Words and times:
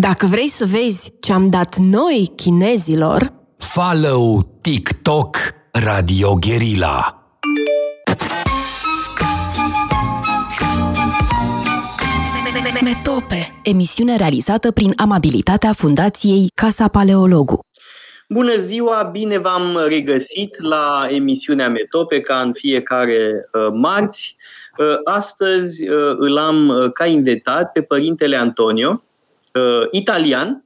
Dacă 0.00 0.26
vrei 0.26 0.48
să 0.48 0.66
vezi 0.66 1.12
ce 1.20 1.32
am 1.32 1.48
dat 1.48 1.76
noi 1.76 2.32
chinezilor, 2.36 3.32
Follow 3.56 4.58
TikTok 4.60 5.36
Radio 5.72 6.32
Guerilla. 6.34 7.22
Metope, 12.82 13.60
emisiune 13.62 14.16
realizată 14.16 14.72
prin 14.72 14.92
amabilitatea 14.96 15.72
Fundației 15.72 16.50
Casa 16.54 16.88
Paleologu. 16.88 17.60
Bună 18.28 18.56
ziua, 18.56 19.08
bine 19.12 19.38
v-am 19.38 19.84
regăsit 19.88 20.62
la 20.62 21.06
emisiunea 21.10 21.68
Metope 21.68 22.20
ca 22.20 22.40
în 22.40 22.52
fiecare 22.52 23.48
uh, 23.52 23.68
marți. 23.72 24.36
Uh, 24.78 24.86
astăzi 25.04 25.88
uh, 25.88 26.14
îl 26.18 26.38
am 26.38 26.68
uh, 26.68 26.92
ca 26.92 27.06
invitat 27.06 27.72
pe 27.72 27.82
părintele 27.82 28.36
Antonio, 28.36 29.02
uh, 29.58 29.86
italian, 29.90 30.64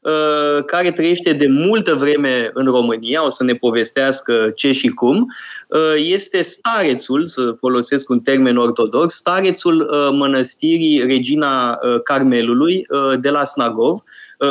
uh, 0.00 0.64
care 0.64 0.92
trăiește 0.92 1.32
de 1.32 1.46
multă 1.46 1.94
vreme 1.94 2.50
în 2.52 2.64
România, 2.64 3.24
o 3.24 3.30
să 3.30 3.44
ne 3.44 3.54
povestească 3.54 4.52
ce 4.54 4.72
și 4.72 4.88
cum, 4.88 5.26
uh, 5.68 5.94
este 5.96 6.42
starețul, 6.42 7.26
să 7.26 7.54
folosesc 7.58 8.08
un 8.08 8.18
termen 8.18 8.56
ortodox, 8.56 9.14
starețul 9.14 9.80
uh, 9.80 10.08
mănăstirii 10.12 11.00
Regina 11.00 11.78
Carmelului 12.04 12.86
de 13.20 13.30
la 13.30 13.44
Snagov, 13.44 13.98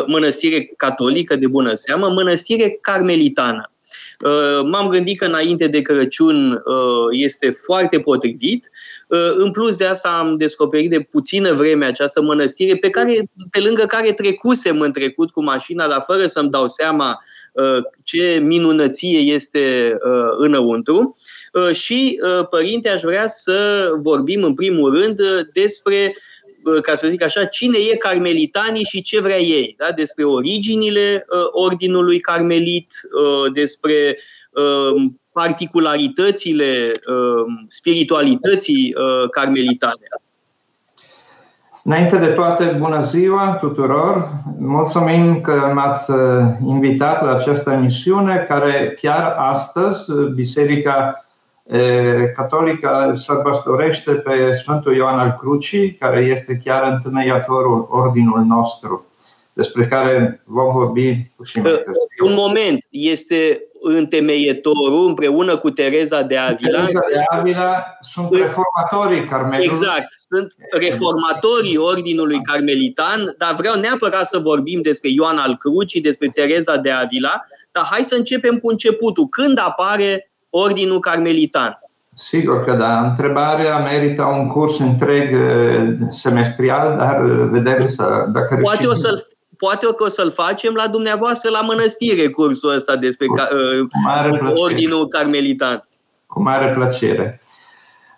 mănăstire 0.08 0.74
catolică 0.78 1.36
de 1.36 1.48
bună 1.48 1.74
seamă, 1.74 2.10
mănăstire 2.10 2.78
carmelitană. 2.82 3.73
M-am 4.64 4.90
gândit 4.90 5.18
că 5.18 5.26
înainte 5.26 5.68
de 5.68 5.82
Crăciun 5.82 6.64
este 7.12 7.50
foarte 7.50 8.00
potrivit 8.00 8.70
Uh, 9.14 9.34
în 9.36 9.52
plus 9.52 9.78
de 9.78 9.86
asta 9.86 10.10
am 10.10 10.38
descoperit 10.38 10.90
de 10.90 11.00
puțină 11.00 11.54
vreme 11.54 11.86
această 11.86 12.22
mănăstire 12.22 12.76
pe, 12.76 12.90
care, 12.90 13.14
pe 13.52 13.60
lângă 13.60 13.86
care 13.86 14.12
trecusem 14.12 14.82
în 14.82 14.92
trecut 14.92 15.32
cu 15.32 15.44
mașina, 15.44 15.88
dar 15.88 16.04
fără 16.06 16.26
să-mi 16.26 16.50
dau 16.50 16.68
seama 16.68 17.20
uh, 17.52 17.78
ce 18.04 18.40
minunăție 18.44 19.18
este 19.20 19.98
uh, 20.06 20.30
înăuntru. 20.38 21.18
Și, 21.72 22.20
părinte, 22.50 22.90
aș 22.90 23.02
vrea 23.02 23.28
să 23.28 23.90
vorbim 24.02 24.44
în 24.44 24.54
primul 24.54 24.96
rând 24.96 25.20
despre 25.54 26.16
ca 26.82 26.96
să 26.96 27.08
zic 27.08 27.24
așa, 27.24 27.46
cine 27.46 27.78
e 27.92 27.96
carmelitanii 27.96 28.84
și 28.84 29.02
ce 29.02 29.22
vrea 29.22 29.40
ei, 29.40 29.76
da? 29.78 29.92
despre 29.96 30.24
originile 30.24 31.26
ordinului 31.52 32.20
carmelit, 32.20 32.94
despre 33.54 34.18
particularitățile 35.34 36.92
uh, 36.92 37.66
spiritualității 37.68 38.96
uh, 38.98 39.30
carmelitane. 39.30 40.08
Înainte 41.84 42.18
de 42.18 42.28
toate, 42.28 42.76
bună 42.80 43.02
ziua 43.02 43.58
tuturor! 43.60 44.32
Mulțumim 44.60 45.42
că 45.42 45.72
m-ați 45.74 46.12
uh, 46.12 46.18
invitat 46.68 47.24
la 47.24 47.32
această 47.32 47.72
emisiune 47.72 48.46
care 48.48 48.98
chiar 49.02 49.36
astăzi 49.38 50.12
Biserica 50.36 51.23
Catolică 52.36 53.14
sărbătorește 53.18 54.12
pe 54.12 54.54
Sfântul 54.54 54.96
Ioan 54.96 55.20
al 55.20 55.38
Crucii, 55.40 55.96
care 55.96 56.20
este 56.20 56.62
chiar 56.64 56.92
întemeiatorul 56.92 57.88
ordinul 57.90 58.40
nostru, 58.40 59.06
despre 59.54 59.88
care 59.88 60.42
vom 60.46 60.74
vorbi 60.74 61.32
puțin 61.36 61.62
mai 61.62 61.84
Un 62.24 62.34
moment, 62.34 62.86
este 62.90 63.62
întemeietorul 63.82 65.08
împreună 65.08 65.58
cu 65.58 65.70
Tereza 65.70 66.22
de 66.22 66.38
Avila. 66.38 66.80
Tereza 66.80 67.02
de 67.10 67.38
Avila 67.38 67.84
sunt 68.02 68.34
reformatorii 68.34 69.24
carmelului. 69.24 69.66
Exact, 69.66 70.16
sunt 70.30 70.54
reformatorii 70.72 71.78
ordinului 71.78 72.42
carmelitan, 72.42 73.36
dar 73.38 73.56
vreau 73.56 73.80
neapărat 73.80 74.26
să 74.26 74.40
vorbim 74.40 74.82
despre 74.82 75.10
Ioan 75.10 75.38
al 75.38 75.58
Crucii, 75.58 76.02
despre 76.02 76.28
Tereza 76.28 76.78
de 76.78 76.92
Avila, 76.92 77.42
dar 77.72 77.84
hai 77.92 78.04
să 78.04 78.16
începem 78.16 78.58
cu 78.58 78.70
începutul. 78.70 79.28
Când 79.28 79.60
apare 79.60 80.33
ordinul 80.56 81.00
carmelitan? 81.00 81.80
Sigur 82.16 82.64
că 82.64 82.74
da. 82.74 83.00
Întrebarea 83.00 83.78
merită 83.78 84.24
un 84.24 84.48
curs 84.48 84.80
întreg 84.80 85.34
eh, 85.34 85.94
semestrial, 86.10 86.96
dar 86.98 87.26
eh, 87.26 87.48
vedem 87.50 87.88
să, 87.88 88.26
dacă 88.34 88.60
Poate 88.62 88.88
o 88.88 88.94
să-l 88.94 89.24
poate 89.58 89.86
că 89.86 90.04
o 90.04 90.08
să-l 90.08 90.32
facem 90.32 90.74
la 90.74 90.88
dumneavoastră 90.88 91.50
la 91.50 91.62
mănăstire 91.62 92.28
cursul 92.28 92.74
ăsta 92.74 92.96
despre 92.96 93.26
cu, 93.26 93.34
uh, 93.34 94.54
ordinul 94.56 95.08
carmelitan. 95.08 95.84
Cu 96.26 96.42
mare 96.42 96.74
plăcere. 96.74 97.42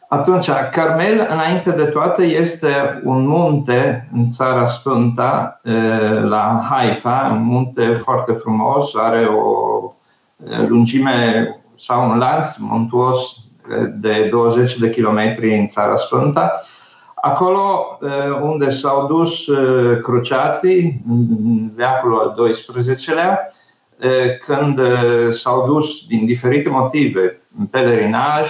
Atunci, 0.08 0.50
Carmel, 0.72 1.28
înainte 1.32 1.72
de 1.72 1.84
toate, 1.84 2.24
este 2.24 3.02
un 3.04 3.28
munte 3.28 4.10
în 4.14 4.30
Țara 4.30 4.66
Sfânta, 4.66 5.62
uh, 5.64 6.24
la 6.24 6.66
Haifa, 6.70 7.30
un 7.32 7.44
munte 7.44 8.02
foarte 8.04 8.32
frumos, 8.32 8.96
are 8.96 9.26
o 9.26 9.82
uh, 10.38 10.68
lungime 10.68 11.50
sau 11.78 12.10
un 12.10 12.18
lanț 12.18 12.56
montuos 12.58 13.20
uh, 13.20 13.90
de 13.94 14.28
20 14.32 14.78
de 14.78 14.90
kilometri 14.90 15.58
în 15.58 15.68
Țara 15.68 15.96
Sfânta 15.96 16.62
Acolo 17.26 17.98
unde 18.42 18.70
s-au 18.70 19.08
dus 19.08 19.46
cruciații, 20.04 21.04
în 21.10 21.72
veacul 21.76 22.20
al 22.20 22.54
XII-lea, 22.54 23.40
când 24.46 24.80
s-au 25.34 25.66
dus 25.66 26.06
din 26.08 26.26
diferite 26.26 26.70
motive 26.70 27.42
în 27.60 27.66
pelerinaj 27.66 28.50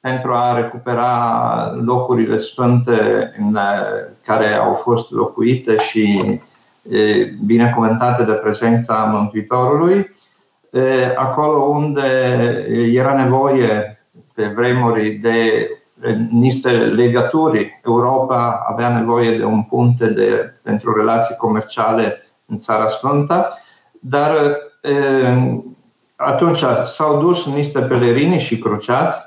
pentru 0.00 0.32
a 0.32 0.54
recupera 0.54 1.72
locurile 1.84 2.38
sfânte 2.38 3.32
în 3.38 3.58
care 4.24 4.54
au 4.54 4.74
fost 4.74 5.10
locuite 5.10 5.76
și 5.76 6.40
binecuvântate 7.44 8.24
de 8.24 8.32
prezența 8.32 8.94
Mântuitorului, 8.94 10.10
acolo 11.16 11.58
unde 11.58 12.02
era 12.92 13.14
nevoie 13.14 14.02
pe 14.34 14.52
vremuri 14.54 15.10
de 15.10 15.68
niște 16.30 16.70
legături. 16.70 17.80
Europa 17.84 18.64
avea 18.68 18.98
nevoie 18.98 19.36
de 19.36 19.44
un 19.44 19.62
punte 19.62 20.06
de, 20.06 20.54
pentru 20.62 20.96
relații 20.96 21.36
comerciale 21.36 22.22
în 22.46 22.58
Țara 22.58 22.86
Sfântă, 22.86 23.58
dar 24.00 24.56
atunci 26.16 26.64
s-au 26.84 27.20
dus 27.20 27.46
niște 27.46 27.80
pelerini 27.80 28.38
și 28.38 28.58
cruciați, 28.58 29.20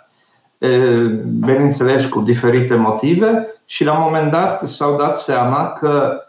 bineînțeles 1.40 2.06
cu 2.06 2.20
diferite 2.20 2.76
motive, 2.76 3.48
și 3.66 3.84
la 3.84 3.94
un 3.94 4.02
moment 4.02 4.32
dat 4.32 4.62
s-au 4.68 4.98
dat 4.98 5.18
seama 5.18 5.74
că 5.80 6.20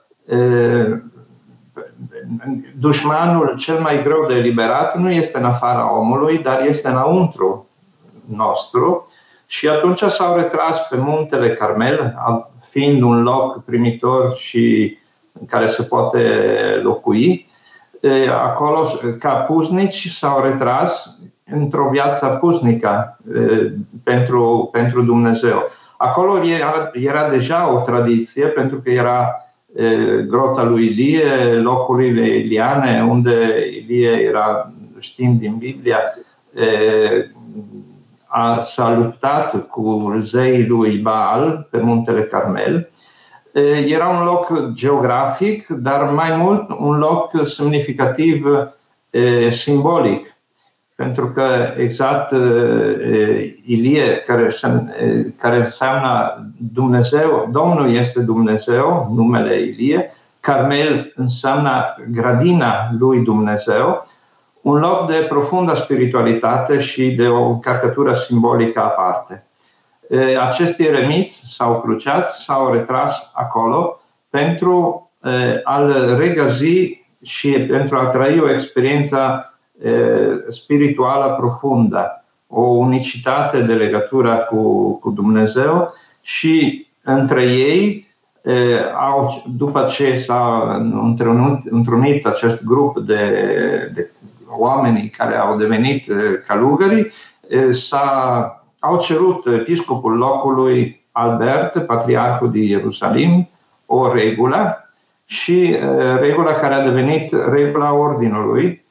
dușmanul 2.78 3.54
cel 3.56 3.80
mai 3.80 4.02
greu 4.02 4.24
de 4.28 4.34
eliberat 4.34 4.98
nu 4.98 5.10
este 5.10 5.38
în 5.38 5.44
afara 5.44 5.98
omului, 5.98 6.38
dar 6.38 6.60
este 6.66 6.88
înăuntru 6.88 7.68
nostru 8.28 9.08
și 9.46 9.68
atunci 9.68 9.98
s-au 9.98 10.36
retras 10.36 10.78
pe 10.88 10.96
muntele 10.96 11.54
Carmel, 11.54 12.14
fiind 12.70 13.02
un 13.02 13.22
loc 13.22 13.64
primitor 13.64 14.34
și 14.34 14.96
în 15.40 15.46
care 15.46 15.68
se 15.68 15.82
poate 15.82 16.20
locui. 16.82 17.48
Acolo, 18.44 18.88
ca 19.18 19.30
puznici, 19.30 20.08
s-au 20.10 20.40
retras 20.42 21.18
într-o 21.52 21.88
viață 21.90 22.26
puznică 22.26 23.18
pentru, 24.04 24.68
pentru 24.72 25.02
Dumnezeu. 25.02 25.62
Acolo 25.96 26.44
era, 26.44 26.90
era 26.92 27.28
deja 27.28 27.72
o 27.72 27.78
tradiție, 27.78 28.46
pentru 28.46 28.80
că 28.80 28.90
era 28.90 29.45
grota 30.26 30.62
lui 30.62 30.86
Ilie, 30.86 31.54
locurile 31.54 32.36
Iliane, 32.36 33.06
unde 33.10 33.58
Ilie 33.82 34.10
era, 34.10 34.72
știm 34.98 35.38
din 35.38 35.56
Biblia, 35.58 35.98
a, 38.26 38.60
s-a 38.60 38.96
luptat 38.96 39.68
cu 39.68 40.18
zeii 40.22 40.66
lui 40.66 40.98
Baal 40.98 41.68
pe 41.70 41.78
muntele 41.78 42.22
Carmel. 42.22 42.90
Era 43.86 44.08
un 44.08 44.24
loc 44.24 44.72
geografic, 44.74 45.66
dar 45.68 46.10
mai 46.10 46.36
mult 46.36 46.70
un 46.78 46.98
loc 46.98 47.30
semnificativ 47.46 48.46
simbolic. 49.50 50.35
Pentru 50.96 51.30
că 51.30 51.74
exact 51.76 52.32
Ilie, 53.64 54.16
care, 54.26 54.50
care 55.36 55.56
înseamnă 55.56 56.44
Dumnezeu, 56.72 57.48
Domnul 57.52 57.94
este 57.94 58.20
Dumnezeu, 58.20 59.10
numele 59.14 59.60
Ilie, 59.60 60.10
Carmel 60.40 61.12
înseamnă 61.16 61.96
grădina 62.10 62.88
lui 62.98 63.20
Dumnezeu 63.20 64.06
un 64.60 64.78
loc 64.78 65.10
de 65.10 65.26
profundă 65.28 65.74
spiritualitate 65.74 66.80
și 66.80 67.10
de 67.10 67.28
o 67.28 67.48
încărcătură 67.48 68.14
simbolică 68.14 68.80
aparte. 68.80 69.46
Acești 70.40 70.82
eremiți 70.82 71.44
sau 71.50 71.80
cruciați 71.80 72.44
s-au 72.44 72.72
retras 72.72 73.30
acolo 73.32 74.00
pentru 74.30 75.10
a-l 75.64 76.16
regăzi 76.18 77.04
și 77.22 77.50
pentru 77.50 77.96
a 77.96 78.06
trăi 78.06 78.40
o 78.40 78.50
experiență 78.50 79.50
spirituală 80.48 81.34
profundă, 81.38 82.24
o 82.46 82.60
unicitate 82.60 83.60
de 83.60 83.72
legătură 83.72 84.46
cu, 84.50 84.92
cu 84.98 85.10
Dumnezeu 85.10 85.92
și 86.20 86.86
între 87.02 87.42
ei 87.42 88.06
au, 89.00 89.44
după 89.56 89.82
ce 89.82 90.18
s-a 90.18 90.74
întrunit, 90.92 91.66
întrunit 91.70 92.26
acest 92.26 92.64
grup 92.64 92.98
de, 92.98 93.30
de 93.94 94.10
oameni 94.48 95.10
care 95.16 95.36
au 95.36 95.56
devenit 95.56 96.06
călugări, 96.46 97.12
s-a, 97.70 98.64
au 98.78 98.98
cerut 98.98 99.46
episcopul 99.46 100.16
locului 100.16 101.04
Albert, 101.12 101.86
patriarhul 101.86 102.50
din 102.50 102.62
Ierusalim, 102.62 103.48
o 103.86 104.12
regulă 104.12 104.90
și 105.24 105.76
regula 106.20 106.52
care 106.52 106.74
a 106.74 106.84
devenit 106.84 107.34
regula 107.50 107.92
ordinului, 107.92 108.84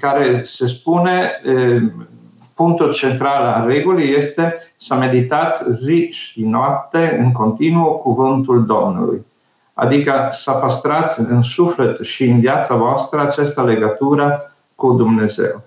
care 0.00 0.42
se 0.44 0.66
spune 0.66 1.30
punctul 2.54 2.92
central 2.92 3.44
al 3.44 3.66
regulii 3.66 4.16
este 4.16 4.56
să 4.76 4.94
meditați 4.94 5.62
zi 5.70 6.08
și 6.10 6.44
noapte 6.44 7.18
în 7.22 7.32
continuu 7.32 7.92
cuvântul 7.92 8.66
Domnului. 8.66 9.26
Adică 9.74 10.28
să 10.32 10.50
păstrați 10.50 11.20
în 11.20 11.42
suflet 11.42 11.98
și 12.00 12.24
în 12.24 12.40
viața 12.40 12.74
voastră 12.74 13.20
această 13.20 13.64
legătură 13.64 14.54
cu 14.74 14.92
Dumnezeu. 14.92 15.62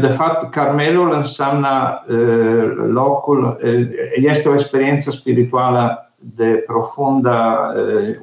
De 0.00 0.06
fapt, 0.06 0.50
Carmelul 0.50 1.12
înseamnă 1.12 2.04
locul, 2.86 3.58
este 4.14 4.48
o 4.48 4.54
experiență 4.54 5.10
spirituală 5.10 6.12
de 6.36 6.64
profundă 6.66 7.58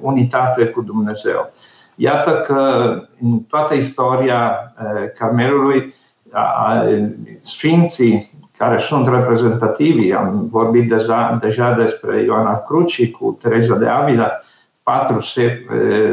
unitate 0.02 0.66
cu 0.66 0.81
Dumnezeu. 0.81 1.52
Iată 2.01 2.42
că 2.48 2.94
în 3.22 3.40
toată 3.40 3.74
istoria 3.74 4.74
Carmelului 5.18 5.94
sfinții 7.42 8.31
care 8.57 8.80
sunt 8.80 9.07
reprezentativi, 9.07 10.12
am 10.12 10.48
vorbit 10.51 10.90
deja, 10.90 11.38
deja 11.42 11.74
despre 11.74 12.22
Ioana 12.22 12.63
Cruci 12.68 13.12
cu 13.12 13.38
Teresa 13.42 13.75
de 13.75 13.88
Avila, 13.88 14.31
patru 14.84 15.19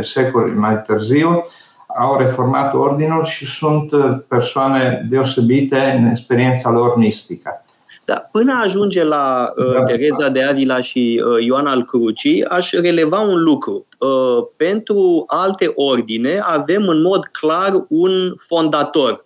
secoli 0.03 0.55
mai 0.55 0.83
târziu, 0.83 1.44
au 1.87 2.17
reformat 2.17 2.75
ordinul 2.75 3.25
și 3.25 3.47
sunt 3.47 3.91
persoane 4.29 5.06
deosebite 5.11 5.97
în 5.99 6.06
experiența 6.06 6.71
lor 6.71 6.97
mistică. 6.97 7.65
Da, 8.06 8.29
până 8.32 8.61
ajunge 8.62 9.05
la 9.05 9.53
uh, 9.56 9.73
da. 9.73 9.82
Tereza 9.82 10.29
de 10.29 10.43
Avila 10.43 10.81
și 10.81 11.23
uh, 11.25 11.44
Ioan 11.44 11.67
al 11.67 11.85
Crucii, 11.85 12.44
aș 12.44 12.73
releva 12.73 13.20
un 13.20 13.43
lucru. 13.43 13.87
Uh, 13.99 14.47
pentru 14.56 15.25
alte 15.26 15.73
ordine 15.75 16.41
avem 16.43 16.88
în 16.88 17.03
mod 17.03 17.25
clar 17.25 17.85
un 17.88 18.35
fondator, 18.37 19.12
Uh, 19.12 19.25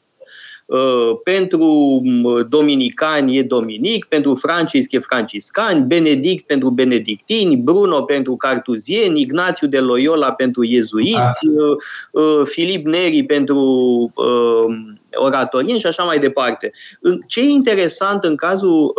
pentru 1.25 2.01
mm, 2.05 2.47
dominicani 2.49 3.39
e 3.39 3.43
dominic, 3.43 4.05
pentru 4.05 4.35
francisc 4.35 4.93
e 4.93 4.99
franciscani, 4.99 5.85
benedict 5.87 6.47
pentru 6.47 6.71
benedictini, 6.71 7.57
Bruno 7.57 8.03
pentru 8.03 8.37
cartuzieni, 8.37 9.21
Ignațiu 9.21 9.67
de 9.67 9.79
Loyola 9.79 10.33
pentru 10.33 10.65
iezuiți, 10.65 11.47
ah. 11.47 11.53
uh, 12.13 12.23
uh, 12.23 12.47
Filip 12.47 12.87
Neri 12.87 13.23
pentru 13.23 13.59
oratorieni 15.15 15.81
și 15.81 15.87
așa 15.87 16.03
mai 16.03 16.19
departe. 16.19 16.73
Ce 17.27 17.41
e 17.41 17.49
interesant 17.49 18.25
în 18.25 18.37
cazul 18.37 18.95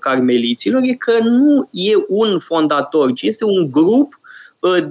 carmeliților 0.00 0.82
e 0.82 0.92
că 0.92 1.18
nu 1.22 1.68
e 1.70 1.92
un 2.08 2.38
fondator, 2.38 3.12
ci 3.12 3.22
este 3.22 3.44
un 3.44 3.70
grup 3.70 4.20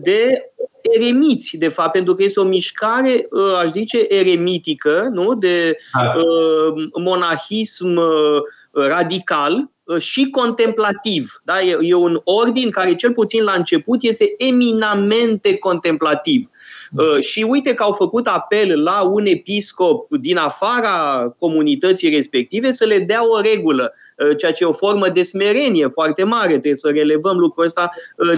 de 0.02 0.52
eremiți, 0.96 1.58
de 1.58 1.68
fapt, 1.68 1.92
pentru 1.92 2.14
că 2.14 2.24
este 2.24 2.40
o 2.40 2.44
mișcare, 2.44 3.28
uh, 3.30 3.54
aș 3.58 3.72
zice, 3.72 4.06
eremitică, 4.08 5.10
nu? 5.12 5.36
de 5.36 5.78
uh, 6.16 7.02
monahism 7.02 7.96
uh, 7.96 8.42
radical, 8.72 9.54
Uh, 9.54 9.77
și 10.00 10.30
contemplativ. 10.30 11.42
Da? 11.44 11.62
E, 11.62 11.78
e 11.82 11.94
un 11.94 12.22
ordin 12.24 12.70
care, 12.70 12.96
cel 12.96 13.14
puțin 13.14 13.44
la 13.44 13.52
început, 13.52 14.04
este 14.04 14.34
eminamente 14.38 15.58
contemplativ. 15.58 16.48
Uh, 16.96 17.20
și 17.20 17.46
uite 17.50 17.74
că 17.74 17.84
au 17.84 17.92
făcut 17.92 18.28
apel 18.28 18.84
la 18.84 19.02
un 19.02 19.26
episcop 19.26 20.16
din 20.16 20.38
afara 20.38 21.28
comunității 21.40 22.10
respective 22.10 22.72
să 22.72 22.86
le 22.86 23.00
dea 23.00 23.28
o 23.28 23.42
regulă, 23.42 23.94
uh, 24.18 24.38
ceea 24.38 24.52
ce 24.52 24.64
e 24.64 24.68
o 24.68 24.72
formă 24.72 25.10
de 25.10 25.24
smerenie 25.24 25.88
foarte 25.88 26.24
mare. 26.24 26.50
Trebuie 26.50 26.76
să 26.76 26.90
relevăm 26.90 27.38
lucrul 27.38 27.66
ăsta 27.66 27.90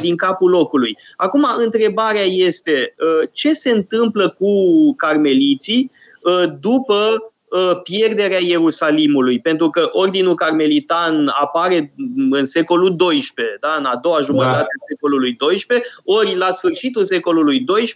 din 0.02 0.16
capul 0.16 0.50
locului. 0.50 0.98
Acum, 1.16 1.48
întrebarea 1.58 2.24
este 2.24 2.96
ce 3.32 3.54
se 3.54 3.70
întâmplă 3.70 4.30
cu 4.30 4.50
carmeliții 4.96 5.92
după 6.60 6.94
Uh, 6.94 7.29
pierderea 7.84 8.40
Ierusalimului, 8.42 9.40
pentru 9.40 9.70
că 9.70 9.90
Ordinul 9.92 10.36
Carmelitan 10.36 11.32
apare 11.42 11.94
în 12.32 12.46
secolul 12.46 12.96
XII, 12.96 13.34
da? 13.60 13.76
în 13.78 13.86
a 13.86 13.96
doua 13.96 14.20
jumătate 14.20 14.58
da. 14.58 14.62
a 14.62 14.86
secolului 14.88 15.36
XII, 15.36 15.82
ori 16.04 16.36
la 16.36 16.52
sfârșitul 16.52 17.04
secolului 17.04 17.66
XII 17.66 17.96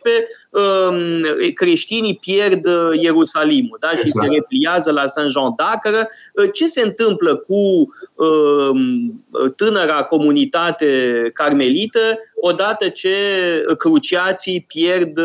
um, 0.50 1.22
creștinii 1.54 2.16
pierd 2.16 2.66
uh, 2.66 2.90
Ierusalimul 3.02 3.78
da? 3.80 3.90
și 3.90 4.02
exact. 4.06 4.28
se 4.28 4.34
repliază 4.34 4.92
la 4.92 5.06
Saint-Jean 5.06 5.52
d'Acre. 5.52 6.08
Uh, 6.34 6.50
ce 6.54 6.68
se 6.68 6.82
întâmplă 6.82 7.36
cu 7.36 7.94
um, 8.14 9.24
tânăra 9.56 10.04
comunitate 10.04 10.86
carmelită 11.34 12.20
odată 12.36 12.90
ce 12.90 13.16
cruciații 13.78 14.66
pierd 14.68 15.20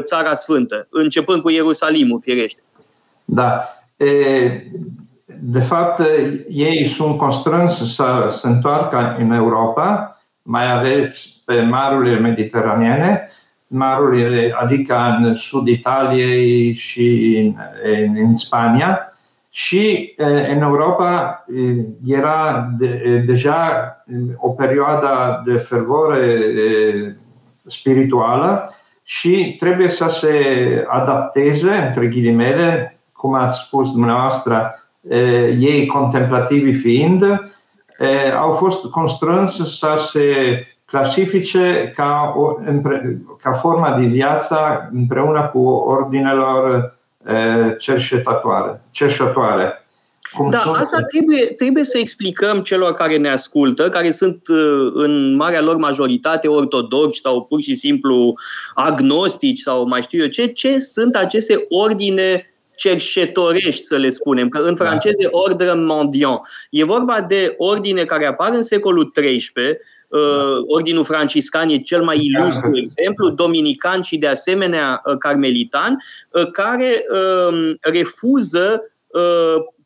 Țara 0.00 0.34
Sfântă, 0.34 0.86
începând 0.90 1.42
cu 1.42 1.50
Ierusalimul, 1.50 2.20
firește? 2.22 2.60
Da. 3.26 3.64
De 5.40 5.60
fapt, 5.60 6.02
ei 6.48 6.88
sunt 6.88 7.18
constrânși 7.18 7.94
să 7.94 8.36
se 8.40 8.46
întoarcă 8.46 9.16
în 9.18 9.30
Europa, 9.30 10.16
mai 10.42 10.72
aveți 10.72 11.42
pe 11.44 11.60
marurile 11.60 12.18
mediteraneene, 12.18 13.28
marurile, 13.66 14.54
adică 14.60 15.16
în 15.18 15.34
sud 15.34 15.66
Italiei 15.66 16.74
și 16.74 17.36
în, 17.82 18.16
în 18.16 18.36
Spania, 18.36 19.10
și 19.50 20.14
în 20.48 20.60
Europa 20.60 21.44
era 22.04 22.68
de, 22.78 23.22
deja 23.26 23.90
o 24.36 24.48
perioadă 24.50 25.42
de 25.44 25.56
fervore 25.56 26.38
spirituală 27.66 28.74
și 29.02 29.56
trebuie 29.58 29.88
să 29.88 30.08
se 30.08 30.84
adapteze, 30.88 31.70
între 31.70 32.06
ghilimele, 32.06 32.95
cum 33.16 33.34
ați 33.34 33.58
spus 33.66 33.90
dumneavoastră, 33.90 34.74
ei 35.58 35.86
contemplativi 35.86 36.72
fiind, 36.72 37.22
au 38.40 38.52
fost 38.52 38.84
constrânși 38.84 39.78
să 39.78 40.08
se 40.12 40.66
clasifice 40.84 41.92
ca, 41.96 42.34
o, 42.36 42.54
ca 43.42 43.52
forma 43.52 43.98
de 43.98 44.06
viață 44.06 44.88
împreună 44.92 45.50
cu 45.52 45.58
ordinelor 45.68 46.94
cercetătoare. 47.78 48.82
cercetătoare. 48.90 49.80
Cum 50.36 50.50
da, 50.50 50.58
sunt... 50.58 50.76
asta 50.76 51.02
trebuie, 51.02 51.44
trebuie 51.44 51.84
să 51.84 51.98
explicăm 51.98 52.60
celor 52.60 52.92
care 52.92 53.16
ne 53.16 53.28
ascultă, 53.28 53.88
care 53.88 54.10
sunt 54.10 54.42
în 54.92 55.36
marea 55.36 55.60
lor 55.60 55.76
majoritate 55.76 56.48
ortodoxi 56.48 57.20
sau 57.20 57.44
pur 57.44 57.60
și 57.60 57.74
simplu 57.74 58.34
agnostici 58.74 59.60
sau 59.60 59.86
mai 59.86 60.02
știu 60.02 60.22
eu 60.22 60.26
ce, 60.26 60.46
ce 60.46 60.78
sunt 60.78 61.14
aceste 61.14 61.64
ordine 61.68 62.46
cerșetorești, 62.76 63.84
să 63.84 63.96
le 63.96 64.10
spunem, 64.10 64.48
că 64.48 64.58
în 64.58 64.74
da. 64.74 64.84
franceză 64.84 65.28
ordre 65.30 65.72
mendiant. 65.72 66.40
E 66.70 66.84
vorba 66.84 67.20
de 67.20 67.54
ordine 67.56 68.04
care 68.04 68.26
apar 68.26 68.52
în 68.52 68.62
secolul 68.62 69.10
XIII, 69.10 69.42
uh, 70.08 70.20
Ordinul 70.66 71.04
franciscan 71.04 71.68
e 71.68 71.78
cel 71.78 72.02
mai 72.02 72.24
ilustru 72.24 72.70
da. 72.70 72.78
exemplu, 72.78 73.28
dominican 73.28 74.02
și 74.02 74.16
de 74.16 74.26
asemenea 74.26 75.02
uh, 75.04 75.16
carmelitan, 75.18 76.02
uh, 76.30 76.50
care 76.50 77.04
um, 77.48 77.76
refuză 77.80 78.82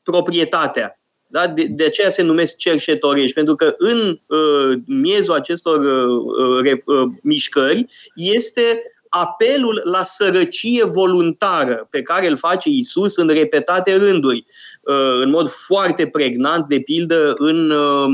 proprietatea. 0.02 1.00
Da? 1.30 1.46
De, 1.46 1.64
de 1.64 1.84
aceea 1.84 2.10
se 2.10 2.22
numesc 2.22 2.56
cerșetorești, 2.56 3.34
pentru 3.34 3.54
că 3.54 3.74
în 3.78 4.18
uh, 4.26 4.78
miezul 4.86 5.34
acestor 5.34 5.78
uh, 5.80 6.76
uh, 6.84 7.02
mișcări 7.22 7.86
este 8.14 8.82
apelul 9.10 9.82
la 9.84 10.02
sărăcie 10.02 10.84
voluntară 10.84 11.86
pe 11.90 12.02
care 12.02 12.28
îl 12.28 12.36
face 12.36 12.68
Isus 12.68 13.16
în 13.16 13.28
repetate 13.28 13.96
rânduri, 13.96 14.44
uh, 14.80 15.20
în 15.22 15.30
mod 15.30 15.48
foarte 15.48 16.06
pregnant, 16.06 16.66
de 16.66 16.80
pildă 16.80 17.34
în 17.36 17.70
um, 17.70 18.12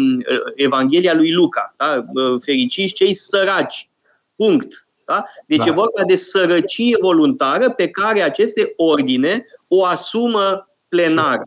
Evanghelia 0.55 1.15
lui 1.15 1.33
Luca. 1.33 1.75
Da? 1.76 2.05
Uh, 2.15 2.41
fericiți 2.45 2.93
cei 2.93 3.15
săraci. 3.15 3.88
Punct. 4.37 4.87
Da? 5.05 5.25
Deci 5.47 5.59
da. 5.59 5.65
e 5.67 5.71
vorba 5.71 6.03
de 6.07 6.17
sărăcie 6.17 6.97
voluntară 7.00 7.71
pe 7.71 7.88
care 7.88 8.23
aceste 8.23 8.73
ordine 8.76 9.45
o 9.69 9.85
asumă 9.85 10.69
plenar. 10.88 11.43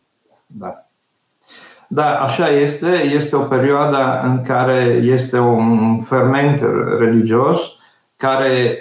Da. 0.46 0.84
Da, 1.91 2.20
așa 2.20 2.50
este. 2.50 3.12
Este 3.15 3.36
o 3.36 3.44
perioadă 3.44 4.22
în 4.24 4.44
care 4.44 5.01
este 5.03 5.38
un 5.38 6.01
ferment 6.01 6.62
religios 7.00 7.60
care 8.19 8.79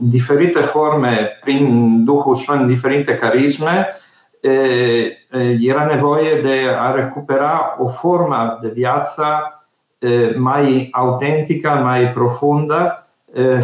în 0.00 0.10
diferite 0.10 0.58
forme, 0.58 1.38
prin 1.40 2.04
Duhul 2.04 2.36
Sfânt, 2.36 2.66
diferite 2.66 3.16
carisme, 3.16 3.88
era 5.60 5.84
nevoie 5.84 6.40
de 6.40 6.60
a 6.78 6.90
recupera 6.90 7.76
o 7.78 7.88
formă 7.88 8.58
de 8.62 8.68
viață 8.68 9.24
mai 10.36 10.88
autentică, 10.92 11.68
mai 11.68 12.12
profundă, 12.12 13.06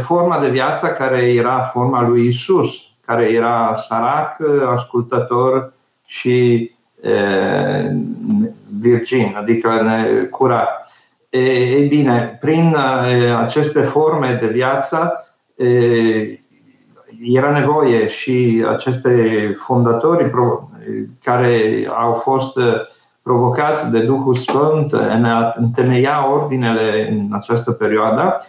forma 0.02 0.38
de 0.38 0.48
viață 0.48 0.86
care 0.86 1.32
era 1.32 1.70
forma 1.72 2.02
lui 2.02 2.26
Isus, 2.26 2.74
care 3.04 3.24
era 3.24 3.74
sărac, 3.88 4.38
ascultător 4.74 5.72
și 6.04 6.70
virgin, 8.80 9.36
adică 9.38 9.70
curat. 10.30 10.85
Ei 11.38 11.86
bine, 11.88 12.38
prin 12.40 12.76
aceste 13.38 13.80
forme 13.80 14.38
de 14.40 14.46
viață 14.46 15.26
era 17.22 17.50
nevoie 17.50 18.08
și 18.08 18.64
aceste 18.68 19.54
fondatori 19.58 20.30
care 21.24 21.86
au 21.98 22.12
fost 22.12 22.58
provocați 23.22 23.90
de 23.90 24.00
Duhul 24.00 24.34
Sfânt 24.34 24.92
în 24.92 25.24
a 25.24 25.54
întemeia 25.56 26.32
ordinele 26.32 27.08
în 27.10 27.28
această 27.32 27.72
perioadă, 27.72 28.46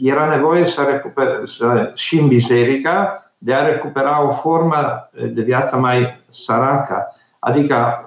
era 0.00 0.28
nevoie 0.28 0.66
să 0.66 0.86
recuper, 0.90 1.42
să, 1.44 1.90
și 1.94 2.18
în 2.18 2.28
biserica 2.28 3.24
de 3.38 3.54
a 3.54 3.66
recupera 3.66 4.28
o 4.28 4.32
formă 4.32 5.10
de 5.32 5.42
viață 5.42 5.76
mai 5.76 6.22
săracă, 6.28 7.14
adică 7.38 8.04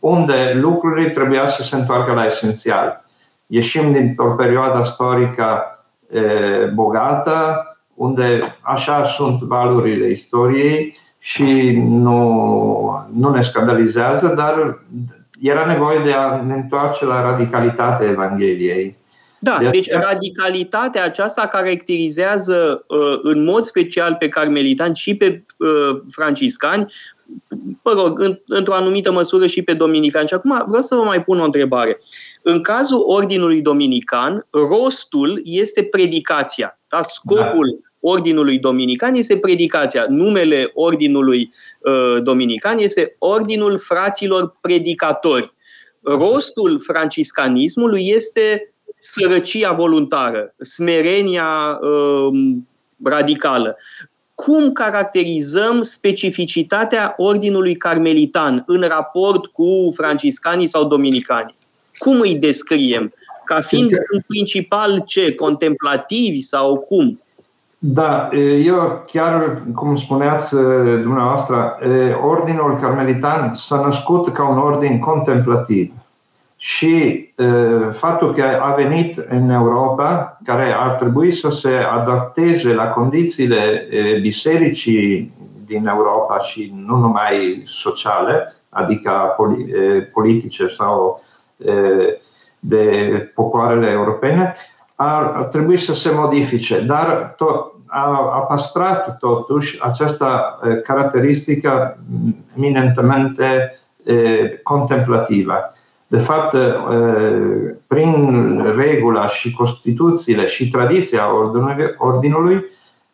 unde 0.00 0.52
lucrurile 0.54 1.10
trebuia 1.10 1.48
să 1.48 1.62
se 1.62 1.76
întoarcă 1.76 2.12
la 2.12 2.26
esențial. 2.26 3.04
Ieșim 3.46 3.92
dintr-o 3.92 4.34
perioadă 4.34 4.80
istorică 4.82 5.64
bogată, 6.74 7.64
unde 7.94 8.56
așa 8.60 9.04
sunt 9.04 9.40
valurile 9.40 10.10
istoriei 10.10 10.96
și 11.18 11.80
nu, 11.84 13.06
nu 13.12 13.30
ne 13.30 13.42
scandalizează, 13.42 14.26
dar 14.26 14.84
era 15.40 15.66
nevoie 15.66 15.98
de 15.98 16.12
a 16.12 16.42
ne 16.42 16.54
întoarce 16.54 17.04
la 17.04 17.22
radicalitatea 17.22 18.08
Evangheliei. 18.08 18.96
Da, 19.42 19.58
de 19.60 19.68
deci 19.68 19.90
radicalitatea 19.90 21.04
aceasta 21.04 21.46
caracterizează 21.46 22.84
uh, 22.88 23.18
în 23.22 23.44
mod 23.44 23.62
special 23.62 24.16
pe 24.18 24.28
carmelitani 24.28 24.96
și 24.96 25.16
pe 25.16 25.44
uh, 25.58 26.00
franciscani, 26.10 26.92
mă 27.82 27.92
rog, 27.92 28.38
într-o 28.46 28.74
anumită 28.74 29.12
măsură 29.12 29.46
și 29.46 29.62
pe 29.62 29.74
dominicani. 29.74 30.28
Și 30.28 30.34
acum 30.34 30.64
vreau 30.66 30.82
să 30.82 30.94
vă 30.94 31.02
mai 31.02 31.24
pun 31.24 31.40
o 31.40 31.44
întrebare. 31.44 32.00
În 32.42 32.62
cazul 32.62 33.02
ordinului 33.06 33.60
dominican, 33.60 34.46
rostul 34.50 35.40
este 35.44 35.82
predicația. 35.82 36.78
Da? 36.88 37.02
Scopul 37.02 37.80
da 37.82 37.88
Ordinului 38.00 38.58
Dominican 38.58 39.14
este 39.14 39.38
predicația. 39.38 40.06
Numele 40.08 40.70
Ordinului 40.74 41.52
uh, 41.80 42.22
Dominican 42.22 42.78
este 42.78 43.16
Ordinul 43.18 43.78
Fraților 43.78 44.56
Predicatori. 44.60 45.54
Rostul 46.02 46.80
franciscanismului 46.80 48.08
este 48.08 48.74
sărăcia 49.00 49.72
voluntară, 49.72 50.54
smerenia 50.60 51.78
uh, 51.80 52.56
radicală. 53.04 53.76
Cum 54.34 54.72
caracterizăm 54.72 55.82
specificitatea 55.82 57.14
Ordinului 57.16 57.76
Carmelitan 57.76 58.62
în 58.66 58.80
raport 58.80 59.46
cu 59.46 59.92
franciscanii 59.94 60.66
sau 60.66 60.84
dominicanii? 60.84 61.56
Cum 61.98 62.20
îi 62.20 62.34
descriem? 62.34 63.12
Ca 63.44 63.60
fiind 63.60 63.90
în 64.10 64.20
principal 64.26 65.02
ce? 65.06 65.34
Contemplativi 65.34 66.40
sau 66.40 66.76
cum? 66.76 67.20
Da, 67.78 68.28
eu 68.64 69.04
chiar, 69.12 69.62
cum 69.74 69.96
spuneați 69.96 70.54
dumneavoastră, 71.02 71.78
Ordinul 72.22 72.78
Carmelitan 72.80 73.52
s-a 73.52 73.86
născut 73.86 74.32
ca 74.32 74.48
un 74.48 74.58
ordin 74.58 74.98
contemplativ. 74.98 75.92
Și 76.62 77.28
faptul 77.92 78.34
că 78.34 78.44
a 78.62 78.74
venit 78.74 79.18
în 79.28 79.50
Europa, 79.50 80.38
care 80.44 80.72
ar 80.72 80.90
trebui 80.90 81.32
să 81.32 81.50
se 81.50 81.76
adapteze 81.76 82.74
la 82.74 82.88
condițiile 82.88 83.88
bisericii 84.20 85.32
din 85.64 85.86
Europa 85.86 86.38
și 86.38 86.74
nu 86.86 86.96
numai 86.96 87.62
sociale, 87.66 88.54
adică 88.68 89.36
politice 90.12 90.66
sau 90.66 91.22
de 92.58 93.30
popoarele 93.34 93.90
europene, 93.90 94.54
ar, 94.94 95.22
ar 95.22 95.44
trebui 95.44 95.78
să 95.78 95.94
se 95.94 96.10
modifice, 96.14 96.80
dar 96.80 97.34
tot, 97.36 97.72
a, 97.86 98.32
a 98.34 98.38
păstrat 98.38 99.18
totuși 99.18 99.78
această 99.82 100.58
caracteristică 100.84 101.98
eminentemente 102.56 103.78
contemplativă. 104.62 105.54
De 106.10 106.18
fapt, 106.18 106.56
prin 107.86 108.72
regula 108.76 109.28
și 109.28 109.52
Constituțiile 109.52 110.46
și 110.46 110.68
tradiția 110.68 111.34
ordinului, 111.34 111.94
ordinului 111.98 112.64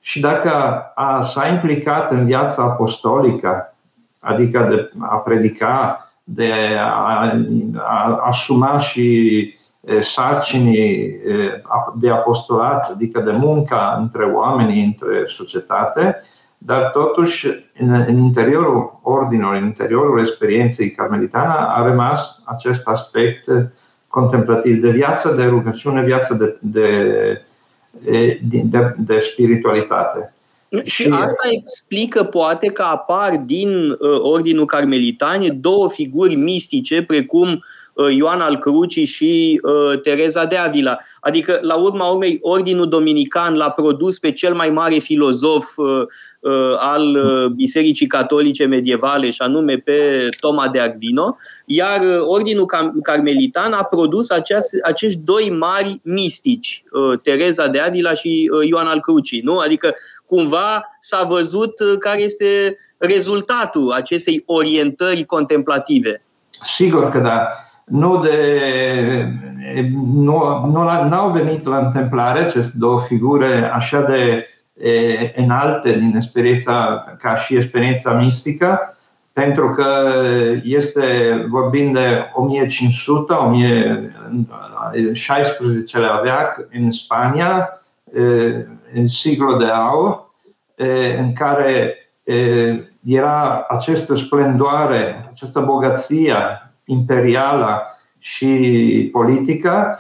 și 0.00 0.20
dacă 0.20 0.52
a, 0.94 1.22
s-a 1.22 1.48
implicat 1.48 2.10
în 2.10 2.24
viața 2.24 2.62
apostolică, 2.62 3.74
adică 4.20 4.66
de 4.70 4.90
a 4.98 5.16
predica, 5.16 6.08
de 6.24 6.52
a, 6.80 7.32
a 7.74 8.20
asuma 8.22 8.78
și 8.78 9.54
sarcinii 10.00 11.16
de 11.94 12.10
apostolat, 12.10 12.90
adică 12.90 13.20
de 13.20 13.30
munca 13.30 13.96
între 14.00 14.24
oamenii, 14.24 14.84
între 14.84 15.24
societate, 15.26 16.16
dar 16.58 16.90
totuși 16.90 17.65
în, 17.78 18.04
în 18.08 18.18
interiorul 18.18 19.00
ordinului, 19.02 19.58
în 19.58 19.64
interiorul 19.64 20.20
experienței 20.20 20.90
carmelitana 20.90 21.54
a 21.54 21.86
rămas 21.86 22.42
acest 22.44 22.86
aspect 22.86 23.48
contemplativ 24.08 24.80
de 24.80 24.90
viață, 24.90 25.34
de 25.34 25.44
rugăciune, 25.44 26.02
viață 26.02 26.34
de, 26.34 26.56
de, 26.60 27.42
de, 28.42 28.62
de, 28.64 28.94
de 28.98 29.18
spiritualitate. 29.18 30.34
Și 30.84 31.08
asta 31.10 31.48
explică 31.50 32.24
poate 32.24 32.66
că 32.66 32.82
apar 32.82 33.36
din 33.36 33.90
uh, 33.90 33.96
Ordinul 34.20 34.66
Carmelitan 34.66 35.60
două 35.60 35.88
figuri 35.90 36.34
mistice, 36.34 37.02
precum 37.02 37.64
Uh, 37.96 38.14
Ioan 38.14 38.40
al 38.40 38.58
Crucii 38.58 39.04
și 39.04 39.60
uh, 39.62 40.00
Tereza 40.00 40.44
de 40.44 40.56
Avila. 40.56 40.98
Adică, 41.20 41.58
la 41.62 41.74
urma 41.74 42.06
urmei, 42.06 42.38
Ordinul 42.40 42.88
Dominican 42.88 43.56
l-a 43.56 43.70
produs 43.70 44.18
pe 44.18 44.32
cel 44.32 44.54
mai 44.54 44.70
mare 44.70 44.98
filozof 44.98 45.76
uh, 45.76 45.86
al 46.78 47.18
Bisericii 47.54 48.06
Catolice 48.06 48.64
medievale, 48.64 49.30
și 49.30 49.42
anume 49.42 49.76
pe 49.76 50.28
Toma 50.40 50.68
de 50.68 50.78
Aquino, 50.78 51.36
iar 51.66 52.00
Ordinul 52.20 52.66
Carmelitan 53.02 53.72
a 53.72 53.82
produs 53.82 54.30
acești 54.82 55.20
doi 55.24 55.50
mari 55.50 56.00
mistici, 56.02 56.84
Tereza 57.22 57.66
de 57.66 57.78
Avila 57.78 58.14
și 58.14 58.50
Ioan 58.68 58.86
al 58.86 59.00
Crucii. 59.00 59.40
Nu? 59.40 59.58
Adică, 59.58 59.94
cumva 60.26 60.84
s-a 61.00 61.22
văzut 61.22 61.72
care 61.98 62.22
este 62.22 62.76
rezultatul 62.98 63.92
acestei 63.92 64.42
orientări 64.46 65.24
contemplative. 65.24 66.24
Sigur 66.76 67.08
că 67.08 67.18
da 67.18 67.48
nu, 67.86 68.20
de, 68.20 68.32
nu, 70.14 70.66
nu 70.66 71.16
au 71.16 71.30
venit 71.30 71.66
la 71.66 71.78
întâmplare 71.78 72.38
aceste 72.38 72.72
două 72.78 73.00
figure 73.00 73.70
așa 73.74 74.00
de 74.00 74.46
e, 74.78 75.32
înalte 75.36 75.98
din 75.98 76.16
experiența, 76.16 77.04
ca 77.18 77.36
și 77.36 77.56
experiența 77.56 78.12
mistică, 78.12 78.96
pentru 79.32 79.70
că 79.70 80.12
este, 80.62 81.02
vorbim 81.48 81.92
de 81.92 82.30
1500, 82.34 83.34
16 85.12 85.98
veac 86.22 86.66
în 86.72 86.90
Spania, 86.90 87.80
în 88.94 89.08
secolul 89.08 89.58
de 89.58 89.64
aur, 89.64 90.30
în 91.18 91.32
care 91.32 91.94
era 93.04 93.66
această 93.68 94.16
splendoare, 94.16 95.28
această 95.30 95.60
bogăție 95.60 96.34
imperială 96.86 97.82
și 98.18 99.08
politică, 99.12 99.98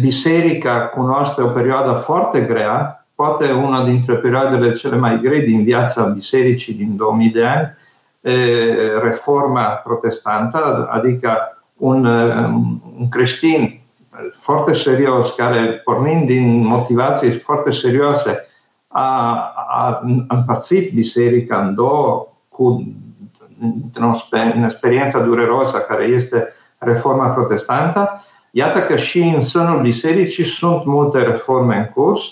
biserica 0.00 0.86
cunoaște 0.86 1.42
o 1.42 1.46
perioadă 1.46 1.92
foarte 1.92 2.40
grea, 2.40 3.06
poate 3.14 3.52
una 3.52 3.84
dintre 3.84 4.14
perioadele 4.14 4.74
cele 4.74 4.96
mai 4.96 5.20
grei 5.20 5.42
din 5.42 5.64
viața 5.64 6.02
bisericii 6.04 6.74
din 6.74 6.96
2000 6.96 7.30
de 7.30 7.44
ani, 7.44 7.76
reforma 9.02 9.62
protestantă, 9.62 10.88
adică 10.90 11.62
un, 11.76 12.04
un 12.98 13.08
creștin 13.10 13.80
foarte 14.40 14.72
serios, 14.72 15.30
care 15.30 15.80
pornind 15.84 16.26
din 16.26 16.66
motivații 16.66 17.38
foarte 17.38 17.70
serioase, 17.70 18.46
a, 18.88 19.32
a 19.68 20.00
împărțit 20.28 20.92
biserica 20.92 21.60
în 21.60 21.74
două 21.74 22.26
cu 22.48 22.86
în 24.30 24.64
experiența 24.64 25.18
dureroasă 25.18 25.78
care 25.78 26.04
este 26.04 26.48
reforma 26.78 27.28
protestantă, 27.28 28.24
iată 28.50 28.80
că 28.80 28.96
și 28.96 29.20
în 29.36 29.42
sânul 29.42 29.80
bisericii 29.80 30.44
sunt 30.44 30.84
multe 30.84 31.18
reforme 31.18 31.76
în 31.76 32.02
curs 32.02 32.22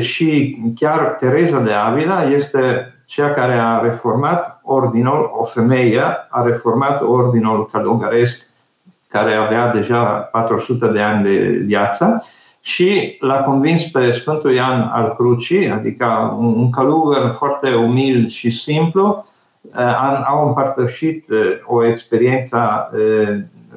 și 0.00 0.58
chiar 0.74 1.00
Tereza 1.00 1.60
de 1.60 1.72
Avila 1.72 2.24
este 2.24 2.94
cea 3.06 3.30
care 3.30 3.54
a 3.54 3.78
reformat 3.78 4.60
ordinul, 4.62 5.30
o 5.34 5.44
femeie 5.44 6.02
a 6.28 6.42
reformat 6.42 7.02
ordinul 7.02 7.68
călugăresc 7.72 8.46
care 9.08 9.34
avea 9.34 9.72
deja 9.72 10.04
400 10.32 10.86
de 10.86 11.00
ani 11.00 11.22
de 11.22 11.62
viață 11.64 12.24
și 12.60 13.16
l-a 13.20 13.42
convins 13.42 13.82
pe 13.82 14.12
Sfântul 14.12 14.54
Ioan 14.54 14.90
al 14.92 15.14
Crucii, 15.14 15.70
adică 15.70 16.36
un 16.38 16.70
călugăr 16.70 17.34
foarte 17.38 17.74
umil 17.74 18.28
și 18.28 18.50
simplu, 18.50 19.26
au 20.26 20.46
împărtășit 20.46 21.24
o 21.66 21.84
experiență 21.84 22.90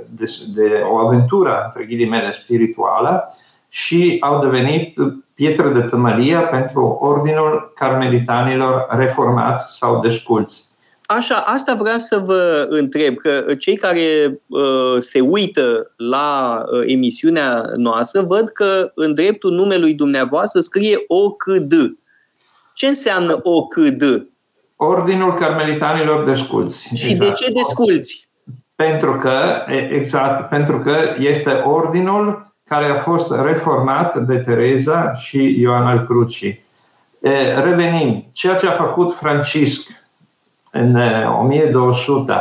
de, 0.10 0.25
de 0.56 0.84
o 0.92 0.98
aventură, 0.98 1.62
între 1.66 1.86
ghilimele, 1.86 2.32
spirituală 2.32 3.34
și 3.70 4.18
au 4.20 4.42
devenit 4.42 4.98
pietră 5.34 5.70
de 5.70 5.80
tămălie 5.80 6.38
pentru 6.38 6.98
Ordinul 7.02 7.72
Carmelitanilor 7.75 8.88
Reformați 8.90 9.78
sau 9.78 10.00
Desculți. 10.00 10.72
Așa, 11.06 11.36
asta 11.36 11.74
vreau 11.74 11.98
să 11.98 12.18
vă 12.18 12.66
întreb, 12.70 13.16
că 13.16 13.56
cei 13.60 13.75
care 13.75 14.40
uh, 14.48 14.96
se 15.00 15.20
uită 15.20 15.92
la 15.98 16.63
uh, 16.66 16.82
emisiunea 16.86 17.63
noastră 17.75 18.22
văd 18.22 18.50
că 18.50 18.92
în 18.96 19.13
dreptul 19.13 19.52
numelui 19.52 19.94
dumneavoastră 19.94 20.60
scrie 20.60 20.98
OCD. 21.08 21.74
Ce 22.74 22.88
înseamnă 22.88 23.40
OCD? 23.44 24.28
Ordinul 24.84 25.34
Carmelitanilor 25.34 26.24
Desculți. 26.24 26.90
Și 26.94 27.12
exact. 27.12 27.30
de 27.30 27.46
ce 27.46 27.52
desculți? 27.52 28.28
Pentru 28.75 29.18
că, 29.18 29.66
exact, 29.92 30.50
pentru 30.50 30.80
că 30.80 30.96
este 31.18 31.52
ordinul 31.52 32.54
care 32.63 32.86
a 32.86 33.00
fost 33.00 33.32
reformat 33.44 34.18
de 34.18 34.36
Tereza 34.36 35.13
și 35.16 35.60
Ioan 35.60 35.88
al 35.88 36.06
Crucii. 36.06 36.63
Revenim, 37.63 38.25
ceea 38.32 38.56
ce 38.56 38.68
a 38.68 38.72
făcut 38.72 39.16
Francisc 39.16 39.88
în 40.72 40.96
1200, 41.40 42.34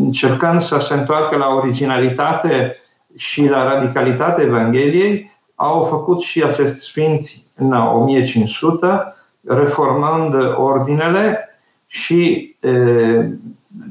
încercând 0.00 0.60
să 0.60 0.78
se 0.78 0.94
întoarcă 0.94 1.36
la 1.36 1.46
originalitate 1.46 2.76
și 3.16 3.48
la 3.48 3.64
radicalitatea 3.64 4.44
Evangheliei, 4.44 5.30
au 5.54 5.84
făcut 5.84 6.20
și 6.20 6.42
acești 6.42 6.78
sfinți 6.78 7.44
în 7.54 7.72
1500, 7.72 9.14
reformând 9.46 10.34
ordinele 10.56 11.48
și 11.86 12.54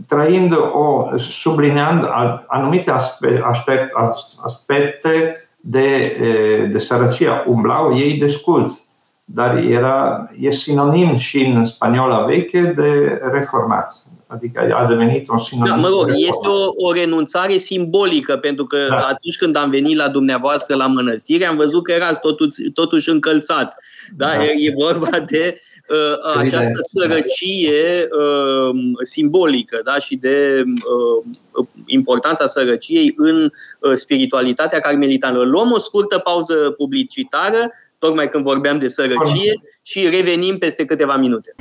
trăind 0.07 0.51
o, 0.73 1.17
sublineând 1.17 2.03
anumite 2.47 2.91
aspecte, 2.91 3.91
aspecte 4.43 5.47
de, 5.61 6.17
de 6.71 6.79
sărăcie. 6.79 7.29
Umblau 7.45 7.97
ei 7.97 8.17
desculți, 8.17 8.88
dar 9.33 9.57
era, 9.57 10.29
e 10.39 10.51
sinonim 10.51 11.17
și 11.17 11.39
în 11.45 11.65
spaniola 11.65 12.25
veche 12.25 12.73
de 12.75 13.21
reformați. 13.31 14.03
Adică 14.27 14.73
a 14.75 14.85
devenit 14.87 15.29
un 15.29 15.39
sinonim. 15.39 15.73
Da, 15.73 15.79
mă 15.79 15.87
rog, 15.87 16.11
este 16.15 16.47
o, 16.47 16.87
o 16.87 16.91
renunțare 16.93 17.57
simbolică, 17.57 18.37
pentru 18.37 18.65
că 18.65 18.77
da. 18.89 18.95
atunci 18.95 19.37
când 19.37 19.55
am 19.55 19.69
venit 19.69 19.97
la 19.97 20.09
dumneavoastră 20.09 20.75
la 20.75 20.87
mănăstire, 20.87 21.45
am 21.45 21.55
văzut 21.55 21.83
că 21.83 21.91
erați 21.91 22.19
totuși, 22.19 22.69
totuși 22.73 23.09
încălțat. 23.09 23.75
Da? 24.15 24.25
da. 24.25 24.43
E 24.43 24.73
vorba 24.77 25.19
de 25.19 25.61
uh, 25.89 26.37
această 26.37 26.77
sărăcie 26.81 28.07
uh, 28.19 28.79
simbolică 29.03 29.81
da? 29.83 29.97
și 29.97 30.15
de 30.15 30.63
uh, 30.65 31.65
importanța 31.85 32.45
sărăciei 32.47 33.13
în 33.15 33.51
uh, 33.79 33.93
spiritualitatea 33.93 34.79
carmelitană. 34.79 35.39
Luăm 35.39 35.71
o 35.71 35.77
scurtă 35.77 36.17
pauză 36.17 36.53
publicitară, 36.77 37.71
tocmai 37.99 38.29
când 38.29 38.43
vorbeam 38.43 38.79
de 38.79 38.87
sărăcie, 38.87 39.53
și 39.83 40.09
revenim 40.09 40.57
peste 40.57 40.85
câteva 40.85 41.15
minute. 41.15 41.55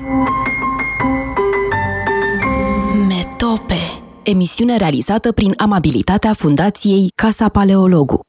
Metope 3.09 3.81
emisiune 4.25 4.77
realizată 4.77 5.33
prin 5.33 5.53
amabilitatea 5.57 6.33
Fundației 6.33 7.11
Casa 7.15 7.49
Paleologu. 7.49 8.28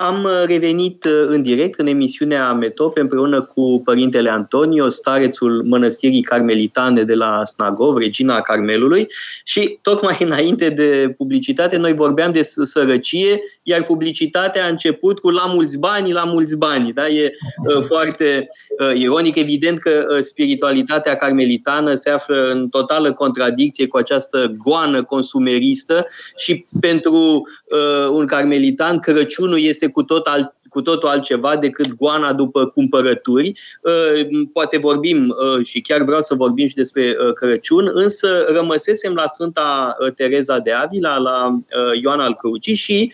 Am 0.00 0.24
uh, 0.24 0.42
revenit 0.46 1.04
uh, 1.04 1.12
în 1.26 1.42
direct 1.42 1.78
în 1.78 1.86
emisiunea 1.86 2.52
Metope 2.52 3.00
împreună 3.00 3.42
cu 3.42 3.80
părintele 3.84 4.30
Antonio, 4.30 4.88
starețul 4.88 5.62
mănăstirii 5.64 6.22
carmelitane 6.22 7.02
de 7.02 7.14
la 7.14 7.44
Snagov, 7.44 7.96
regina 7.96 8.40
Carmelului 8.40 9.06
și 9.44 9.78
tocmai 9.82 10.16
înainte 10.28 10.68
de 10.68 11.14
publicitate 11.16 11.76
noi 11.76 11.94
vorbeam 11.94 12.32
de 12.32 12.42
sărăcie, 12.42 13.40
iar 13.62 13.82
publicitatea 13.82 14.64
a 14.64 14.68
început 14.68 15.18
cu 15.18 15.30
la 15.30 15.46
mulți 15.46 15.78
bani, 15.78 16.12
la 16.12 16.24
mulți 16.24 16.56
bani. 16.56 16.92
Da? 16.92 17.08
E 17.08 17.32
uh, 17.66 17.82
foarte 17.84 18.46
uh, 18.78 18.94
ironic, 18.94 19.36
evident 19.36 19.78
că 19.78 20.06
uh, 20.08 20.20
spiritualitatea 20.20 21.14
carmelitană 21.14 21.94
se 21.94 22.10
află 22.10 22.50
în 22.50 22.68
totală 22.68 23.12
contradicție 23.12 23.86
cu 23.86 23.96
această 23.96 24.54
goană 24.58 25.02
consumeristă 25.02 26.06
și 26.36 26.66
pentru 26.80 27.48
uh, 27.70 28.08
un 28.10 28.26
carmelitan 28.26 28.98
Crăciunul 28.98 29.60
este 29.60 29.88
cu 29.90 30.02
tot 30.02 30.26
alt 30.26 30.54
cu 30.70 30.82
totul 30.82 31.08
altceva 31.08 31.56
decât 31.56 31.94
goana 31.94 32.32
după 32.32 32.66
cumpărături. 32.66 33.52
Uh, 33.82 34.46
poate 34.52 34.78
vorbim 34.78 35.28
uh, 35.28 35.66
și 35.66 35.80
chiar 35.80 36.02
vreau 36.02 36.20
să 36.20 36.34
vorbim 36.34 36.66
și 36.66 36.74
despre 36.74 37.16
uh, 37.26 37.32
Crăciun, 37.32 37.90
însă 37.92 38.44
rămăsesem 38.48 39.14
la 39.14 39.26
Sfânta 39.26 39.96
Tereza 40.16 40.58
de 40.58 40.72
Avila, 40.72 41.16
la 41.16 41.58
Ioan 42.02 42.20
al 42.20 42.36
Crucii 42.36 42.74
și 42.74 43.12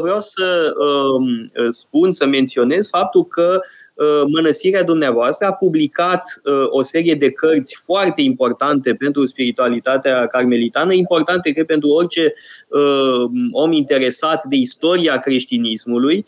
vreau 0.00 0.20
să 0.20 0.74
um, 0.78 1.46
spun, 1.70 2.10
să 2.10 2.26
menționez 2.26 2.88
faptul 2.88 3.26
că 3.26 3.60
Uh, 3.60 3.81
mănăstirea 4.26 4.82
dumneavoastră 4.82 5.46
a 5.46 5.52
publicat 5.52 6.40
uh, 6.44 6.52
o 6.68 6.82
serie 6.82 7.14
de 7.14 7.30
cărți 7.30 7.80
foarte 7.84 8.20
importante 8.20 8.94
pentru 8.94 9.24
spiritualitatea 9.24 10.26
carmelitană, 10.26 10.92
importante 10.92 11.50
cred 11.50 11.66
pentru 11.66 11.88
orice 11.88 12.32
uh, 12.68 13.30
om 13.52 13.72
interesat 13.72 14.44
de 14.44 14.56
istoria 14.56 15.16
creștinismului, 15.16 16.24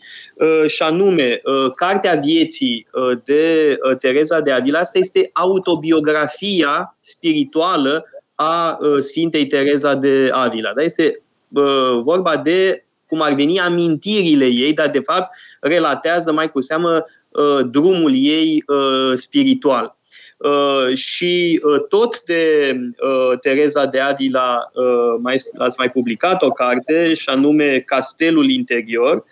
și 0.67 0.81
anume 0.81 1.41
Cartea 1.75 2.19
vieții 2.23 2.87
de 3.23 3.77
Tereza 3.99 4.39
de 4.39 4.51
Avila. 4.51 4.79
Asta 4.79 4.97
este 4.97 5.29
autobiografia 5.33 6.97
spirituală 6.99 8.05
a 8.35 8.77
Sfintei 8.99 9.47
Tereza 9.47 9.95
de 9.95 10.29
Avila. 10.31 10.73
Da? 10.75 10.81
Este 10.81 11.21
vorba 12.03 12.37
de 12.37 12.85
cum 13.07 13.21
ar 13.21 13.33
veni 13.33 13.59
amintirile 13.59 14.45
ei, 14.45 14.73
dar 14.73 14.89
de 14.89 14.99
fapt 14.99 15.33
relatează 15.59 16.31
mai 16.31 16.51
cu 16.51 16.59
seamă 16.59 16.89
uh, 16.89 17.03
drumul 17.65 18.11
ei 18.15 18.63
uh, 18.67 19.13
spiritual. 19.15 19.97
Uh, 20.37 20.95
și 20.95 21.61
tot 21.89 22.23
de 22.23 22.71
Tereza 23.41 23.85
de 23.85 23.99
Avila 23.99 24.71
mai, 25.21 25.41
ați 25.57 25.75
mai 25.77 25.89
publicat 25.89 26.41
o 26.41 26.51
carte, 26.51 27.13
și 27.13 27.29
anume 27.29 27.79
Castelul 27.79 28.49
Interior, 28.49 29.23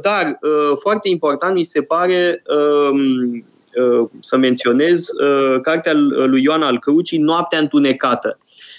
dar 0.00 0.38
foarte 0.80 1.08
important 1.08 1.54
mi 1.54 1.62
se 1.62 1.82
pare 1.82 2.42
um, 2.90 3.46
să 4.20 4.36
menționez 4.36 5.08
cartea 5.62 5.92
lui 6.26 6.42
Ioan 6.42 6.62
al 6.62 6.78
Crucii, 6.78 7.18
Noaptea 7.18 7.58
întunecată. 7.58 8.38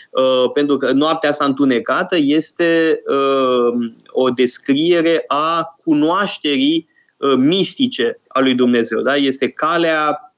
Uh, 0.10 0.52
pentru 0.54 0.78
că 0.78 0.92
noaptea 0.92 1.30
asta 1.30 1.46
întunecată 1.46 2.16
este 2.20 3.02
uh, 3.08 3.92
o 4.08 4.30
descriere 4.30 5.24
a 5.28 5.74
cunoașterii 5.84 6.88
uh, 6.90 6.95
mistice 7.38 8.20
a 8.28 8.40
lui 8.40 8.56
Dumnezeu. 8.56 9.02
Da? 9.02 9.16
Este 9.16 9.48
calea 9.48 10.34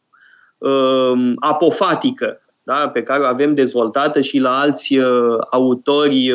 apofatică 1.36 2.41
da? 2.63 2.89
pe 2.89 3.04
care 3.04 3.21
o 3.21 3.26
avem 3.26 3.54
dezvoltată 3.54 4.21
și 4.21 4.38
la 4.38 4.60
alți 4.60 4.97
autori 5.50 6.34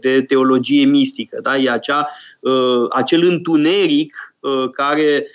de 0.00 0.22
teologie 0.22 0.84
mistică. 0.84 1.38
Da? 1.42 1.56
E 1.56 1.70
acea, 1.70 2.08
acel 2.90 3.22
întuneric 3.22 4.34
care 4.72 5.26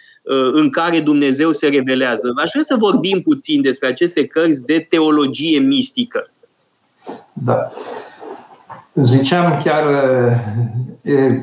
în 0.51 0.69
care 0.69 0.99
Dumnezeu 0.99 1.51
se 1.51 1.67
revelează. 1.67 2.33
Aș 2.35 2.49
vrea 2.49 2.63
să 2.63 2.75
vorbim 2.77 3.21
puțin 3.21 3.61
despre 3.61 3.87
aceste 3.87 4.25
cărți 4.25 4.65
de 4.65 4.87
teologie 4.89 5.59
mistică. 5.59 6.31
Da. 7.33 7.71
Ziceam 8.93 9.58
chiar 9.63 9.84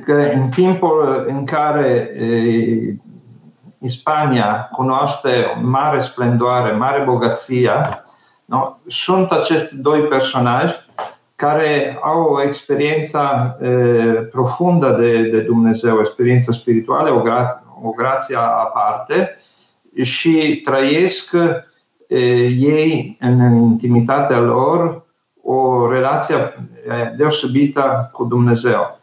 că 0.05 0.31
în 0.35 0.49
timpul 0.49 1.25
în 1.29 1.45
care 1.45 2.11
Spania 3.87 4.69
cunoaște 4.73 5.31
mare 5.63 6.01
splendoare, 6.01 6.73
mare 6.73 7.05
bogăția, 7.05 8.05
no? 8.45 8.77
sunt 8.87 9.31
aceste 9.31 9.75
doi 9.77 10.01
personaji 10.01 10.75
care 11.37 11.99
au 12.03 12.23
o 12.23 12.43
experiență 12.43 13.19
profundă 14.31 14.97
de, 15.01 15.23
de 15.23 15.41
Dumnezeu, 15.41 15.97
o 15.97 16.01
experiență 16.01 16.53
spirituală, 16.53 17.11
o, 17.11 17.23
gra- 17.23 17.63
o 17.83 17.91
grație 17.91 18.37
aparte 18.37 19.37
și 20.03 20.61
trăiesc 20.65 21.35
ei 22.49 23.17
în 23.21 23.55
intimitatea 23.55 24.39
lor 24.39 25.07
o 25.43 25.91
relație 25.91 26.68
deosebită 27.17 28.11
cu 28.13 28.25
Dumnezeu. 28.25 29.01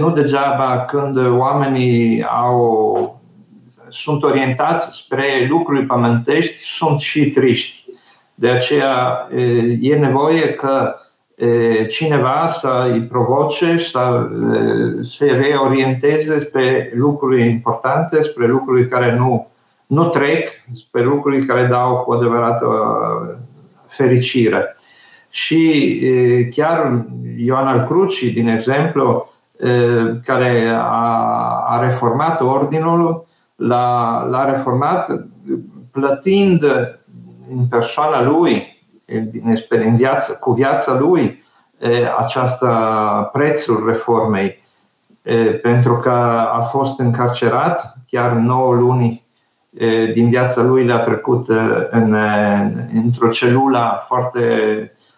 Nu 0.00 0.10
degeaba 0.10 0.84
când 0.88 1.26
oamenii 1.38 2.24
au, 2.24 3.20
sunt 3.88 4.22
orientați 4.22 4.96
spre 4.96 5.46
lucruri 5.48 5.84
pământești, 5.84 6.64
sunt 6.64 6.98
și 6.98 7.30
triști. 7.30 7.84
De 8.34 8.48
aceea 8.48 9.28
e 9.80 9.96
nevoie 9.96 10.54
că 10.54 10.94
cineva 11.88 12.48
să 12.48 12.88
îi 12.92 13.02
provoce, 13.02 13.78
să 13.78 14.28
se 15.02 15.26
reorienteze 15.26 16.38
spre 16.38 16.92
lucruri 16.94 17.46
importante, 17.46 18.22
spre 18.22 18.46
lucruri 18.46 18.88
care 18.88 19.16
nu, 19.16 19.46
nu 19.86 20.08
trec, 20.08 20.48
spre 20.72 21.02
lucruri 21.02 21.46
care 21.46 21.64
dau 21.64 21.96
cu 21.96 22.12
adevărată 22.12 22.66
fericire. 23.86 24.76
Și 25.36 26.00
chiar 26.50 27.04
Ioan 27.36 27.66
al 27.66 27.86
Crucii, 27.86 28.30
din 28.30 28.48
exemplu, 28.48 29.30
care 30.24 30.68
a, 30.74 31.64
a 31.66 31.80
reformat 31.80 32.40
ordinul, 32.40 33.26
l-a, 33.56 34.22
l-a 34.30 34.50
reformat 34.50 35.06
plătind 35.92 36.62
în 37.50 37.66
persoana 37.70 38.22
lui 38.22 38.82
în 39.68 39.96
viață, 39.96 40.32
cu 40.32 40.52
viața 40.52 40.98
lui 40.98 41.42
această 42.18 42.68
prețul 43.32 43.84
reformei, 43.86 44.62
pentru 45.62 45.96
că 45.96 46.10
a 46.52 46.60
fost 46.60 46.98
încarcerat, 46.98 47.96
chiar 48.06 48.32
9 48.32 48.74
luni 48.74 49.26
din 50.12 50.28
viața 50.28 50.62
lui 50.62 50.84
le-a 50.84 50.98
trecut 50.98 51.48
în, 51.90 52.16
într-o 52.94 53.28
celulă 53.28 54.04
foarte 54.06 54.50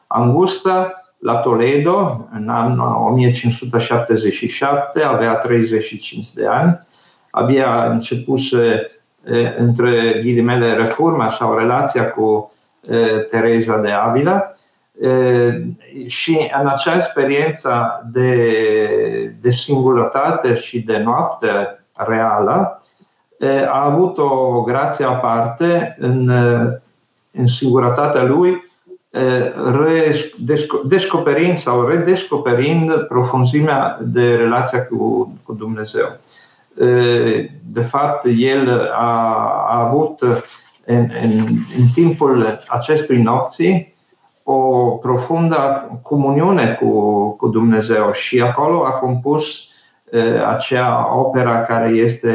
angustă 0.09 0.93
la 1.19 1.37
Toledo 1.37 2.29
în 2.33 2.49
anul 2.49 3.07
1577, 3.11 5.03
avea 5.03 5.35
35 5.35 6.33
de 6.33 6.47
ani, 6.47 6.87
abia 7.31 7.91
început 7.91 8.41
între 9.59 10.21
ghilimele 10.23 10.73
reforma 10.73 11.31
sau 11.31 11.59
relația 11.59 12.11
cu 12.11 12.53
Teresa 13.31 13.77
de 13.77 13.91
Avila. 13.91 14.51
Și 16.07 16.51
în 16.61 16.67
acea 16.67 16.95
experiență 16.95 18.03
de, 18.13 19.37
de 19.41 19.51
singurătate 19.51 20.57
și 20.57 20.81
de 20.81 20.99
noapte 20.99 21.85
reală 21.97 22.83
a 23.69 23.85
avut 23.85 24.19
o 24.19 24.63
grație 24.63 25.05
aparte 25.05 25.97
în, 26.01 26.29
în 27.33 27.47
singurătatea 27.47 28.23
lui 28.23 28.68
descoperind 30.85 31.59
sau 31.59 31.87
redescoperind 31.87 32.93
profunzimea 32.93 33.99
de 34.03 34.35
relația 34.35 34.87
cu, 34.87 35.33
cu 35.43 35.53
Dumnezeu. 35.53 36.19
De 37.63 37.81
fapt, 37.81 38.27
el 38.37 38.91
a, 38.93 39.35
a 39.69 39.87
avut 39.87 40.21
în, 40.85 41.11
în, 41.23 41.31
în 41.79 41.87
timpul 41.95 42.59
acestui 42.69 43.23
nopții 43.23 43.97
o 44.43 44.91
profundă 44.91 45.91
comuniune 46.03 46.79
cu, 46.81 47.31
cu 47.31 47.49
Dumnezeu 47.49 48.13
și 48.13 48.41
acolo 48.41 48.85
a 48.85 48.91
compus 48.91 49.47
uh, 50.13 50.47
acea 50.49 51.17
opera 51.17 51.63
care 51.63 51.89
este 51.89 52.33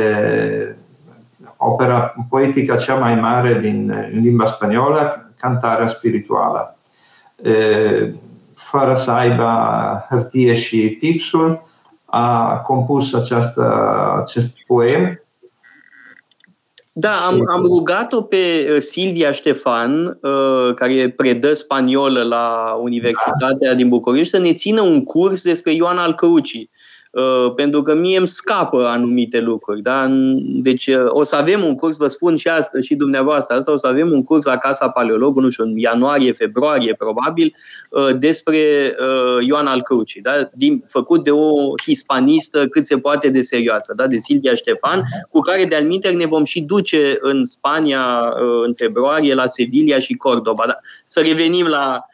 opera 1.58 2.16
poetică 2.30 2.76
cea 2.76 2.96
mai 2.96 3.16
mare 3.16 3.60
din 3.60 4.08
limba 4.12 4.46
spaniolă, 4.46 5.33
cantarea 5.44 5.88
spirituală. 5.88 6.78
Uh, 7.36 8.14
fără 8.56 8.96
să 8.96 9.12
aibă 9.12 9.46
hârtie 10.10 10.56
și 10.56 10.98
pixul, 11.00 11.62
a 12.06 12.58
compus 12.58 13.14
această, 13.14 13.64
acest 14.22 14.52
poem 14.68 15.24
da, 16.96 17.26
am, 17.26 17.44
am 17.48 17.64
rugat-o 17.64 18.22
pe 18.22 18.70
uh, 18.70 18.82
Silvia 18.82 19.32
Ștefan, 19.32 20.06
uh, 20.22 20.74
care 20.76 21.10
predă 21.10 21.54
spaniolă 21.54 22.24
la 22.24 22.78
Universitatea 22.82 23.74
din 23.74 23.90
București, 23.90 24.30
să 24.30 24.38
ne 24.38 24.54
țină 24.54 24.82
un 24.82 25.04
curs 25.04 25.44
despre 25.44 25.74
Ioan 25.74 25.98
al 25.98 26.16
Crucii. 26.16 26.70
Uh, 27.14 27.54
pentru 27.56 27.82
că 27.82 27.96
mie 27.96 28.18
îmi 28.18 28.28
scapă 28.28 28.88
anumite 28.88 29.40
lucruri. 29.40 29.82
Da? 29.82 30.08
Deci 30.40 30.88
uh, 30.88 31.06
o 31.08 31.24
să 31.24 31.36
avem 31.36 31.64
un 31.64 31.76
curs, 31.76 31.98
vă 31.98 32.08
spun 32.08 32.36
și 32.36 32.48
asta, 32.48 32.80
și 32.80 32.96
dumneavoastră, 32.96 33.56
asta 33.56 33.72
o 33.72 33.76
să 33.76 33.88
avem 33.88 34.12
un 34.12 34.24
curs 34.24 34.46
la 34.46 34.58
Casa 34.58 34.90
Paleolog, 34.90 35.38
nu 35.38 35.50
știu, 35.50 35.64
în 35.64 35.78
ianuarie, 35.78 36.32
februarie, 36.32 36.96
probabil, 36.96 37.56
uh, 37.90 38.18
despre 38.18 38.96
Ioan 39.40 39.68
al 39.68 39.82
Crucii, 39.82 40.22
da? 40.22 40.50
Din, 40.54 40.84
făcut 40.88 41.24
de 41.24 41.32
o 41.32 41.74
hispanistă 41.84 42.68
cât 42.68 42.86
se 42.86 42.98
poate 42.98 43.30
de 43.30 43.42
serioasă, 43.42 43.94
da? 43.96 44.08
de 44.08 44.18
Silvia 44.18 44.54
Ștefan, 44.54 45.04
cu 45.30 45.40
care 45.40 45.66
de-al 45.66 46.16
ne 46.16 46.26
vom 46.26 46.44
și 46.44 46.62
duce 46.62 47.18
în 47.20 47.44
Spania 47.44 48.34
în 48.66 48.74
februarie, 48.74 49.34
la 49.34 49.48
Sevilla 49.48 50.00
și 50.00 50.14
Cordoba. 50.14 50.64
Da? 50.68 50.78
Să 51.04 51.20
revenim 51.20 51.66
la 51.68 52.06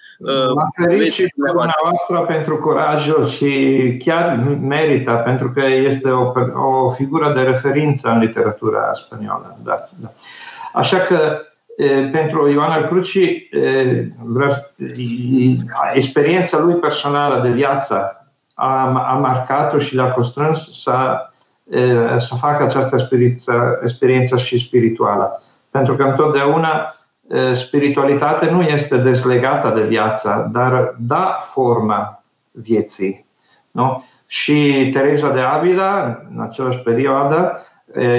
Mă 0.56 0.86
felicit 0.86 1.34
dumneavoastră 1.36 2.20
pentru 2.28 2.58
curajul 2.58 3.26
și 3.26 3.96
chiar 4.04 4.36
merită, 4.62 5.12
pentru 5.12 5.52
că 5.52 5.66
este 5.66 6.10
o, 6.10 6.32
o 6.68 6.92
figură 6.92 7.34
de 7.34 7.42
referință 7.42 8.10
în 8.10 8.20
literatura 8.20 8.94
spaniolă. 8.94 9.58
Da, 9.64 9.90
da. 9.96 10.12
Așa 10.74 10.98
că 10.98 11.42
pentru 12.12 12.50
Ioan 12.50 12.72
al 12.72 12.88
Cruci, 12.88 13.20
experiența 15.94 16.60
lui 16.60 16.74
personală 16.74 17.42
de 17.42 17.50
viață 17.50 18.26
a, 18.54 18.86
a 19.12 19.14
marcat-o 19.14 19.80
și 19.80 19.96
l-a 19.96 20.12
constrâns 20.12 20.82
să, 20.82 21.18
să 22.18 22.36
facă 22.40 22.64
această 22.64 22.96
experiență, 22.96 23.80
experiență 23.84 24.38
și 24.38 24.60
spirituală. 24.60 25.42
Pentru 25.70 25.96
că 25.96 26.04
întotdeauna 26.04 26.96
spiritualitatea 27.54 28.52
nu 28.52 28.62
este 28.62 28.98
dezlegată 28.98 29.80
de 29.80 29.88
viață, 29.88 30.50
dar 30.52 30.96
da 30.98 31.44
forma 31.52 32.24
vieții. 32.52 33.26
Nu? 33.72 34.04
Și 34.26 34.90
Teresa 34.94 35.32
de 35.32 35.40
Avila, 35.40 36.20
în 36.36 36.42
aceeași 36.42 36.78
perioadă, 36.78 37.62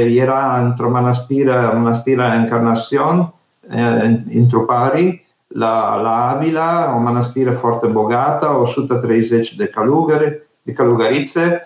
era 0.06 0.60
într-o 0.64 0.90
mănăstire, 0.90 1.60
mănăstirea 1.60 2.34
Encarnațion, 2.34 3.34
în 4.32 4.46
Trupari, 4.48 5.26
la, 5.46 6.00
la 6.00 6.28
Avila, 6.28 6.92
o 6.96 6.98
mănăstire 6.98 7.50
foarte 7.50 7.86
bogată, 7.86 8.46
130 8.46 9.54
de 9.54 9.66
călugări, 9.66 10.42
de 10.62 10.72
călugărițe, 10.72 11.62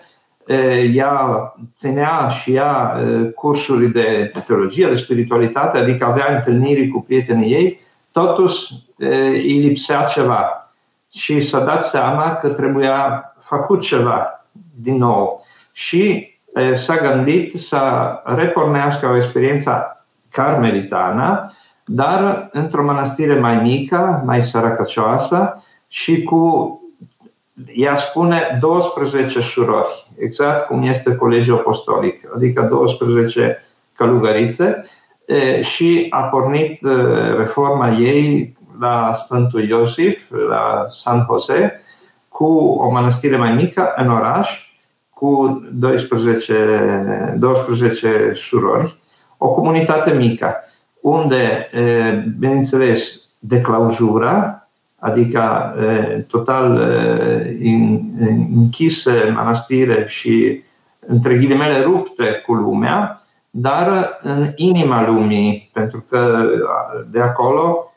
ea 0.93 1.53
ținea 1.77 2.29
și 2.29 2.53
ea 2.53 2.97
cursuri 3.35 3.91
de 3.91 4.31
teologie, 4.45 4.87
de 4.87 4.95
spiritualitate, 4.95 5.77
adică 5.77 6.05
avea 6.05 6.35
întâlniri 6.35 6.87
cu 6.87 7.01
prietenii 7.01 7.53
ei, 7.53 7.79
totuși 8.11 8.73
îi 9.31 9.59
lipsea 9.59 10.03
ceva. 10.03 10.69
Și 11.11 11.39
s-a 11.39 11.59
dat 11.59 11.85
seama 11.85 12.35
că 12.35 12.49
trebuia 12.49 13.23
făcut 13.39 13.81
ceva 13.81 14.45
din 14.81 14.97
nou. 14.97 15.43
Și 15.71 16.33
s-a 16.73 16.95
gândit 16.97 17.59
să 17.59 17.79
repornească 18.23 19.07
o 19.07 19.15
experiență 19.15 20.05
carmelitană, 20.31 21.51
dar 21.85 22.49
într-o 22.51 22.83
mănăstire 22.83 23.39
mai 23.39 23.55
mică, 23.55 24.21
mai 24.25 24.43
sărăcăcioasă 24.43 25.63
și 25.87 26.23
cu 26.23 26.79
ea 27.73 27.95
spune 27.95 28.57
12 28.61 29.39
surori, 29.39 30.07
exact 30.17 30.65
cum 30.65 30.83
este 30.83 31.15
colegiul 31.15 31.57
apostolic, 31.57 32.29
adică 32.35 32.61
12 32.61 33.63
călugărițe 33.95 34.79
și 35.61 36.07
a 36.09 36.21
pornit 36.21 36.81
reforma 37.37 37.89
ei 37.89 38.57
la 38.79 39.13
Sfântul 39.23 39.63
Iosif, 39.63 40.19
la 40.49 40.85
San 41.03 41.25
Jose, 41.29 41.81
cu 42.27 42.45
o 42.57 42.89
mănăstire 42.89 43.37
mai 43.37 43.53
mică 43.53 43.93
în 43.95 44.11
oraș, 44.11 44.69
cu 45.09 45.61
12, 45.71 47.35
12 47.39 48.33
surori, 48.35 48.95
o 49.37 49.49
comunitate 49.49 50.13
mică, 50.13 50.55
unde, 51.01 51.69
bineînțeles, 52.39 53.21
de 53.39 53.61
clauzura, 53.61 54.64
adică 55.05 55.73
total 56.27 56.77
închise 58.55 59.33
mănăstire 59.35 60.05
și 60.07 60.63
între 61.07 61.37
ghilimele 61.37 61.81
rupte 61.81 62.43
cu 62.45 62.53
lumea, 62.53 63.21
dar 63.49 64.19
în 64.21 64.51
inima 64.55 65.07
lumii, 65.07 65.69
pentru 65.73 66.05
că 66.09 66.43
de 67.11 67.21
acolo, 67.21 67.93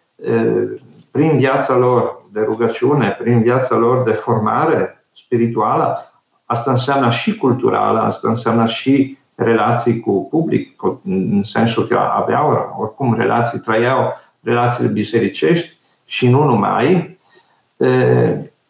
prin 1.11 1.37
viața 1.37 1.77
lor 1.77 2.23
de 2.33 2.41
rugăciune, 2.41 3.17
prin 3.21 3.43
viața 3.43 3.77
lor 3.77 4.03
de 4.03 4.13
formare 4.13 5.05
spirituală, 5.13 5.99
asta 6.45 6.71
înseamnă 6.71 7.11
și 7.11 7.37
culturală, 7.37 8.01
asta 8.01 8.29
înseamnă 8.29 8.67
și 8.67 9.19
relații 9.35 10.01
cu 10.01 10.29
public, 10.31 10.81
în 11.05 11.43
sensul 11.43 11.87
că 11.87 11.99
aveau 12.17 12.77
oricum 12.79 13.15
relații, 13.15 13.59
trăiau 13.59 14.13
relațiile 14.43 14.91
bisericești, 14.91 15.78
și 16.09 16.29
nu 16.29 16.45
numai. 16.45 17.19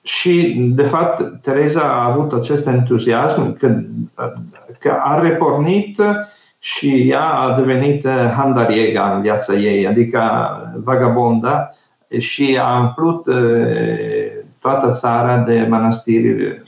Și, 0.03 0.55
de 0.74 0.83
fapt, 0.83 1.42
Tereza 1.42 1.81
a 1.81 2.05
avut 2.05 2.33
acest 2.33 2.66
entuziasm 2.66 3.57
că, 3.57 3.81
că 4.79 4.96
a 5.03 5.20
repornit 5.20 6.01
și 6.59 7.09
ea 7.09 7.24
a 7.24 7.57
devenit 7.57 8.09
handariega 8.09 9.14
în 9.14 9.20
viața 9.20 9.55
ei, 9.55 9.87
adică 9.87 10.20
vagabonda, 10.85 11.70
și 12.18 12.59
a 12.62 12.79
umplut 12.79 13.27
toată 14.61 14.97
țara 14.99 15.38
de 15.38 15.66
mănăstiri 15.68 16.62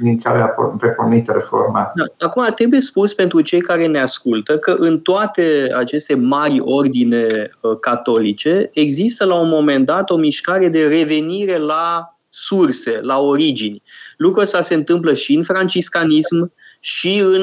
din 0.00 0.20
care 0.20 0.40
a 0.40 0.48
repornit 0.80 1.28
reforma. 1.28 1.92
Da. 1.94 2.26
Acum 2.26 2.44
trebuie 2.54 2.80
spus 2.80 3.14
pentru 3.14 3.40
cei 3.40 3.60
care 3.60 3.86
ne 3.86 3.98
ascultă 4.00 4.58
că 4.58 4.76
în 4.78 4.98
toate 4.98 5.42
aceste 5.76 6.14
mari 6.14 6.60
ordine 6.60 7.26
uh, 7.60 7.78
catolice 7.80 8.70
există 8.72 9.24
la 9.24 9.34
un 9.34 9.48
moment 9.48 9.86
dat 9.86 10.10
o 10.10 10.16
mișcare 10.16 10.68
de 10.68 10.86
revenire 10.86 11.58
la 11.58 12.16
surse, 12.28 12.98
la 13.02 13.18
origini. 13.18 13.82
Lucrul 14.16 14.42
ăsta 14.42 14.62
se 14.62 14.74
întâmplă 14.74 15.14
și 15.14 15.34
în 15.34 15.42
franciscanism, 15.42 16.52
și 16.88 17.22
în, 17.24 17.42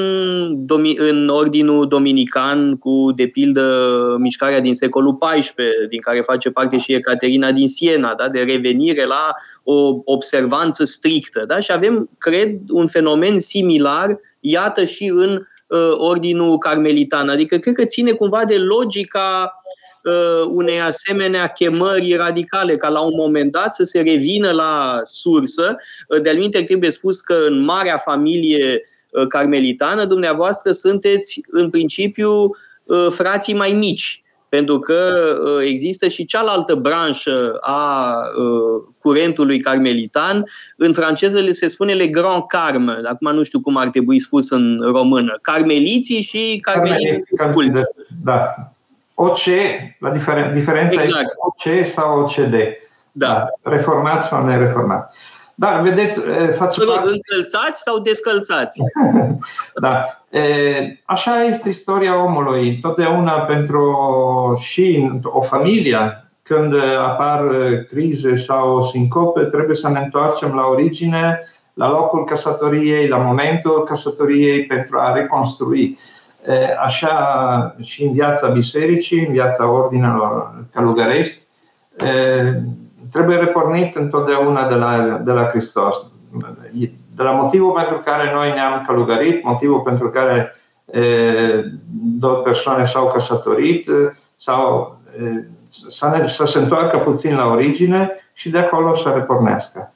în 0.96 1.28
ordinul 1.28 1.88
dominican 1.88 2.76
cu, 2.76 3.12
de 3.16 3.26
pildă, 3.26 4.16
mișcarea 4.18 4.60
din 4.60 4.74
secolul 4.74 5.16
XIV, 5.16 5.54
din 5.88 6.00
care 6.00 6.20
face 6.20 6.50
parte 6.50 6.78
și 6.78 6.92
Ecaterina 6.92 7.52
din 7.52 7.68
Siena, 7.68 8.14
da? 8.14 8.28
de 8.28 8.40
revenire 8.40 9.04
la 9.04 9.34
o 9.62 10.00
observanță 10.04 10.84
strictă. 10.84 11.44
Da? 11.46 11.60
Și 11.60 11.72
avem, 11.72 12.10
cred, 12.18 12.50
un 12.68 12.86
fenomen 12.86 13.40
similar, 13.40 14.20
iată 14.40 14.84
și 14.84 15.12
în 15.14 15.46
uh, 15.66 15.92
ordinul 15.96 16.58
carmelitan. 16.58 17.28
Adică 17.28 17.56
cred 17.56 17.74
că 17.74 17.84
ține 17.84 18.10
cumva 18.10 18.44
de 18.44 18.56
logica 18.56 19.54
uh, 20.02 20.48
unei 20.50 20.80
asemenea 20.80 21.46
chemări 21.46 22.14
radicale, 22.14 22.76
ca 22.76 22.88
la 22.88 23.00
un 23.00 23.14
moment 23.16 23.52
dat 23.52 23.74
să 23.74 23.84
se 23.84 24.00
revină 24.00 24.50
la 24.50 25.00
sursă. 25.02 25.76
Uh, 26.08 26.20
de-al 26.20 26.48
trebuie 26.64 26.90
spus 26.90 27.20
că 27.20 27.34
în 27.48 27.58
marea 27.58 27.96
familie 27.96 28.82
Uh, 28.84 28.92
carmelitană, 29.28 30.04
dumneavoastră 30.04 30.72
sunteți 30.72 31.40
în 31.50 31.70
principiu 31.70 32.30
uh, 32.84 33.06
frații 33.10 33.54
mai 33.54 33.72
mici, 33.72 34.22
pentru 34.48 34.78
că 34.78 35.12
uh, 35.42 35.64
există 35.66 36.08
și 36.08 36.24
cealaltă 36.24 36.74
branșă 36.74 37.58
a 37.60 38.16
curentului 38.98 39.58
carmelitan. 39.58 40.44
În 40.76 40.92
franceză 40.92 41.40
le 41.40 41.52
se 41.52 41.66
spune 41.66 41.92
le 41.92 42.06
grand 42.06 42.46
carme, 42.46 43.00
acum 43.04 43.32
nu 43.32 43.42
știu 43.42 43.60
cum 43.60 43.76
ar 43.76 43.88
trebui 43.88 44.18
spus 44.18 44.50
în 44.50 44.80
română, 44.82 45.38
carmeliții 45.42 46.22
și 46.22 46.58
carmeliții 46.62 47.22
culți. 47.52 47.80
Da. 48.24 48.54
OC, 49.14 49.38
la 49.98 50.10
diferen- 50.10 50.52
diferența 50.54 51.00
exact. 51.00 51.24
este 51.24 51.36
OC 51.38 51.92
sau 51.94 52.20
OCD. 52.20 52.54
Da. 53.12 53.26
da. 53.26 53.70
Reformați 53.70 54.28
sau 54.28 54.46
nereformați. 54.46 55.16
Da, 55.54 55.80
vedeți, 55.80 56.20
face 56.56 56.84
parte... 56.84 57.08
Încălțați 57.08 57.82
sau 57.82 57.98
descălțați? 57.98 58.80
da. 59.82 60.24
Așa 61.04 61.42
este 61.42 61.68
istoria 61.68 62.24
omului. 62.24 62.78
Totdeauna 62.78 63.32
pentru 63.32 64.58
și 64.60 65.10
o 65.22 65.40
familie, 65.40 66.28
când 66.42 66.74
apar 66.98 67.42
crize 67.88 68.36
sau 68.36 68.84
sincope, 68.84 69.40
trebuie 69.40 69.76
să 69.76 69.88
ne 69.88 69.98
întoarcem 69.98 70.54
la 70.54 70.66
origine, 70.66 71.40
la 71.74 71.90
locul 71.90 72.24
căsătoriei, 72.24 73.08
la 73.08 73.16
momentul 73.16 73.84
căsătoriei 73.84 74.66
pentru 74.66 74.98
a 74.98 75.12
reconstrui. 75.12 75.98
Așa 76.84 77.76
și 77.82 78.04
în 78.04 78.12
viața 78.12 78.48
bisericii, 78.48 79.26
în 79.26 79.32
viața 79.32 79.70
ordinelor 79.70 80.54
călugărești, 80.72 81.38
trebuie 83.14 83.36
repornit 83.36 83.96
întotdeauna 83.96 84.68
de 84.68 84.74
la, 84.74 85.20
de 85.24 85.32
la 85.32 85.44
Hristos. 85.44 85.96
De 87.16 87.22
la 87.22 87.30
motivul 87.30 87.72
pentru 87.72 88.00
care 88.04 88.32
noi 88.34 88.52
ne-am 88.52 88.84
călugărit, 88.86 89.44
motivul 89.44 89.80
pentru 89.80 90.10
care 90.10 90.56
e, 90.90 91.00
două 92.18 92.34
persoane 92.34 92.84
s-au 92.84 93.10
căsătorit 93.14 93.88
sau 94.36 94.96
e, 95.20 95.44
să, 95.88 96.06
ne, 96.16 96.28
să 96.28 96.44
se 96.44 96.58
întoarcă 96.58 96.98
puțin 96.98 97.36
la 97.36 97.46
origine 97.46 98.10
și 98.32 98.50
de 98.50 98.58
acolo 98.58 98.96
să 98.96 99.12
repornească. 99.14 99.92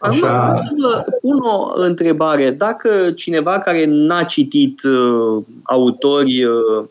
Așa... 0.00 0.42
Acum, 0.42 0.54
să 0.54 0.68
vă 0.80 1.04
pun 1.20 1.38
o 1.38 1.72
întrebare. 1.74 2.50
Dacă 2.50 3.12
cineva 3.14 3.58
care 3.58 3.84
n-a 3.88 4.22
citit 4.22 4.82
uh, 4.82 5.44
autori 5.62 6.44
uh, 6.44 6.84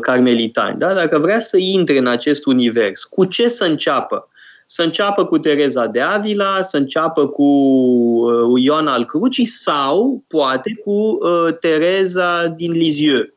carmelitani, 0.00 0.78
da? 0.78 0.94
dacă 0.94 1.18
vrea 1.18 1.38
să 1.38 1.56
intre 1.56 1.98
în 1.98 2.06
acest 2.06 2.46
univers, 2.46 3.04
cu 3.04 3.24
ce 3.24 3.48
să 3.48 3.64
înceapă? 3.64 4.26
Să 4.72 4.82
înceapă 4.82 5.24
cu 5.24 5.38
Tereza 5.38 5.86
de 5.86 6.00
Avila, 6.00 6.62
să 6.62 6.76
înceapă 6.76 7.26
cu 7.26 7.42
uh, 7.42 8.62
Ioan 8.62 8.86
al 8.86 9.06
Crucii 9.06 9.44
sau 9.44 10.24
poate 10.28 10.70
cu 10.84 10.90
uh, 10.90 11.56
Tereza 11.60 12.46
din 12.46 12.70
Lisieux. 12.70 13.28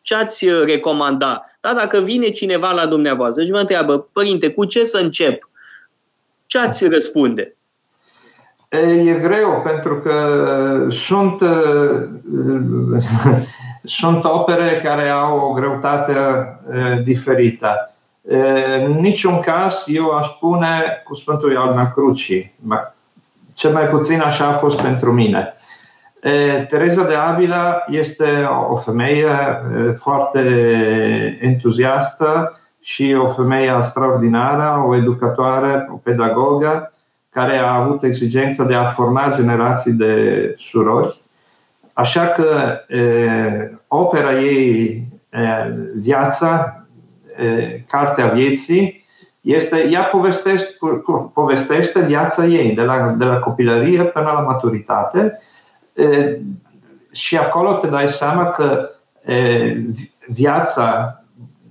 Ce 0.00 0.14
ați 0.14 0.46
uh, 0.46 0.62
recomanda? 0.66 1.42
Da, 1.60 1.72
dacă 1.72 2.00
vine 2.00 2.28
cineva 2.28 2.70
la 2.70 2.86
dumneavoastră 2.86 3.44
și 3.44 3.50
vă 3.50 3.58
întreabă, 3.58 3.98
părinte, 4.12 4.50
cu 4.50 4.64
ce 4.64 4.84
să 4.84 4.98
încep? 4.98 5.48
Ce 6.46 6.58
ați 6.58 6.88
răspunde? 6.88 7.56
E 9.06 9.18
greu 9.22 9.62
pentru 9.64 10.00
că 10.00 10.16
sunt, 10.90 11.42
sunt 14.00 14.24
opere 14.24 14.80
care 14.84 15.08
au 15.08 15.38
o 15.38 15.52
greutate 15.52 16.14
diferită. 17.04 17.93
În 18.86 18.92
niciun 19.00 19.40
caz 19.40 19.84
eu 19.86 20.10
aș 20.10 20.26
spune 20.26 21.02
cu 21.04 21.14
Sfântul 21.14 21.52
Ioan 21.52 21.78
al 21.78 21.90
Crucii. 21.94 22.54
Cel 23.52 23.72
mai 23.72 23.84
puțin 23.84 24.20
așa 24.20 24.46
a 24.46 24.52
fost 24.52 24.80
pentru 24.80 25.12
mine. 25.12 25.52
Teresa 26.68 27.04
de 27.04 27.14
Avila 27.14 27.84
este 27.88 28.48
o 28.70 28.76
femeie 28.76 29.28
foarte 29.98 30.40
entuziastă 31.40 32.58
și 32.80 33.16
o 33.18 33.32
femeie 33.32 33.74
extraordinară, 33.78 34.84
o 34.86 34.96
educatoare, 34.96 35.88
o 35.92 35.96
pedagogă, 35.96 36.92
care 37.30 37.56
a 37.58 37.74
avut 37.74 38.02
exigența 38.02 38.64
de 38.64 38.74
a 38.74 38.84
forma 38.84 39.32
generații 39.34 39.92
de 39.92 40.54
surori. 40.58 41.22
Așa 41.92 42.26
că 42.26 42.78
opera 43.88 44.32
ei, 44.32 45.02
viața, 45.96 46.83
Cartea 47.88 48.26
Vieții, 48.26 49.04
este, 49.40 49.88
ea 49.90 50.02
povestește, 50.02 50.76
povestește 51.32 52.00
viața 52.00 52.44
ei 52.44 52.74
de 52.74 52.82
la, 52.82 53.14
de 53.18 53.24
la 53.24 53.38
copilărie 53.38 54.04
până 54.04 54.30
la 54.34 54.40
maturitate 54.40 55.40
și 57.12 57.36
acolo 57.36 57.72
te 57.72 57.86
dai 57.86 58.08
seama 58.08 58.50
că 58.50 58.90
viața 60.26 61.18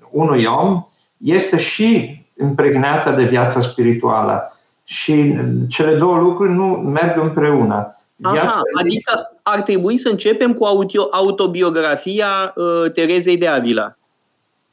unui 0.10 0.45
om 0.45 0.86
este 1.17 1.60
și 1.60 2.21
impregnată 2.41 3.12
de 3.12 3.23
viața 3.23 3.62
spirituală. 3.62 4.58
Și 4.84 5.36
cele 5.67 5.95
două 5.95 6.17
lucruri 6.17 6.52
nu 6.52 6.65
merg 6.65 7.21
împreună. 7.21 7.97
Viața 8.15 8.39
Aha, 8.39 8.62
adică 8.80 9.39
ar 9.43 9.62
trebui 9.62 9.97
să 9.97 10.10
începem 10.10 10.54
cu 10.54 10.65
autobiografia 11.12 12.54
uh, 12.56 12.91
Terezei 12.91 13.38
de 13.38 13.47
Avila. 13.47 13.97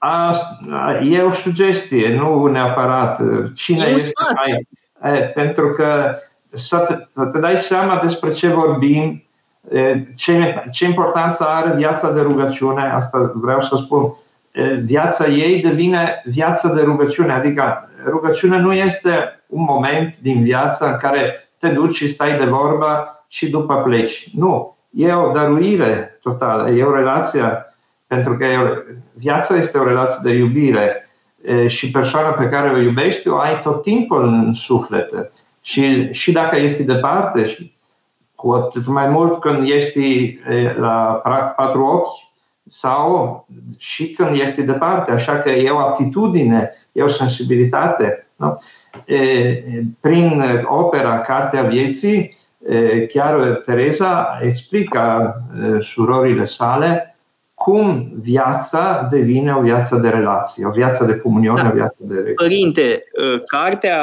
Asta, 0.02 1.00
e 1.02 1.22
o 1.22 1.32
sugestie, 1.32 2.14
nu 2.14 2.46
neapărat 2.46 3.20
cine 3.54 3.84
e 3.84 3.90
este 3.90 4.12
mai. 4.34 4.68
Pentru 5.34 5.72
că 5.72 6.14
să 6.52 6.76
te, 6.76 6.94
să 7.14 7.24
te 7.24 7.38
dai 7.38 7.56
seama 7.56 8.00
despre 8.02 8.30
ce 8.30 8.48
vorbim, 8.48 9.24
ce, 10.16 10.64
ce 10.70 10.84
importanță 10.84 11.44
are 11.48 11.76
viața 11.76 12.12
de 12.12 12.20
rugăciune, 12.20 12.82
asta 12.82 13.32
vreau 13.34 13.60
să 13.60 13.76
spun. 13.76 14.12
Viața 14.84 15.26
ei 15.26 15.62
devine 15.62 16.22
viața 16.24 16.72
de 16.72 16.80
rugăciune, 16.80 17.32
adică 17.32 17.90
rugăciunea 18.06 18.58
nu 18.58 18.72
este 18.72 19.42
un 19.46 19.64
moment 19.68 20.14
din 20.18 20.42
viață 20.42 20.86
în 20.86 20.96
care 20.96 21.50
te 21.58 21.68
duci 21.68 21.94
și 21.94 22.10
stai 22.10 22.38
de 22.38 22.44
vorbă 22.44 23.24
și 23.28 23.50
după 23.50 23.74
pleci. 23.74 24.30
Nu, 24.34 24.76
e 24.90 25.12
o 25.12 25.32
dăruire 25.32 26.18
totală, 26.22 26.70
e 26.70 26.84
o 26.84 26.94
relație 26.94 27.69
pentru 28.10 28.36
că 28.36 28.46
viața 29.12 29.56
este 29.56 29.78
o 29.78 29.84
relație 29.84 30.18
de 30.22 30.36
iubire 30.36 31.08
și 31.66 31.90
persoana 31.90 32.28
pe 32.28 32.48
care 32.48 32.70
o 32.70 32.78
iubești 32.78 33.28
o 33.28 33.36
ai 33.36 33.60
tot 33.62 33.82
timpul 33.82 34.24
în 34.24 34.54
suflet. 34.54 35.32
Și, 35.60 36.12
și 36.12 36.32
dacă 36.32 36.58
este 36.58 36.82
departe, 36.82 37.46
și 37.46 37.74
cu 38.34 38.50
atât 38.50 38.86
mai 38.86 39.08
mult 39.08 39.40
când 39.40 39.68
este 39.68 40.00
la 40.78 41.22
patru 41.56 41.84
ochi 41.84 42.28
sau 42.66 43.46
și 43.78 44.10
când 44.10 44.40
este 44.40 44.62
departe. 44.62 45.12
Așa 45.12 45.38
că 45.38 45.50
e 45.50 45.70
o 45.70 45.78
aptitudine, 45.78 46.70
e 46.92 47.02
o 47.02 47.08
sensibilitate. 47.08 48.26
Nu? 48.36 48.58
Prin 50.00 50.42
opera 50.64 51.20
Cartea 51.20 51.62
Vieții, 51.62 52.36
chiar 53.08 53.60
Teresa 53.64 54.38
explică 54.42 55.34
surorile 55.80 56.44
sale 56.44 57.09
cum 57.64 58.12
viața 58.20 59.08
devine 59.10 59.54
o 59.54 59.60
viață 59.60 59.96
de 59.96 60.08
relație, 60.08 60.66
o 60.66 60.70
viață 60.70 61.04
de 61.04 61.16
comuniune, 61.16 61.62
da. 61.62 61.68
o 61.68 61.72
viață 61.72 61.96
de 61.98 62.14
relație. 62.14 62.34
Părinte, 62.34 63.02
uh, 63.34 63.42
cartea 63.46 63.96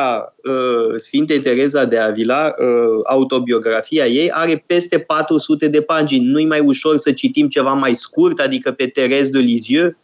uh, 0.43 0.95
Sfintei 0.97 1.39
Tereza 1.39 1.85
de 1.85 1.99
Avila, 1.99 2.45
uh, 2.45 3.01
autobiografia 3.03 4.05
ei, 4.05 4.31
are 4.31 4.63
peste 4.65 4.99
400 4.99 5.67
de 5.67 5.81
pagini. 5.81 6.25
Nu-i 6.25 6.45
mai 6.45 6.59
ușor 6.59 6.95
să 6.95 7.11
citim 7.11 7.47
ceva 7.47 7.73
mai 7.73 7.93
scurt, 7.93 8.39
adică 8.39 8.71
pe 8.71 8.85
Terez 8.85 9.29
de 9.29 9.39
Lisieux? 9.39 9.95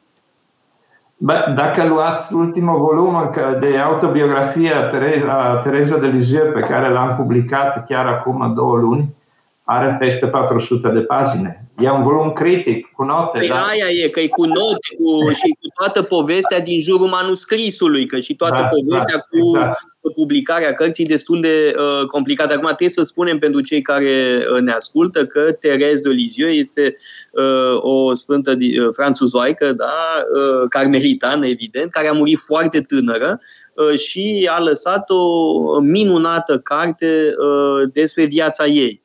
Bă, 1.18 1.54
dacă 1.56 1.88
luați 1.88 2.34
ultimul 2.34 2.78
volum 2.78 3.32
de 3.60 3.78
autobiografie 3.78 4.72
a 4.72 4.90
Tereza, 4.90 5.62
Tereza 5.64 5.98
de 5.98 6.08
Lisieux 6.08 6.54
pe 6.54 6.60
care 6.60 6.90
l-am 6.90 7.16
publicat 7.16 7.86
chiar 7.86 8.06
acum 8.06 8.54
două 8.56 8.78
luni, 8.78 9.16
are 9.64 9.96
peste 10.00 10.28
400 10.28 10.90
de 10.90 11.00
pagine. 11.00 11.63
E 11.80 11.90
un 11.90 12.04
volum 12.04 12.32
critic, 12.34 12.92
cu 12.96 13.04
note. 13.04 13.38
Păi 13.38 13.48
da? 13.48 13.62
aia 13.62 14.04
e, 14.04 14.10
că 14.10 14.20
e 14.20 14.28
cu 14.28 14.46
note 14.46 14.88
cu, 14.98 15.30
și 15.30 15.48
cu 15.60 15.68
toată 15.80 16.02
povestea 16.02 16.60
din 16.60 16.82
jurul 16.82 17.08
manuscrisului, 17.08 18.06
că 18.06 18.20
și 18.20 18.36
toată 18.36 18.62
Da, 18.62 18.68
povestea 18.68 19.16
da, 19.16 19.22
cu 19.30 19.48
exact. 19.48 19.80
publicarea 20.16 20.74
cărții 20.74 21.06
destul 21.06 21.42
de 21.42 21.76
uh, 21.78 22.08
complicată. 22.08 22.54
Acum 22.54 22.66
trebuie 22.66 22.90
să 22.90 23.04
spunem 23.04 23.40
pentru 23.40 23.62
cei 23.62 23.82
care 23.82 24.46
uh, 24.54 24.62
ne 24.62 24.72
ascultă 24.72 25.26
că 25.26 25.52
Thérèse 25.52 26.02
de 26.04 26.10
Lisieux 26.10 26.58
este 26.58 26.96
uh, 27.32 27.82
o 27.82 28.14
sfântă 28.14 28.56
di- 28.56 28.80
uh, 28.80 28.88
franțuzoaică, 28.92 29.74
da, 29.74 30.24
uh, 30.34 30.68
carmelitană, 30.70 31.46
evident, 31.48 31.92
care 31.92 32.08
a 32.08 32.14
murit 32.14 32.40
foarte 32.46 32.82
tânără 32.82 33.40
uh, 33.74 33.98
și 33.98 34.50
a 34.52 34.60
lăsat 34.60 35.10
o 35.10 35.80
minunată 35.80 36.60
carte 36.60 37.34
uh, 37.38 37.90
despre 37.94 38.26
viața 38.26 38.66
ei. 38.66 39.03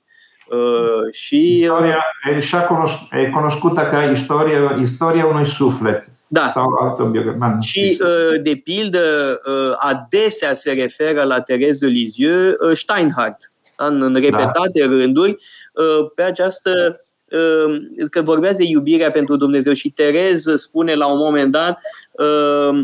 Uh, 0.51 1.13
și 1.13 1.35
uh, 1.35 1.61
Istoria 1.61 2.05
e, 2.31 2.41
și 2.41 2.55
cunosc- 2.55 3.11
e 3.11 3.31
cunoscută 3.31 3.89
ca 3.91 4.03
istoria, 4.03 4.79
istoria 4.83 5.27
unui 5.27 5.47
suflet 5.47 6.11
da, 6.29 6.51
sau 6.55 6.73
autobiografie. 6.81 7.59
Și, 7.61 8.01
uh, 8.01 8.43
de 8.43 8.61
pildă, 8.65 9.41
uh, 9.47 9.75
adesea 9.79 10.55
se 10.55 10.73
referă 10.73 11.23
la 11.23 11.41
Therese 11.41 11.87
de 11.87 11.93
Lisieux 11.93 12.55
uh, 12.61 12.77
Steinhardt, 12.77 13.53
da, 13.77 13.87
în 13.87 14.03
în 14.03 14.15
repetate 14.15 14.85
rânduri, 14.85 15.31
uh, 15.73 16.11
pe 16.15 16.23
această 16.23 16.97
uh, 17.31 18.07
că 18.11 18.23
vorbează 18.23 18.57
de 18.57 18.69
iubirea 18.69 19.11
pentru 19.11 19.37
Dumnezeu 19.37 19.73
și 19.73 19.91
Terez 19.91 20.45
spune 20.55 20.95
la 20.95 21.07
un 21.07 21.19
moment 21.19 21.53
dat 21.53 21.79
uh, 22.13 22.81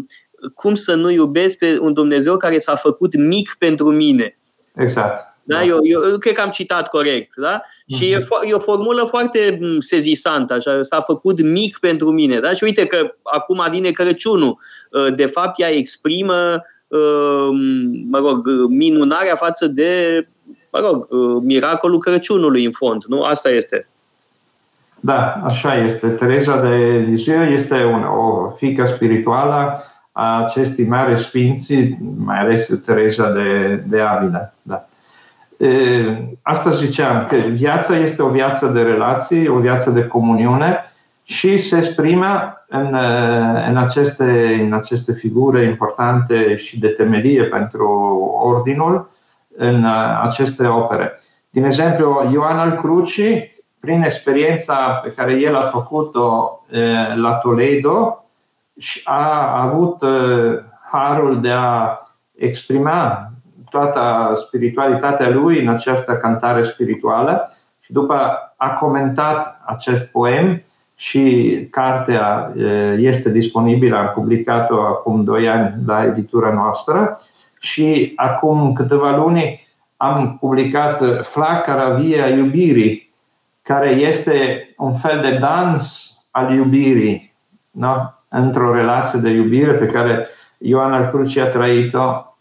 cum 0.55 0.75
să 0.75 0.95
nu 0.95 1.11
iubesc 1.11 1.59
pe 1.59 1.79
un 1.81 1.93
Dumnezeu 1.93 2.37
care 2.37 2.59
s-a 2.59 2.75
făcut 2.75 3.17
mic 3.17 3.57
pentru 3.59 3.91
mine. 3.91 4.39
Exact. 4.75 5.34
Da? 5.47 5.63
Eu, 5.65 5.79
eu, 5.83 6.03
eu 6.11 6.19
cred 6.19 6.35
că 6.35 6.41
am 6.41 6.51
citat 6.51 6.89
corect. 6.89 7.35
Da? 7.37 7.63
Și 7.87 8.11
e, 8.11 8.19
fo- 8.19 8.49
e 8.49 8.53
o 8.55 8.59
formulă 8.59 9.05
foarte 9.05 9.59
m, 9.61 9.81
sezisantă, 9.81 10.55
așa, 10.55 10.83
s-a 10.83 11.01
făcut 11.01 11.41
mic 11.43 11.79
pentru 11.79 12.11
mine. 12.11 12.39
Da? 12.41 12.53
Și 12.53 12.65
uite 12.65 12.87
că 12.87 13.15
acum 13.23 13.67
vine 13.71 13.91
Crăciunul. 13.91 14.59
Uh, 14.91 15.15
De 15.15 15.27
fapt, 15.27 15.61
ea 15.61 15.69
exprimă, 15.71 16.63
uh, 16.87 17.49
mă 18.11 18.19
rog, 18.19 18.47
minunarea 18.69 19.35
față 19.37 19.67
de, 19.67 20.27
mă 20.73 20.79
rog, 20.79 21.07
uh, 21.11 21.43
miracolul 21.43 21.99
Crăciunului 21.99 22.65
în 22.65 22.73
fond. 22.73 23.05
Nu? 23.05 23.23
Asta 23.23 23.51
este. 23.51 23.89
Da, 25.01 25.43
așa 25.45 25.85
este. 25.85 26.09
Teresa 26.09 26.61
de 26.61 26.75
Lisieux 27.09 27.61
este 27.61 27.85
un, 27.85 28.03
o 28.03 28.51
fică 28.57 28.87
spirituală 28.95 29.83
a 30.13 30.45
acestei 30.45 30.87
mari 30.87 31.21
sfinți, 31.23 31.97
mai 32.17 32.39
ales 32.39 32.71
Teresa 32.85 33.31
de, 33.31 33.83
de 33.87 34.01
Avila. 34.01 34.53
Da. 34.63 34.89
E, 35.59 35.69
Asta 36.43 36.71
ziceam, 36.71 37.27
că 37.27 37.37
viața 37.37 37.97
este 37.97 38.23
o 38.23 38.29
viață 38.29 38.67
de 38.67 38.83
relații, 38.83 39.49
o 39.49 39.59
viață 39.59 39.91
de 39.91 40.07
comuniune 40.07 40.85
și 41.23 41.59
se 41.59 41.77
exprimă 41.77 42.65
în, 42.69 42.95
eh, 42.95 43.67
în, 43.69 43.77
aceste, 43.77 44.61
în 44.65 44.73
aceste 44.73 45.13
figure 45.13 45.65
importante 45.65 46.57
și 46.57 46.79
de 46.79 46.89
temelie 46.89 47.43
pentru 47.43 47.89
ordinul 48.43 49.11
în 49.57 49.85
eh, 49.85 50.21
aceste 50.23 50.67
opere. 50.67 51.21
Din 51.51 51.65
exemplu, 51.65 52.31
Ioan 52.33 52.59
al 52.59 52.77
Crucii, 52.77 53.63
prin 53.81 54.03
experiența 54.03 55.01
pe 55.03 55.11
care 55.11 55.33
el 55.33 55.57
a 55.57 55.61
făcut-o 55.61 56.61
eh, 56.71 57.17
la 57.17 57.33
Toledo, 57.33 58.25
și 58.79 59.01
a 59.05 59.63
avut 59.63 60.03
eh, 60.03 60.59
harul 60.91 61.41
de 61.41 61.51
a 61.51 61.99
exprima 62.37 63.31
toată 63.75 64.33
spiritualitatea 64.37 65.29
lui 65.29 65.61
în 65.61 65.69
această 65.69 66.13
cantare 66.13 66.63
spirituală 66.63 67.53
și 67.81 67.93
după 67.93 68.15
a 68.57 68.69
comentat 68.69 69.61
acest 69.65 70.05
poem 70.05 70.63
și 70.95 71.59
cartea 71.71 72.53
eh, 72.57 72.95
este 72.99 73.31
disponibilă, 73.31 73.97
am 73.97 74.11
publicat-o 74.15 74.81
acum 74.81 75.25
2 75.25 75.49
ani 75.49 75.75
la 75.87 76.05
editura 76.05 76.53
noastră 76.53 77.21
și 77.61 78.13
acum 78.17 78.73
câteva 78.73 79.17
luni 79.17 79.67
am 79.97 80.37
publicat 80.41 81.27
Flacăra 81.27 81.89
Via 81.89 82.29
Iubirii, 82.29 83.13
care 83.63 83.91
este 83.91 84.69
un 84.77 84.95
fel 84.95 85.21
de 85.21 85.39
dans 85.39 86.13
al 86.31 86.53
iubirii, 86.55 87.35
no? 87.71 87.95
într-o 88.29 88.75
relație 88.75 89.21
de 89.21 89.31
iubire 89.31 89.73
pe 89.73 89.87
care 89.87 90.29
Ioan 90.59 90.93
al 90.93 91.09
Crucii 91.09 91.41
a 91.41 91.49
trăit-o 91.49 92.03
uh, 92.03 92.34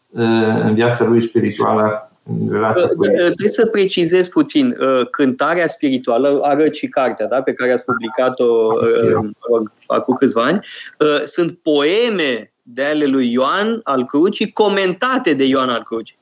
în 0.63 0.73
viața 0.73 1.05
lui 1.05 1.27
spirituală, 1.27 2.11
în 2.23 2.49
relația 2.51 2.87
cu 2.87 3.03
Uh, 3.03 3.07
el. 3.07 3.25
Trebuie 3.25 3.49
să 3.49 3.65
precizez 3.65 4.27
puțin. 4.27 4.67
uh, 4.67 5.07
Cântarea 5.09 5.67
spirituală, 5.67 6.39
arăt 6.41 6.73
și 6.73 6.87
cartea 6.87 7.27
da, 7.27 7.41
pe 7.41 7.53
care 7.53 7.71
ați 7.71 7.85
publicat-o 7.85 8.43
uh, 8.43 9.13
mă 9.13 9.47
rog, 9.51 9.71
acum 9.87 10.15
câțiva 10.15 10.43
ani, 10.43 10.59
uh, 10.99 11.21
sunt 11.23 11.59
poeme 11.63 12.51
de 12.61 12.83
ale 12.83 13.05
lui 13.05 13.31
Ioan 13.31 13.79
al 13.83 14.05
Crucii, 14.05 14.51
comentate 14.51 15.33
de 15.33 15.43
Ioan 15.43 15.69
al 15.69 15.83
Crucii. 15.83 16.17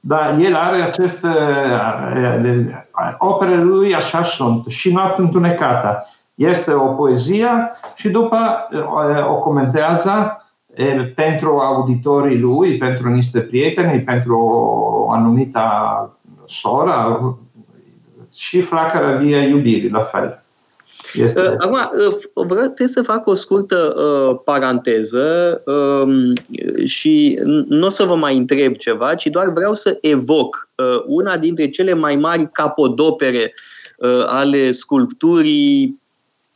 Da, 0.00 0.36
el 0.40 0.54
are 0.54 0.82
aceste 0.82 1.28
operele 3.18 3.62
lui 3.62 3.94
așa 3.94 4.24
sunt 4.24 4.66
și 4.66 4.92
noapte 4.92 5.20
întunecată. 5.20 6.06
Este 6.34 6.72
o 6.72 6.86
poezie 6.86 7.48
și 7.94 8.08
după 8.08 8.68
uh, 8.72 9.30
o 9.30 9.38
comentează 9.38 10.10
uh, 10.10 10.45
pentru 11.14 11.58
auditorii 11.58 12.38
lui, 12.38 12.76
pentru 12.76 13.08
niște 13.08 13.40
prieteni, 13.40 14.02
pentru 14.02 14.38
o 14.38 15.10
anumită 15.10 15.60
soră 16.46 17.38
și 18.34 18.60
flacăra 18.60 19.16
via 19.16 19.42
iubirii, 19.42 19.90
la 19.90 20.02
fel. 20.02 20.24
Uh, 20.24 20.46
Este, 21.14 21.56
Acum, 21.58 21.72
uh, 21.72 22.14
vreau, 22.34 22.64
trebuie 22.64 22.88
să 22.88 23.02
fac 23.02 23.26
o 23.26 23.34
scurtă 23.34 23.94
uh, 23.96 24.40
paranteză 24.44 25.62
um, 25.66 26.32
și 26.84 27.38
nu 27.68 27.86
o 27.86 27.88
să 27.88 28.04
vă 28.04 28.14
mai 28.14 28.36
întreb 28.36 28.74
ceva, 28.74 29.14
ci 29.14 29.26
doar 29.26 29.50
vreau 29.50 29.74
să 29.74 29.98
evoc 30.00 30.70
uh, 30.76 31.02
una 31.06 31.36
dintre 31.36 31.68
cele 31.68 31.92
mai 31.92 32.16
mari 32.16 32.50
capodopere 32.52 33.54
uh, 33.98 34.24
ale 34.26 34.70
sculpturii 34.70 36.00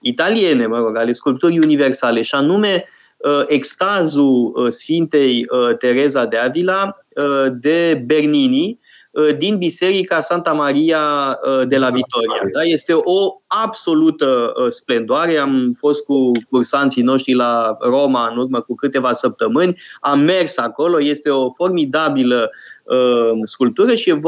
italiene, 0.00 0.66
mă 0.66 0.76
rog, 0.76 0.96
ale 0.96 1.12
sculpturii 1.12 1.58
universale, 1.58 2.22
și 2.22 2.34
anume 2.34 2.84
uh, 2.84 2.99
extazul 3.46 4.52
uh, 4.54 4.72
Sfintei 4.72 5.46
uh, 5.50 5.76
Teresa 5.76 6.24
de 6.24 6.36
Avila 6.36 6.96
uh, 7.16 7.52
de 7.52 8.02
Bernini, 8.06 8.78
uh, 9.10 9.36
din 9.36 9.58
Biserica 9.58 10.20
Santa 10.20 10.52
Maria 10.52 10.98
uh, 11.44 11.66
de 11.68 11.78
la 11.78 11.90
Vitoria. 11.90 12.42
Da? 12.52 12.62
Este 12.62 12.92
o 12.92 13.40
absolută 13.46 14.52
uh, 14.56 14.68
splendoare. 14.68 15.36
Am 15.36 15.72
fost 15.78 16.04
cu 16.04 16.30
cursanții 16.50 17.02
noștri 17.02 17.32
la 17.32 17.76
Roma 17.80 18.28
în 18.28 18.38
urmă 18.38 18.60
cu 18.60 18.74
câteva 18.74 19.12
săptămâni, 19.12 19.80
am 20.00 20.20
mers 20.20 20.56
acolo, 20.56 21.02
este 21.02 21.30
o 21.30 21.50
formidabilă 21.50 22.50
uh, 22.84 23.40
sculptură 23.44 23.94
și 23.94 24.20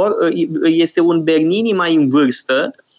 este 0.62 1.00
un 1.00 1.22
Bernini 1.22 1.72
mai 1.72 1.94
în 1.94 2.08
vârstă, 2.08 2.70
Uh, 2.74 2.91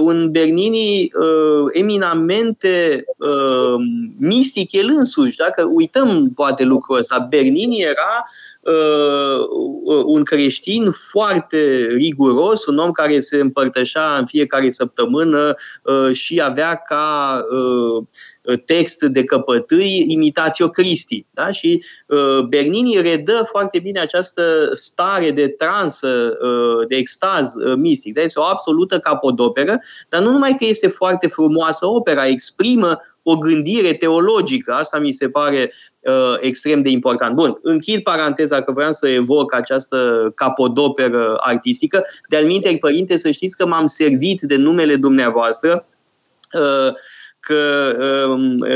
un 0.00 0.30
Bernini 0.30 1.10
uh, 1.14 1.70
eminamente 1.72 3.04
uh, 3.16 3.74
mistic 4.18 4.72
el 4.72 4.88
însuși. 4.88 5.36
Dacă 5.36 5.64
uităm 5.72 6.32
poate 6.34 6.64
lucrul 6.64 6.98
ăsta, 6.98 7.26
Bernini 7.30 7.80
era 7.80 8.24
uh, 8.24 8.47
un 10.04 10.24
creștin 10.24 10.90
foarte 10.90 11.86
riguros, 11.90 12.66
un 12.66 12.78
om 12.78 12.90
care 12.90 13.20
se 13.20 13.36
împărtășea 13.36 14.16
în 14.16 14.26
fiecare 14.26 14.70
săptămână 14.70 15.54
uh, 15.82 16.12
și 16.12 16.40
avea 16.40 16.74
ca 16.74 17.38
uh, 17.50 18.04
text 18.64 19.02
de 19.02 19.24
căpătâi 19.24 20.04
Imitatio 20.08 20.68
Christi. 20.68 21.26
Da? 21.30 21.50
Și 21.50 21.84
uh, 22.06 22.40
Bernini 22.48 23.00
redă 23.00 23.46
foarte 23.50 23.78
bine 23.78 24.00
această 24.00 24.68
stare 24.72 25.30
de 25.30 25.48
transă, 25.48 26.38
uh, 26.42 26.86
de 26.88 26.96
extaz 26.96 27.54
uh, 27.54 27.74
mistic. 27.76 28.14
Da? 28.14 28.20
Este 28.20 28.40
o 28.40 28.44
absolută 28.44 28.98
capodoperă, 28.98 29.80
dar 30.08 30.22
nu 30.22 30.30
numai 30.30 30.54
că 30.58 30.64
este 30.64 30.88
foarte 30.88 31.26
frumoasă 31.26 31.86
opera, 31.86 32.26
exprimă 32.26 33.00
o 33.30 33.38
gândire 33.38 33.92
teologică. 33.92 34.72
Asta 34.72 34.98
mi 34.98 35.12
se 35.12 35.28
pare 35.28 35.72
uh, 36.00 36.36
extrem 36.40 36.82
de 36.82 36.88
important. 36.88 37.34
Bun, 37.34 37.58
închid 37.62 38.02
paranteza 38.02 38.62
că 38.62 38.72
vreau 38.72 38.92
să 38.92 39.08
evoc 39.08 39.54
această 39.54 40.30
capodoperă 40.34 41.36
artistică. 41.40 42.04
De-al 42.28 42.44
minte, 42.44 42.76
părinte, 42.80 43.16
să 43.16 43.30
știți 43.30 43.56
că 43.56 43.66
m-am 43.66 43.86
servit 43.86 44.40
de 44.40 44.56
numele 44.56 44.96
dumneavoastră 44.96 45.86
uh, 46.52 46.60
că 46.60 46.94
um, 46.94 46.96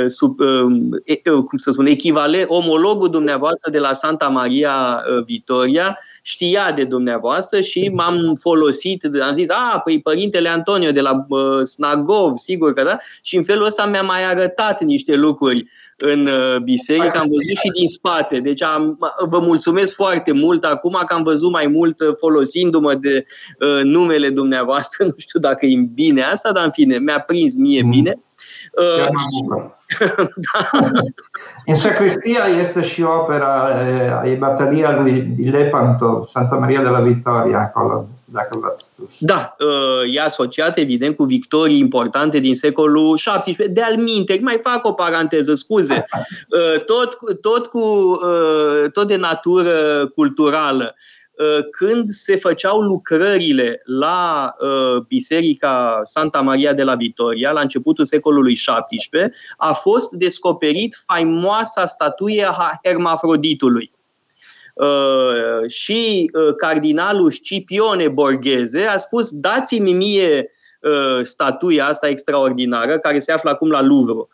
sub, 0.07 0.41
um, 0.41 1.43
cum 1.45 1.59
să 1.59 1.71
spun, 1.71 1.87
echivalent, 1.87 2.49
omologul 2.49 3.09
dumneavoastră 3.09 3.71
de 3.71 3.79
la 3.79 3.93
Santa 3.93 4.29
Maria 4.29 5.03
Vitoria 5.25 5.99
știa 6.23 6.73
de 6.73 6.85
dumneavoastră 6.85 7.61
și 7.61 7.91
m-am 7.95 8.35
folosit, 8.41 9.05
am 9.23 9.35
zis, 9.35 9.49
a, 9.51 9.81
păi 9.85 10.01
părintele 10.01 10.49
Antonio 10.49 10.91
de 10.91 11.01
la 11.01 11.27
uh, 11.29 11.63
Snagov, 11.63 12.37
sigur 12.37 12.73
că 12.73 12.83
da, 12.83 12.97
și 13.23 13.37
în 13.37 13.43
felul 13.43 13.67
ăsta 13.67 13.87
mi-a 13.87 14.03
mai 14.03 14.25
arătat 14.25 14.83
niște 14.83 15.17
lucruri 15.17 15.65
în 15.97 16.27
uh, 16.27 16.57
biserică, 16.57 17.19
am 17.19 17.29
văzut 17.29 17.57
și 17.63 17.71
din 17.75 17.87
spate. 17.87 18.41
Deci 18.41 18.63
am, 18.63 18.99
vă 19.29 19.39
mulțumesc 19.39 19.95
foarte 19.95 20.33
mult 20.33 20.65
acum 20.65 21.03
că 21.07 21.15
am 21.15 21.23
văzut 21.23 21.51
mai 21.51 21.67
mult 21.67 22.01
uh, 22.01 22.15
folosindu-mă 22.19 22.95
de 22.95 23.25
uh, 23.59 23.83
numele 23.83 24.31
dumneavoastră. 24.31 25.05
Nu 25.13 25.15
știu 25.17 25.41
dacă 25.41 25.67
e 25.67 25.89
bine 25.95 26.23
asta, 26.23 26.53
dar 26.53 26.65
în 26.65 26.71
fine, 26.71 26.99
mi-a 26.99 27.21
prins 27.21 27.57
mie 27.57 27.83
mm. 27.83 27.91
bine. 27.91 28.21
Uh, 28.73 29.65
da. 30.53 30.79
În 31.67 31.75
sacristia 31.75 32.45
este 32.61 32.83
și 32.85 33.03
opera, 33.03 33.71
e 34.25 34.35
batalia 34.35 35.01
lui 35.01 35.37
Lepanto, 35.51 36.29
Santa 36.33 36.57
Maria 36.57 36.83
de 36.83 36.89
la 36.89 37.01
Vittoria, 37.01 37.59
acolo 37.59 38.07
dacă 38.33 38.59
l-ați 38.63 38.85
spus. 38.93 39.09
Da, 39.19 39.55
uh, 39.59 40.15
e 40.15 40.21
asociat 40.21 40.79
evident 40.79 41.17
cu 41.17 41.25
victorii 41.25 41.79
importante 41.79 42.39
din 42.39 42.55
secolul 42.55 43.15
XVII. 43.15 43.69
De 43.69 43.83
al 43.83 43.97
minte, 43.97 44.39
mai 44.43 44.61
fac 44.63 44.87
o 44.87 44.93
paranteză, 44.93 45.55
scuze, 45.55 46.05
uh, 46.15 46.85
tot, 46.85 47.41
tot, 47.41 47.67
cu, 47.67 47.79
uh, 47.79 48.91
tot 48.93 49.07
de 49.07 49.17
natură 49.17 50.07
culturală 50.15 50.95
când 51.71 52.11
se 52.11 52.37
făceau 52.37 52.81
lucrările 52.81 53.83
la 53.85 54.55
Biserica 55.09 56.01
Santa 56.05 56.41
Maria 56.41 56.73
de 56.73 56.83
la 56.83 56.95
Vitoria, 56.95 57.51
la 57.51 57.61
începutul 57.61 58.05
secolului 58.05 58.55
XVII, 58.55 59.33
a 59.57 59.73
fost 59.73 60.13
descoperit 60.13 61.03
faimoasa 61.07 61.87
statuie 61.87 62.45
a 62.45 62.81
Hermafroditului. 62.83 63.93
Uh, 64.75 65.71
și 65.71 66.31
uh, 66.33 66.55
cardinalul 66.57 67.31
Scipione 67.31 68.09
Borghese 68.09 68.83
a 68.83 68.97
spus 68.97 69.31
dați-mi 69.31 69.93
mie 69.93 70.51
uh, 70.81 71.25
statuia 71.25 71.87
asta 71.87 72.09
extraordinară 72.09 72.99
care 72.99 73.19
se 73.19 73.33
află 73.33 73.51
acum 73.51 73.71
la 73.71 73.83
Louvre 73.83 74.27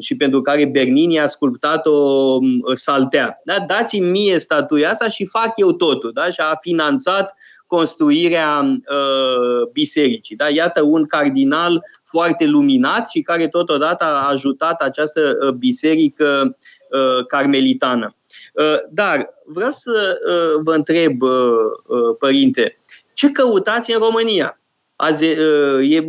și 0.00 0.16
pentru 0.16 0.40
care 0.40 0.64
Bernini 0.64 1.20
a 1.20 1.26
sculptat-o 1.26 1.90
um, 1.90 2.62
saltea. 2.74 3.40
Da? 3.44 3.56
Dați-mi 3.66 4.10
mie 4.10 4.38
statuia 4.38 4.90
asta 4.90 5.08
și 5.08 5.26
fac 5.26 5.52
eu 5.56 5.72
totul. 5.72 6.10
Da? 6.12 6.24
Și 6.24 6.40
a 6.40 6.56
finanțat 6.60 7.34
construirea 7.66 8.60
uh, 8.60 9.68
bisericii. 9.72 10.36
Da? 10.36 10.48
Iată 10.48 10.82
un 10.82 11.06
cardinal 11.06 11.82
foarte 12.04 12.46
luminat 12.46 13.08
și 13.08 13.20
care 13.20 13.48
totodată 13.48 14.04
a 14.04 14.28
ajutat 14.28 14.80
această 14.80 15.54
biserică 15.58 16.56
uh, 16.90 17.26
carmelitană. 17.26 18.16
Uh, 18.52 18.76
dar 18.90 19.34
vreau 19.46 19.70
să 19.70 20.18
uh, 20.28 20.60
vă 20.62 20.74
întreb, 20.74 21.22
uh, 21.22 21.30
părinte, 22.18 22.76
ce 23.12 23.30
căutați 23.30 23.92
în 23.92 23.98
România? 23.98 24.61
Azi, 24.96 25.24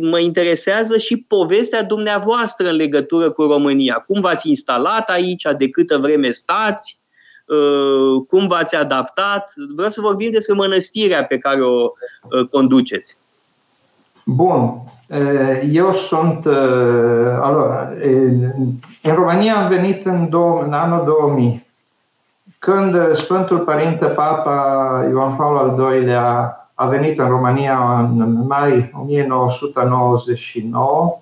mă 0.00 0.18
interesează 0.18 0.98
și 0.98 1.16
povestea 1.16 1.82
dumneavoastră 1.82 2.68
în 2.68 2.76
legătură 2.76 3.30
cu 3.30 3.42
România. 3.42 4.04
Cum 4.06 4.20
v-ați 4.20 4.48
instalat 4.48 5.10
aici, 5.10 5.46
de 5.58 5.68
câtă 5.68 5.98
vreme 5.98 6.30
stați, 6.30 7.00
cum 8.28 8.46
v-ați 8.46 8.76
adaptat. 8.76 9.52
Vreau 9.74 9.90
să 9.90 10.00
vorbim 10.00 10.30
despre 10.30 10.54
mănăstirea 10.54 11.24
pe 11.24 11.38
care 11.38 11.62
o 11.62 11.92
conduceți. 12.50 13.16
Bun. 14.24 14.80
Eu 15.70 15.94
sunt. 15.94 16.46
În 19.02 19.14
România 19.14 19.56
am 19.56 19.68
venit 19.68 20.06
în, 20.06 20.28
două, 20.28 20.62
în 20.62 20.72
anul 20.72 21.04
2000 21.04 21.64
când 22.64 22.94
uh, 22.94 23.10
Sfântul 23.14 23.58
Părinte 23.58 24.04
Papa 24.04 25.06
Ioan 25.10 25.36
Paul 25.36 25.56
al 25.56 25.94
II-lea 25.94 26.63
a 26.74 26.86
venit 26.86 27.18
în 27.18 27.28
România 27.28 27.98
în 27.98 28.46
mai 28.46 28.90
1999, 29.00 31.18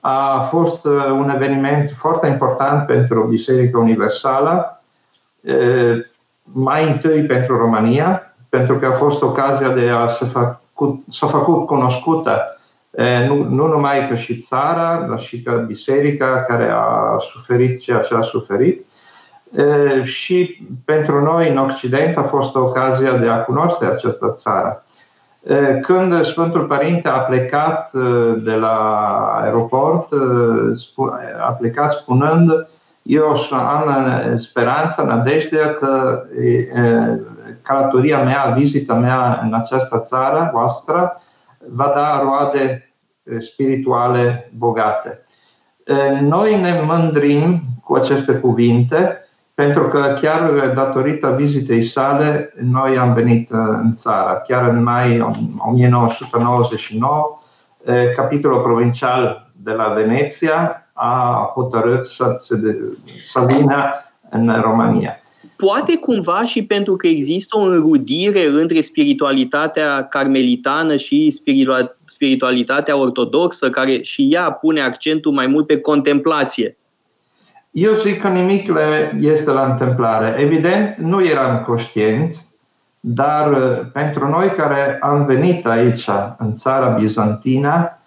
a 0.00 0.40
fost 0.40 0.84
uh, 0.84 1.10
un 1.10 1.30
eveniment 1.30 1.94
foarte 1.98 2.26
important 2.26 2.86
pentru 2.86 3.22
Biserica 3.22 3.78
Universală, 3.78 4.82
uh, 5.40 6.04
mai 6.42 6.88
întâi 6.88 7.22
pentru 7.22 7.56
România, 7.56 8.34
pentru 8.48 8.78
că 8.78 8.86
a 8.86 8.92
fost 8.92 9.22
ocazia 9.22 9.68
de 9.68 9.88
a 9.88 10.08
se 10.08 10.24
făcut, 10.24 11.00
s-a 11.10 11.26
făcut 11.26 11.66
cunoscută 11.66 12.54
nu, 13.26 13.42
nu 13.42 13.66
numai 13.66 14.08
că 14.08 14.14
și 14.14 14.40
țara, 14.40 15.06
dar 15.08 15.20
și 15.20 15.42
că 15.42 15.64
biserica 15.66 16.44
care 16.48 16.70
a 16.70 17.18
suferit 17.18 17.80
ceea 17.80 18.00
ce 18.00 18.14
a 18.14 18.20
suferit 18.20 18.86
și 20.04 20.66
pentru 20.84 21.22
noi 21.22 21.50
în 21.50 21.58
Occident 21.58 22.16
a 22.16 22.22
fost 22.22 22.54
ocazia 22.54 23.16
de 23.16 23.28
a 23.28 23.42
cunoaște 23.42 23.84
această 23.84 24.34
țară. 24.36 24.84
Când 25.82 26.24
Sfântul 26.24 26.64
Părinte 26.66 27.08
a 27.08 27.18
plecat 27.18 27.92
de 28.42 28.54
la 28.54 28.76
aeroport, 29.42 30.08
a 31.48 31.52
plecat 31.52 31.90
spunând 31.90 32.68
eu 33.02 33.36
am 33.52 34.10
speranța, 34.36 35.02
nădejdea 35.02 35.74
că 35.74 36.22
călătoria 37.62 38.22
mea, 38.22 38.54
vizita 38.56 38.94
mea 38.94 39.40
în 39.42 39.54
această 39.54 39.98
țară 39.98 40.50
voastră 40.52 41.20
va 41.68 41.92
da 41.94 42.20
roade 42.22 42.94
spirituale 43.38 44.50
bogate. 44.56 45.24
Noi 46.20 46.60
ne 46.60 46.80
mândrim 46.86 47.60
cu 47.84 47.94
aceste 47.94 48.32
cuvinte 48.32 49.20
pentru 49.60 49.88
că 49.88 50.18
chiar 50.20 50.72
datorită 50.74 51.34
vizitei 51.36 51.84
sale, 51.84 52.54
noi 52.60 52.98
am 52.98 53.14
venit 53.14 53.50
uh, 53.50 53.58
în 53.82 53.94
țară. 53.94 54.42
Chiar 54.48 54.68
în 54.68 54.82
mai 54.82 55.20
1999, 55.58 57.38
capitolul 58.16 58.60
provincial 58.60 59.50
de 59.62 59.70
la 59.70 59.88
Veneția 59.88 60.90
a 60.92 61.50
hotărât 61.54 62.06
să, 62.06 62.36
să 63.26 63.46
vină 63.48 63.84
în 64.30 64.60
România. 64.60 65.14
Poate 65.56 65.96
cumva 65.96 66.44
și 66.44 66.64
pentru 66.64 66.96
că 66.96 67.06
există 67.06 67.58
o 67.58 67.62
înrudire 67.62 68.46
între 68.46 68.80
spiritualitatea 68.80 70.04
carmelitană 70.04 70.96
și 70.96 71.40
spiritualitatea 72.04 72.96
ortodoxă, 72.96 73.70
care 73.70 74.02
și 74.02 74.28
ea 74.30 74.52
pune 74.52 74.80
accentul 74.80 75.32
mai 75.32 75.46
mult 75.46 75.66
pe 75.66 75.80
contemplație. 75.80 76.76
Eu 77.70 77.94
zic 77.94 78.20
că 78.20 78.28
nimic 78.28 78.72
le 78.72 79.16
este 79.20 79.50
la 79.50 79.64
întâmplare. 79.64 80.40
Evident, 80.40 80.96
nu 80.96 81.24
eram 81.24 81.62
conștienți, 81.64 82.48
dar 83.00 83.52
uh, 83.52 83.86
pentru 83.92 84.28
noi 84.28 84.48
care 84.48 84.98
am 85.00 85.24
venit 85.24 85.66
aici, 85.66 86.08
în 86.38 86.54
țara 86.54 86.88
bizantină, 86.88 87.98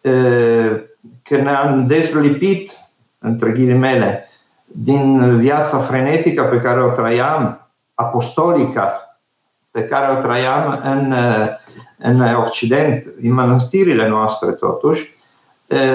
uh, 0.00 0.80
că 1.22 1.36
ne-am 1.36 1.86
dezlipit, 1.86 2.72
între 3.18 3.50
ghilimele, 3.50 4.28
din 4.64 5.36
viața 5.38 5.78
frenetică 5.78 6.42
pe 6.42 6.60
care 6.60 6.82
o 6.82 6.90
trăiam, 6.90 7.70
apostolică, 7.94 8.92
pe 9.70 9.84
care 9.84 10.12
o 10.12 10.20
trăiam 10.20 10.80
în, 10.82 11.12
uh, 11.12 11.48
în 11.98 12.34
Occident, 12.34 13.04
în 13.22 13.32
mănăstirile 13.32 14.08
noastre 14.08 14.50
totuși, 14.50 15.18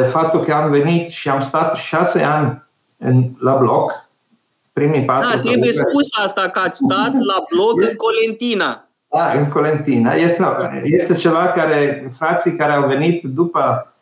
faptul 0.10 0.44
că 0.44 0.54
am 0.54 0.70
venit 0.70 1.10
și 1.10 1.30
am 1.30 1.42
stat 1.42 1.76
șase 1.76 2.24
ani 2.24 2.64
în, 3.06 3.30
la 3.39 3.56
bloc, 3.56 4.10
primii 4.74 5.06
patru. 5.06 5.30
Da, 5.30 5.41
trebuie 5.41 5.72
spus 5.72 6.08
asta 6.24 6.49
că 6.49 6.60
ați 6.60 6.82
stat 6.86 7.14
la 7.14 7.43
bloc 7.49 7.82
în 7.82 7.95
Colentina. 7.95 8.88
Da, 9.08 9.32
în 9.32 9.49
Colentina. 9.49 10.14
Este, 10.14 10.45
este 10.84 11.14
ceva 11.14 11.47
care, 11.47 12.12
frații 12.18 12.56
care 12.56 12.72
au 12.72 12.88
venit 12.88 13.24
după 13.24 13.93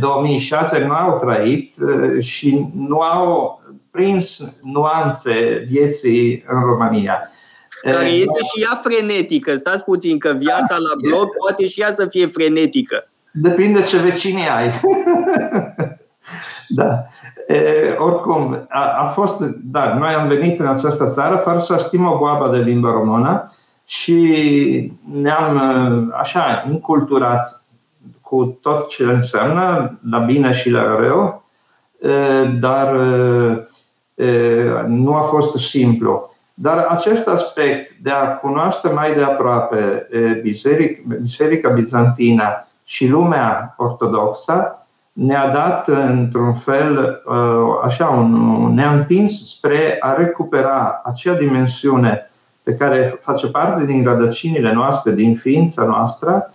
2006 0.00 0.84
nu 0.84 0.92
au 0.92 1.18
trăit 1.18 1.74
și 2.20 2.66
nu 2.74 3.00
au 3.00 3.62
prins 3.90 4.38
nuanțe 4.62 5.64
vieții 5.68 6.44
în 6.48 6.60
România. 6.60 7.30
Care 7.82 8.08
este 8.08 8.38
și 8.54 8.62
ea 8.62 8.80
frenetică. 8.82 9.56
Stați 9.56 9.84
puțin 9.84 10.18
că 10.18 10.32
viața 10.32 10.76
la 10.76 11.08
bloc 11.08 11.36
poate 11.36 11.66
și 11.66 11.80
ea 11.80 11.92
să 11.92 12.06
fie 12.06 12.26
frenetică. 12.26 13.08
Depinde 13.32 13.82
ce 13.82 13.96
vecini 13.98 14.48
ai. 14.48 14.80
da. 16.78 17.06
E, 17.48 17.96
oricum, 17.98 18.66
a, 18.68 18.80
a 18.80 19.06
fost, 19.06 19.40
da, 19.62 19.94
noi 19.94 20.14
am 20.14 20.28
venit 20.28 20.60
în 20.60 20.66
această 20.66 21.10
țară 21.10 21.36
fără 21.36 21.58
să 21.58 21.76
știm 21.76 22.06
o 22.06 22.16
boabă 22.18 22.48
de 22.56 22.62
limba 22.62 22.90
română 22.90 23.52
și 23.84 24.92
ne-am 25.12 25.60
așa 26.20 26.64
înculturat 26.68 27.64
cu 28.20 28.58
tot 28.62 28.88
ce 28.88 29.02
înseamnă, 29.02 29.98
la 30.10 30.18
bine 30.18 30.52
și 30.52 30.70
la 30.70 30.96
rău, 30.96 31.44
dar 32.60 32.96
nu 34.86 35.14
a 35.14 35.20
fost 35.20 35.56
simplu. 35.68 36.36
Dar 36.54 36.86
acest 36.88 37.28
aspect 37.28 37.96
de 38.02 38.10
a 38.10 38.36
cunoaște 38.36 38.88
mai 38.88 39.14
de 39.14 39.22
aproape 39.22 40.08
Biserica, 40.42 41.02
Biserica 41.22 41.68
Bizantină 41.68 42.66
și 42.84 43.06
lumea 43.06 43.74
ortodoxă 43.76 44.86
ne-a 45.18 45.48
dat 45.48 45.88
într-un 45.88 46.54
fel, 46.54 47.22
uh, 47.26 47.80
așa, 47.84 48.06
un, 48.06 48.32
ne-a 48.74 48.92
împins 48.92 49.48
spre 49.48 49.96
a 50.00 50.12
recupera 50.12 51.00
acea 51.04 51.34
dimensiune 51.34 52.30
pe 52.62 52.74
care 52.74 53.18
face 53.22 53.46
parte 53.46 53.84
din 53.84 54.04
rădăcinile 54.04 54.72
noastre, 54.72 55.12
din 55.12 55.36
ființa 55.36 55.84
noastră, 55.84 56.50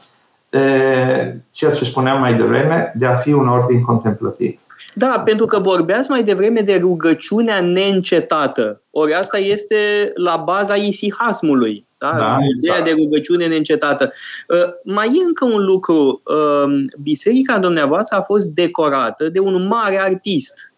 ceea 1.52 1.72
ce 1.72 1.86
spuneam 1.86 2.20
mai 2.20 2.36
devreme, 2.36 2.92
de 2.96 3.06
a 3.06 3.16
fi 3.16 3.32
un 3.32 3.48
ordin 3.48 3.82
contemplativ. 3.82 4.60
Da, 4.94 5.22
pentru 5.26 5.46
că 5.46 5.60
vorbeați 5.60 6.10
mai 6.10 6.24
devreme 6.24 6.62
de 6.62 6.78
rugăciunea 6.82 7.62
neîncetată. 7.62 8.82
Ori 8.92 9.14
asta 9.14 9.38
este 9.38 10.12
la 10.16 10.42
baza 10.46 10.76
isihasmului. 10.76 11.88
Da? 12.12 12.18
da 12.18 12.38
Ideea 12.58 12.78
da. 12.78 12.84
de 12.84 12.92
rugăciune 12.92 13.48
neîncetată. 13.48 14.12
Uh, 14.48 14.74
mai 14.84 15.08
e 15.08 15.24
încă 15.24 15.46
un 15.46 15.66
lucru. 15.66 16.22
Uh, 16.26 16.86
biserica 17.02 17.60
dumneavoastră 17.60 18.18
a 18.18 18.22
fost 18.22 18.48
decorată 18.48 19.30
de 19.30 19.40
un 19.40 19.68
mare 19.68 20.02
artist 20.02 20.74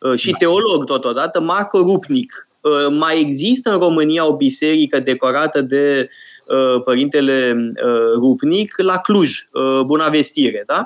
uh, 0.00 0.18
și 0.18 0.30
da. 0.30 0.36
teolog 0.36 0.84
totodată, 0.84 1.40
Marco 1.40 1.78
Rupnic. 1.78 2.42
Mai 2.90 3.20
există 3.20 3.72
în 3.72 3.78
România 3.78 4.26
o 4.26 4.36
biserică 4.36 5.00
decorată 5.00 5.60
de 5.60 6.08
Uh, 6.48 6.82
părintele 6.84 7.56
uh, 7.84 8.12
Rupnic 8.14 8.78
la 8.78 8.98
Cluj, 8.98 9.48
uh, 9.52 9.80
Bunavestire. 9.86 10.62
Da? 10.66 10.84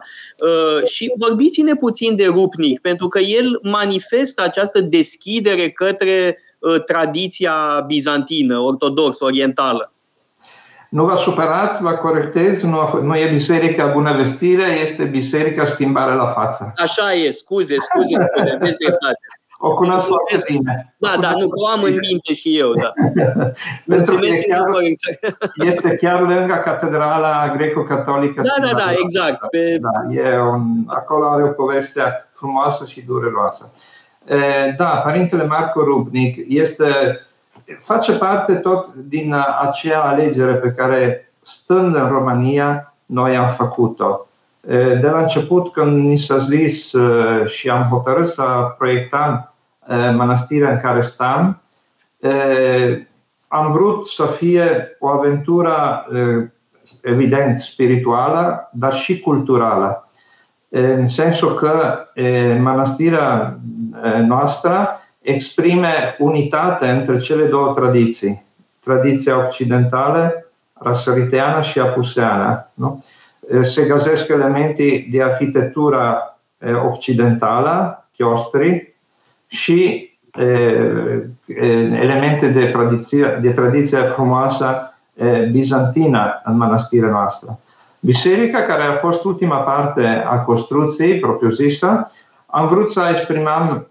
Și 0.84 1.12
vorbiți-ne 1.18 1.74
puțin 1.74 2.16
de 2.16 2.26
Rupnic, 2.26 2.80
pentru 2.80 3.08
că 3.08 3.18
el 3.18 3.58
manifestă 3.62 4.42
această 4.42 4.80
deschidere 4.80 5.70
către 5.70 6.38
tradiția 6.86 7.84
bizantină, 7.86 8.58
ortodoxă, 8.58 9.24
orientală. 9.24 9.92
Nu 10.92 11.04
vă 11.04 11.16
supărați, 11.16 11.82
vă 11.82 11.90
corectez, 11.90 12.62
nu, 12.62 13.00
nu 13.02 13.16
e 13.16 13.32
Biserica 13.32 13.86
Bunăvestire, 13.86 14.78
este 14.82 15.04
Biserica 15.04 15.64
Schimbare 15.64 16.14
la 16.14 16.26
Față. 16.26 16.72
Așa 16.76 17.12
e, 17.12 17.30
scuze, 17.30 17.76
scuze, 17.78 18.14
scuze, 18.34 18.54
aveți 18.54 18.78
dreptate. 18.78 19.18
O 19.64 19.74
cunosc 19.74 20.08
foarte 20.08 20.52
bine. 20.52 20.94
Da, 20.96 21.16
da, 21.20 21.30
nu, 21.38 21.48
o 21.50 21.66
am 21.66 21.82
în 21.82 21.98
minte 22.10 22.34
și 22.34 22.58
eu, 22.58 22.74
da. 22.74 22.92
Mulțumesc 23.94 24.38
chiar, 24.38 24.64
este 25.70 25.94
chiar 25.94 26.20
lângă 26.20 26.60
Catedrala 26.64 27.54
Greco-Catolică. 27.56 28.40
Da, 28.40 28.66
da, 28.66 28.72
da, 28.76 28.90
exact. 29.02 29.48
Pe... 29.48 29.78
Da, 29.80 30.14
e 30.14 30.38
un, 30.38 30.62
acolo 30.86 31.30
are 31.30 31.42
o 31.42 31.48
poveste 31.48 32.02
frumoasă 32.34 32.84
și 32.86 33.00
dureroasă. 33.00 33.72
Da, 34.76 34.86
Părintele 34.86 35.46
Marco 35.46 35.80
Rupnic 35.84 36.44
este, 36.48 37.20
face 37.80 38.12
parte 38.12 38.54
tot 38.54 38.94
din 38.94 39.34
acea 39.60 40.00
alegere 40.00 40.52
pe 40.52 40.72
care, 40.72 41.32
stând 41.42 41.94
în 41.94 42.08
România, 42.08 42.94
noi 43.06 43.36
am 43.36 43.48
făcut-o. 43.48 44.26
De 45.00 45.08
la 45.12 45.18
început, 45.18 45.72
când 45.72 46.04
ni 46.04 46.16
s-a 46.18 46.38
zis 46.38 46.92
și 47.46 47.70
am 47.70 47.82
hotărât 47.82 48.28
să 48.28 48.42
proiectăm 48.78 49.52
mănăstirea 50.16 50.70
în 50.70 50.80
care 50.80 51.00
stăm, 51.00 51.62
am 53.48 53.72
vrut 53.72 54.06
să 54.06 54.26
fie 54.26 54.96
o 54.98 55.08
aventură 55.08 56.06
evident 57.02 57.60
spirituală, 57.60 58.70
dar 58.72 58.94
și 58.94 59.20
culturală. 59.20 60.08
În 60.68 61.08
sensul 61.08 61.54
că 61.54 61.98
mănăstirea 62.60 63.58
noastră 64.26 65.00
exprime 65.20 66.16
unitate 66.18 66.88
între 66.88 67.18
cele 67.18 67.44
două 67.44 67.72
tradiții. 67.74 68.46
Tradiția 68.84 69.46
occidentală, 69.46 70.44
răsăriteană 70.72 71.62
și 71.62 71.78
apuseană. 71.78 72.70
Nu? 72.74 73.04
Se 73.62 73.82
găsesc 73.82 74.28
elemente 74.28 75.06
de 75.10 75.22
arhitectura 75.22 76.36
occidentală, 76.90 78.06
chiostri, 78.16 78.94
și 79.46 80.10
elemente 82.00 82.46
de 82.46 82.66
tradiție, 82.66 83.38
de 83.40 83.50
tradiție 83.50 83.98
frumoasă 83.98 84.94
bizantină 85.50 86.40
în 86.44 86.56
mănăstirea 86.56 87.10
noastră. 87.10 87.58
Biserica, 88.00 88.62
care 88.62 88.82
a 88.82 88.96
fost 88.96 89.24
ultima 89.24 89.56
parte 89.56 90.06
a 90.26 90.38
construcției 90.38 91.18
propriu-zisă, 91.18 92.10
am 92.52 92.68
vrut 92.68 92.92
să 92.92 93.08
exprimăm 93.10 93.88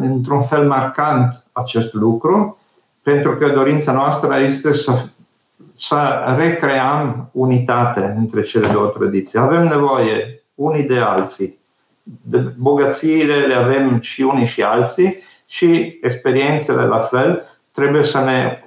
într-un 0.00 0.42
fel 0.42 0.66
marcant 0.66 1.44
acest 1.52 1.92
lucru, 1.92 2.58
pentru 3.02 3.36
că 3.36 3.48
dorința 3.48 3.92
noastră 3.92 4.38
este 4.38 4.72
să, 4.72 4.92
să 5.74 6.34
recreăm 6.36 7.28
unitate 7.32 8.14
între 8.18 8.42
cele 8.42 8.68
două 8.68 8.86
tradiții. 8.86 9.38
Avem 9.38 9.66
nevoie 9.66 10.42
unii 10.54 10.82
de 10.82 10.98
alții 10.98 11.60
bogățiile 12.56 13.36
le 13.36 13.54
avem 13.54 14.00
și 14.00 14.22
unii 14.22 14.46
și 14.46 14.62
alții 14.62 15.18
și 15.46 15.98
experiențele 16.02 16.84
la 16.84 16.98
fel, 16.98 17.44
trebuie 17.72 18.04
să, 18.04 18.18
ne, 18.18 18.62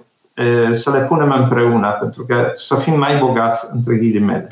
să 0.74 0.92
le 0.92 1.00
punem 1.00 1.32
împreună 1.32 1.98
pentru 2.00 2.26
că 2.26 2.52
să 2.56 2.76
fim 2.76 2.98
mai 2.98 3.18
bogați 3.18 3.68
între 3.72 3.96
ghilimele. 3.96 4.48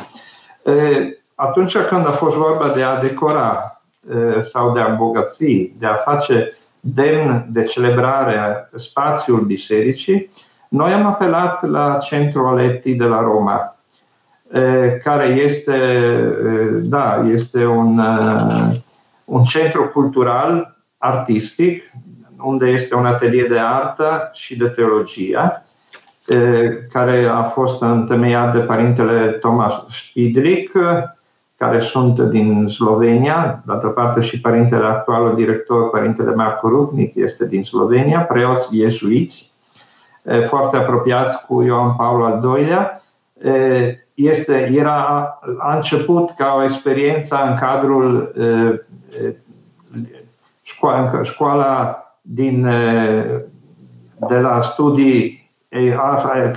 Atunci 1.36 1.78
când 1.78 2.08
a 2.08 2.12
fost 2.12 2.36
vorba 2.36 2.70
de 2.70 2.84
a 2.84 3.00
decora 3.00 3.73
sau 4.52 4.74
de 4.74 4.80
a 4.80 4.92
îmbogăți, 4.92 5.72
de 5.80 5.86
a 5.86 5.96
face 5.96 6.52
demn 6.80 7.46
de 7.50 7.64
celebrare 7.64 8.70
spațiul 8.76 9.40
bisericii, 9.40 10.30
noi 10.70 10.92
am 10.92 11.06
apelat 11.06 11.70
la 11.70 11.98
Centrul 12.02 12.48
Aletti 12.48 12.96
de 12.96 13.04
la 13.04 13.22
Roma, 13.22 13.78
care 15.04 15.26
este, 15.26 15.78
da, 16.82 17.24
este 17.34 17.66
un, 17.66 18.02
un 19.26 19.44
centru 19.44 19.84
cultural, 19.84 20.78
artistic, 20.98 21.92
unde 22.38 22.68
este 22.68 22.96
un 22.96 23.06
atelier 23.06 23.48
de 23.48 23.60
artă 23.60 24.30
și 24.34 24.58
de 24.58 24.68
teologie, 24.68 25.64
care 26.92 27.26
a 27.26 27.44
fost 27.44 27.82
întemeiat 27.82 28.54
de 28.54 28.60
părintele 28.60 29.32
Thomas 29.32 29.74
Spidric, 29.90 30.72
care 31.64 31.80
sunt 31.80 32.20
din 32.20 32.68
Slovenia, 32.68 33.62
de 33.66 33.72
altă 33.72 33.88
parte 33.88 34.22
și 34.22 34.42
părintele 34.42 34.86
actual 34.86 35.36
director, 35.36 35.90
părintele 35.90 36.36
Marco 36.36 36.68
Rupnic, 36.68 37.16
este 37.16 37.46
din 37.46 37.64
Slovenia, 37.64 38.20
preoți 38.20 38.78
iesuiți, 38.78 39.52
foarte 40.46 40.78
apropiați 40.78 41.46
cu 41.46 41.62
Ioan 41.62 41.96
Paul 41.96 42.24
al 42.24 42.58
II-lea, 42.58 43.02
este, 44.14 44.72
era, 44.74 45.40
a 45.60 45.76
început 45.76 46.32
ca 46.38 46.54
o 46.58 46.64
experiență 46.64 47.40
în 47.50 47.56
cadrul 47.56 48.34
școala, 50.62 51.24
școala 51.24 51.98
din, 52.22 52.62
de 54.28 54.40
la 54.40 54.62
studii 54.62 55.52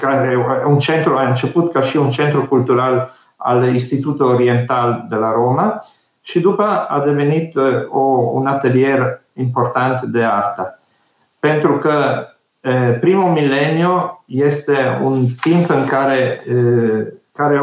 care 0.00 0.36
un 0.66 0.78
centru 0.78 1.16
a 1.16 1.28
început 1.28 1.72
ca 1.72 1.80
și 1.80 1.96
un 1.96 2.11
centru 2.11 2.46
cultural 2.46 3.16
al 3.47 3.64
Institutului 3.72 4.34
Oriental 4.34 5.07
de 5.09 5.14
la 5.14 5.32
Roma 5.32 5.84
și 6.20 6.40
după 6.40 6.64
a 6.88 7.01
devenit 7.05 7.57
o, 7.88 8.01
un 8.32 8.47
atelier 8.47 9.20
important 9.32 10.03
de 10.03 10.22
artă. 10.22 10.80
Pentru 11.38 11.78
că 11.78 12.26
primul 13.01 13.30
mileniu 13.30 14.22
este 14.24 14.99
un 15.03 15.26
timp 15.40 15.70
în 15.70 15.86
care 15.86 16.44
care 17.32 17.61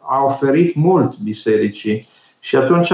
a 0.00 0.24
oferit 0.24 0.74
mult 0.74 1.18
bisericii 1.18 2.08
și 2.40 2.56
atunci 2.56 2.92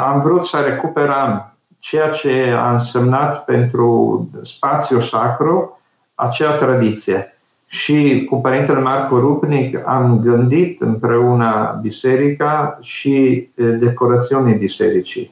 am 0.00 0.22
vrut 0.22 0.44
să 0.44 0.56
recuperăm 0.66 1.56
ceea 1.78 2.08
ce 2.08 2.54
a 2.56 2.72
însemnat 2.72 3.44
pentru 3.44 4.28
spațiu 4.42 5.00
sacru 5.00 5.80
acea 6.14 6.54
tradiție. 6.54 7.38
Și 7.72 8.26
cu 8.28 8.40
Părintele 8.40 8.80
Marco 8.80 9.18
Rupnic 9.18 9.86
am 9.86 10.20
gândit 10.22 10.80
împreună 10.80 11.78
biserica 11.82 12.78
și 12.82 13.48
decorațiunii 13.54 14.54
bisericii. 14.54 15.30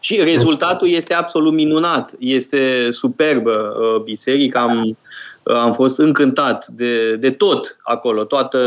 Și 0.00 0.22
rezultatul 0.22 0.88
este 0.88 1.14
absolut 1.14 1.52
minunat, 1.52 2.14
este 2.18 2.86
superbă 2.90 3.74
biserica. 4.04 4.60
Am 4.60 4.96
am 5.54 5.72
fost 5.72 5.98
încântat 5.98 6.66
de, 6.66 7.16
de 7.16 7.30
tot 7.30 7.78
acolo, 7.82 8.24
toată 8.24 8.58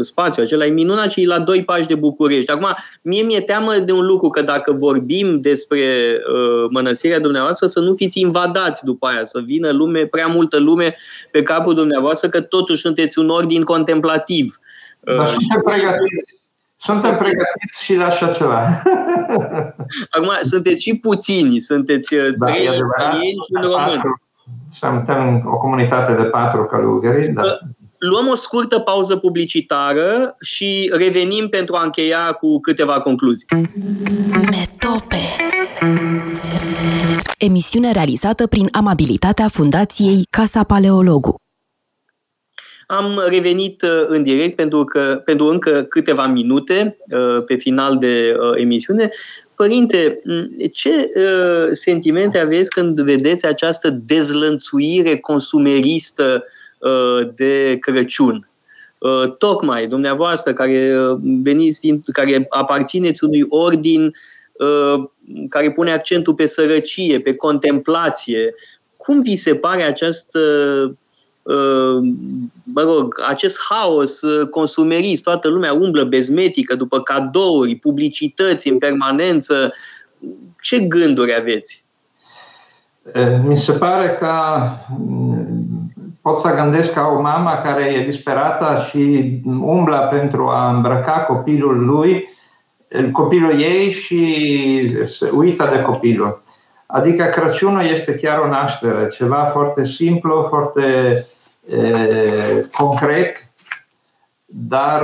spațiul 0.00 0.44
acela 0.44 0.64
e 0.64 0.70
minunat 0.70 1.10
și 1.10 1.22
e 1.22 1.26
la 1.26 1.38
doi 1.38 1.64
pași 1.64 1.86
de 1.86 1.94
București. 1.94 2.50
Acum, 2.50 2.74
mie 3.02 3.22
mi-e 3.22 3.40
teamă 3.40 3.74
de 3.74 3.92
un 3.92 4.04
lucru, 4.04 4.28
că 4.28 4.42
dacă 4.42 4.72
vorbim 4.72 5.40
despre 5.40 6.16
uh, 6.16 6.68
mănăstirea 6.70 7.20
dumneavoastră, 7.20 7.66
să 7.66 7.80
nu 7.80 7.94
fiți 7.94 8.20
invadați 8.20 8.84
după 8.84 9.06
aia, 9.06 9.24
să 9.24 9.40
vină 9.44 9.70
lume, 9.70 10.06
prea 10.06 10.26
multă 10.26 10.58
lume 10.58 10.96
pe 11.30 11.42
capul 11.42 11.74
dumneavoastră, 11.74 12.28
că 12.28 12.40
totuși 12.40 12.80
sunteți 12.80 13.18
un 13.18 13.28
ordin 13.28 13.62
contemplativ. 13.62 14.58
Uh, 15.00 15.16
Dar 15.16 15.28
suntem 15.28 15.60
pregătiți. 15.64 16.40
Suntem 16.76 17.10
pregătiți 17.10 17.84
și 17.84 17.94
la 17.94 18.06
așa 18.06 18.32
ceva. 18.32 18.82
Acum, 20.10 20.30
sunteți 20.42 20.82
și 20.82 20.96
puțini, 20.96 21.58
sunteți 21.58 22.14
uh, 22.14 22.34
da, 22.36 22.46
trei 22.46 22.64
italieni 22.64 23.38
și 23.46 23.52
un 23.54 23.62
român. 23.62 23.94
Patru 23.94 24.20
suntem 24.70 25.42
o 25.46 25.56
comunitate 25.56 26.12
de 26.12 26.22
patru 26.22 26.64
călugări. 26.64 27.28
Da. 27.28 27.42
Luăm 27.98 28.28
o 28.28 28.34
scurtă 28.34 28.78
pauză 28.78 29.16
publicitară 29.16 30.36
și 30.40 30.92
revenim 30.94 31.48
pentru 31.48 31.74
a 31.74 31.82
încheia 31.82 32.32
cu 32.32 32.60
câteva 32.60 33.00
concluzii. 33.00 33.46
Metope 34.30 35.16
Emisiune 37.38 37.92
realizată 37.92 38.46
prin 38.46 38.68
amabilitatea 38.72 39.48
Fundației 39.48 40.26
Casa 40.30 40.62
Paleologu. 40.62 41.34
Am 42.86 43.22
revenit 43.28 43.82
uh, 43.82 44.04
în 44.06 44.22
direct 44.22 44.56
pentru, 44.56 44.84
că, 44.84 45.22
pentru 45.24 45.46
încă 45.46 45.82
câteva 45.82 46.26
minute 46.26 46.96
uh, 47.10 47.44
pe 47.44 47.54
final 47.54 47.98
de 47.98 48.36
uh, 48.38 48.60
emisiune. 48.60 49.08
Părinte, 49.54 50.22
ce 50.72 51.10
uh, 51.16 51.68
sentimente 51.72 52.38
aveți 52.38 52.70
când 52.70 53.00
vedeți 53.00 53.46
această 53.46 53.90
dezlănțuire 53.90 55.18
consumeristă 55.18 56.44
uh, 56.78 57.28
de 57.34 57.76
Crăciun? 57.80 58.48
Uh, 58.98 59.36
tocmai 59.38 59.86
dumneavoastră 59.86 60.52
care 60.52 60.96
veniți, 61.42 62.00
care 62.12 62.46
aparțineți 62.48 63.24
unui 63.24 63.44
ordin 63.48 64.12
uh, 64.52 65.08
care 65.48 65.72
pune 65.72 65.92
accentul 65.92 66.34
pe 66.34 66.46
sărăcie, 66.46 67.20
pe 67.20 67.34
contemplație, 67.34 68.54
cum 68.96 69.20
vi 69.20 69.36
se 69.36 69.54
pare 69.54 69.82
această 69.82 70.38
uh, 70.38 70.92
mă 72.64 72.82
rog, 72.82 73.22
acest 73.28 73.58
haos 73.68 74.20
uh, 74.20 74.48
consumerist, 74.48 75.22
toată 75.22 75.48
lumea 75.48 75.72
umblă 75.72 76.04
bezmetică 76.04 76.74
după 76.74 77.00
cadouri, 77.00 77.74
publicități 77.74 78.68
în 78.68 78.78
permanență. 78.78 79.72
Ce 80.60 80.80
gânduri 80.80 81.34
aveți? 81.34 81.84
Mi 83.44 83.58
se 83.58 83.72
pare 83.72 84.16
că 84.20 84.32
mm, 84.98 85.92
pot 86.20 86.40
să 86.40 86.54
gândesc 86.54 86.92
ca 86.92 87.12
o 87.16 87.20
mamă 87.20 87.60
care 87.64 87.84
e 87.84 88.10
disperată 88.10 88.86
și 88.88 89.32
umblă 89.44 90.08
pentru 90.10 90.46
a 90.46 90.74
îmbrăca 90.74 91.20
copilul 91.20 91.84
lui, 91.84 92.28
copilul 93.12 93.60
ei 93.60 93.92
și 93.92 95.06
se 95.08 95.30
uită 95.30 95.68
de 95.72 95.82
copilul. 95.82 96.42
Adică 96.94 97.24
Crăciunul 97.24 97.84
este 97.84 98.14
chiar 98.14 98.38
o 98.38 98.48
naștere, 98.48 99.08
ceva 99.08 99.44
foarte 99.44 99.84
simplu, 99.84 100.46
foarte 100.48 101.26
e, 101.66 101.76
concret, 102.72 103.36
dar 104.46 105.02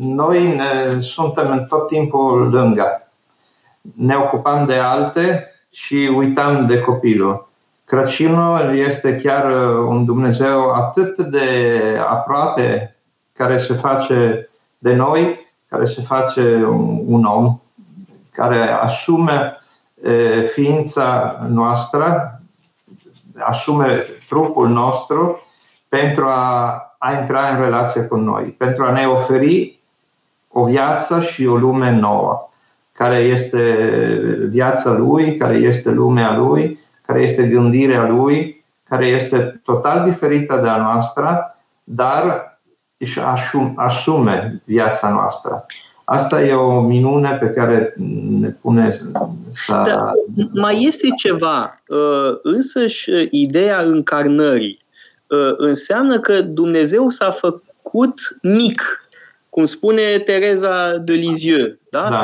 noi 0.00 0.56
ne, 0.56 1.00
suntem 1.00 1.66
tot 1.68 1.86
timpul 1.86 2.50
lângă. 2.50 3.10
Ne 3.94 4.16
ocupăm 4.16 4.66
de 4.66 4.74
alte 4.74 5.52
și 5.70 6.10
uităm 6.14 6.66
de 6.66 6.80
copilul. 6.80 7.48
Crăciunul 7.84 8.78
este 8.78 9.16
chiar 9.16 9.52
un 9.78 10.04
Dumnezeu 10.04 10.70
atât 10.70 11.18
de 11.18 11.48
aproape 12.08 12.96
care 13.32 13.58
se 13.58 13.74
face 13.74 14.48
de 14.78 14.94
noi, 14.94 15.50
care 15.68 15.86
se 15.86 16.02
face 16.02 16.64
un 17.06 17.24
om, 17.24 17.60
care 18.32 18.70
asume 18.70 19.56
ființa 20.52 21.40
noastră, 21.48 22.40
asume 23.38 24.04
trupul 24.28 24.68
nostru 24.68 25.40
pentru 25.88 26.24
a, 26.24 26.76
a 26.98 27.12
intra 27.12 27.48
în 27.48 27.60
relație 27.60 28.02
cu 28.02 28.16
noi, 28.16 28.44
pentru 28.44 28.84
a 28.84 28.90
ne 28.90 29.06
oferi 29.06 29.80
o 30.48 30.64
viață 30.64 31.20
și 31.20 31.46
o 31.46 31.56
lume 31.56 31.90
nouă, 31.90 32.48
care 32.92 33.16
este 33.16 33.76
viața 34.48 34.90
lui, 34.90 35.36
care 35.36 35.54
este 35.54 35.90
lumea 35.90 36.36
lui, 36.36 36.78
care 37.06 37.22
este 37.22 37.46
gândirea 37.46 38.06
lui, 38.06 38.64
care 38.88 39.06
este 39.06 39.60
total 39.64 40.04
diferită 40.04 40.56
de 40.56 40.68
a 40.68 40.76
noastră, 40.76 41.56
dar 41.84 42.52
își 42.96 43.20
asume 43.74 44.62
viața 44.64 45.08
noastră. 45.08 45.66
Asta 46.04 46.42
e 46.42 46.52
o 46.52 46.80
minune 46.80 47.36
pe 47.40 47.46
care 47.46 47.94
ne 48.40 48.48
pune 48.48 49.00
să... 49.52 49.82
Da, 49.86 50.12
mai 50.52 50.82
este 50.82 51.08
ceva, 51.16 51.80
uh, 51.88 52.38
însăși 52.42 53.10
uh, 53.10 53.26
ideea 53.30 53.80
încarnării 53.80 54.84
uh, 55.26 55.54
înseamnă 55.56 56.20
că 56.20 56.40
Dumnezeu 56.40 57.08
s-a 57.08 57.30
făcut 57.30 58.38
mic, 58.42 59.06
cum 59.48 59.64
spune 59.64 60.18
Tereza 60.18 60.96
de 60.96 61.12
Lisieux, 61.12 61.72
da? 61.90 62.08
da. 62.08 62.22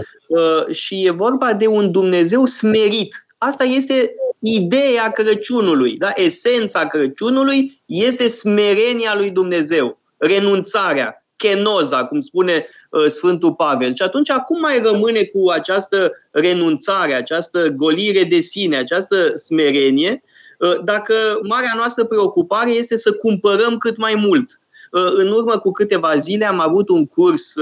Și 0.72 1.06
e 1.06 1.10
vorba 1.10 1.52
de 1.52 1.66
un 1.66 1.90
Dumnezeu 1.90 2.44
smerit. 2.44 3.26
Asta 3.38 3.64
este 3.64 4.14
ideea 4.38 5.10
Crăciunului, 5.10 5.96
da? 5.96 6.12
Esența 6.14 6.86
Crăciunului 6.86 7.80
este 7.86 8.28
smerenia 8.28 9.14
lui 9.14 9.30
Dumnezeu, 9.30 9.98
renunțarea, 10.16 11.22
chenoza, 11.38 12.04
cum 12.04 12.20
spune 12.20 12.66
uh, 12.90 13.06
Sfântul 13.06 13.54
Pavel. 13.54 13.94
Și 13.94 14.02
atunci, 14.02 14.30
acum 14.30 14.60
mai 14.60 14.78
rămâne 14.78 15.22
cu 15.22 15.50
această 15.50 16.12
renunțare, 16.30 17.14
această 17.14 17.68
golire 17.68 18.24
de 18.24 18.40
sine, 18.40 18.76
această 18.76 19.32
smerenie, 19.34 20.22
uh, 20.58 20.82
dacă 20.84 21.14
marea 21.42 21.72
noastră 21.76 22.04
preocupare 22.04 22.70
este 22.70 22.96
să 22.96 23.12
cumpărăm 23.12 23.78
cât 23.78 23.96
mai 23.96 24.14
mult. 24.14 24.60
Uh, 24.90 25.12
în 25.14 25.28
urmă 25.28 25.58
cu 25.58 25.70
câteva 25.70 26.16
zile 26.16 26.44
am 26.44 26.60
avut 26.60 26.88
un 26.88 27.06
curs 27.06 27.54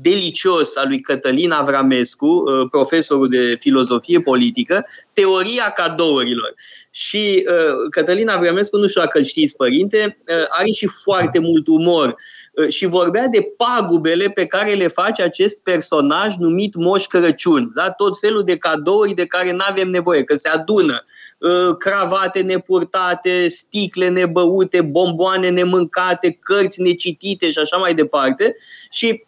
delicios 0.00 0.76
al 0.76 0.88
lui 0.88 1.00
Cătălin 1.00 1.50
Avramescu, 1.50 2.44
profesorul 2.70 3.28
de 3.28 3.56
filozofie 3.60 4.20
politică, 4.20 4.86
Teoria 5.12 5.70
cadourilor. 5.70 6.54
Și 6.90 7.46
uh, 7.48 7.90
Cătălin 7.90 8.28
Avramescu, 8.28 8.76
nu 8.76 8.86
știu 8.86 9.00
dacă 9.00 9.18
îl 9.18 9.24
știți, 9.24 9.56
părinte, 9.56 10.18
uh, 10.28 10.44
are 10.48 10.70
și 10.70 10.86
foarte 10.86 11.38
mult 11.38 11.66
umor 11.66 12.16
Uh, 12.56 12.68
și 12.68 12.86
vorbea 12.86 13.26
de 13.26 13.52
pagubele 13.56 14.28
pe 14.28 14.46
care 14.46 14.72
le 14.72 14.86
face 14.86 15.22
acest 15.22 15.62
personaj 15.62 16.34
numit 16.36 16.74
Moș 16.74 17.06
Crăciun. 17.06 17.70
Da? 17.74 17.90
Tot 17.90 18.18
felul 18.18 18.42
de 18.44 18.56
cadouri 18.56 19.14
de 19.14 19.26
care 19.26 19.52
nu 19.52 19.64
avem 19.68 19.90
nevoie, 19.90 20.22
că 20.22 20.36
se 20.36 20.48
adună 20.48 21.04
uh, 21.38 21.76
cravate 21.78 22.40
nepurtate, 22.40 23.48
sticle 23.48 24.08
nebăute, 24.08 24.80
bomboane 24.80 25.48
nemâncate, 25.48 26.38
cărți 26.40 26.80
necitite 26.80 27.50
și 27.50 27.58
așa 27.58 27.76
mai 27.76 27.94
departe. 27.94 28.56
Și 28.90 29.24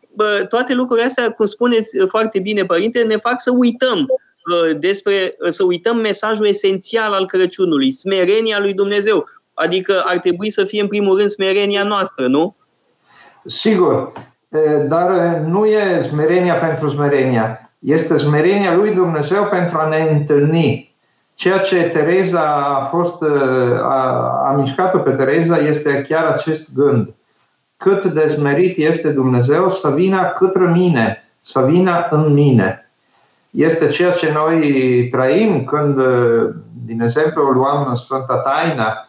toate 0.48 0.74
lucrurile 0.74 1.06
astea, 1.06 1.30
cum 1.30 1.46
spuneți 1.46 1.96
foarte 2.08 2.38
bine, 2.38 2.64
părinte, 2.64 3.02
ne 3.02 3.16
fac 3.16 3.40
să 3.40 3.50
uităm 3.54 3.98
uh, 3.98 4.76
despre, 4.78 5.36
să 5.48 5.64
uităm 5.64 5.96
mesajul 5.96 6.46
esențial 6.46 7.12
al 7.12 7.26
Crăciunului, 7.26 7.90
smerenia 7.90 8.58
lui 8.58 8.74
Dumnezeu. 8.74 9.26
Adică 9.54 10.02
ar 10.06 10.18
trebui 10.18 10.50
să 10.50 10.64
fie 10.64 10.80
în 10.80 10.86
primul 10.86 11.16
rând 11.16 11.28
smerenia 11.28 11.82
noastră, 11.82 12.26
nu? 12.26 12.56
Sigur, 13.46 14.12
dar 14.88 15.10
nu 15.46 15.66
e 15.66 16.02
smerenia 16.02 16.54
pentru 16.54 16.88
smerenia. 16.88 17.72
Este 17.78 18.18
smerenia 18.18 18.74
lui 18.74 18.94
Dumnezeu 18.94 19.44
pentru 19.44 19.78
a 19.78 19.88
ne 19.88 20.08
întâlni. 20.10 20.96
Ceea 21.34 21.58
ce 21.58 21.82
Tereza 21.82 22.54
a 22.54 22.84
fost, 22.84 23.22
a, 23.82 24.30
a 24.48 24.54
mișcat-o 24.56 24.98
pe 24.98 25.10
Tereza 25.10 25.56
este 25.56 26.04
chiar 26.08 26.24
acest 26.24 26.74
gând. 26.74 27.14
Cât 27.78 28.04
de 28.04 28.28
smerit 28.28 28.76
este 28.76 29.10
Dumnezeu 29.10 29.70
să 29.70 29.90
vină 29.90 30.34
către 30.38 30.66
mine, 30.66 31.24
să 31.40 31.60
vină 31.60 32.06
în 32.10 32.32
mine. 32.32 32.90
Este 33.50 33.88
ceea 33.88 34.12
ce 34.12 34.32
noi 34.32 35.08
trăim 35.08 35.64
când, 35.64 35.98
din 36.84 37.00
exemplu, 37.00 37.42
luăm 37.42 37.86
în 37.88 37.96
Sfânta 37.96 38.36
Taina, 38.36 39.08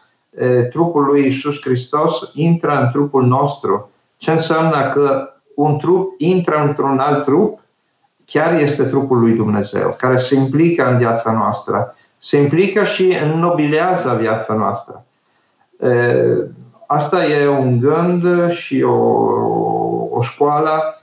trupul 0.70 1.04
lui 1.04 1.26
Isus 1.26 1.60
Hristos 1.60 2.30
intră 2.34 2.80
în 2.80 2.90
trupul 2.90 3.24
nostru 3.26 3.90
ce 4.16 4.30
înseamnă 4.30 4.88
că 4.88 5.32
un 5.54 5.78
trup 5.78 6.14
intră 6.18 6.64
într-un 6.66 6.98
alt 6.98 7.24
trup, 7.24 7.60
chiar 8.24 8.54
este 8.54 8.82
trupul 8.82 9.20
lui 9.20 9.32
Dumnezeu, 9.32 9.94
care 9.98 10.16
se 10.16 10.34
implică 10.34 10.90
în 10.90 10.98
viața 10.98 11.32
noastră, 11.32 11.96
se 12.18 12.36
implică 12.36 12.84
și 12.84 13.16
înnobilează 13.22 14.16
viața 14.20 14.54
noastră. 14.54 15.04
Asta 16.92 17.24
e 17.24 17.48
un 17.48 17.80
gând 17.80 18.50
și 18.50 18.82
o, 18.82 18.96
o 20.10 20.22
școală 20.22 20.94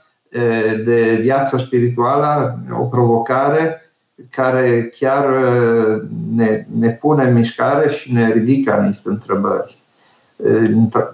de 0.84 1.18
viață 1.20 1.56
spirituală, 1.56 2.58
o 2.80 2.84
provocare 2.84 3.92
care 4.30 4.92
chiar 4.98 5.26
ne, 6.34 6.66
ne 6.78 6.90
pune 6.90 7.22
în 7.22 7.34
mișcare 7.34 7.90
și 7.90 8.12
ne 8.12 8.32
ridică 8.32 8.84
niște 8.86 9.08
întrebări. 9.08 9.82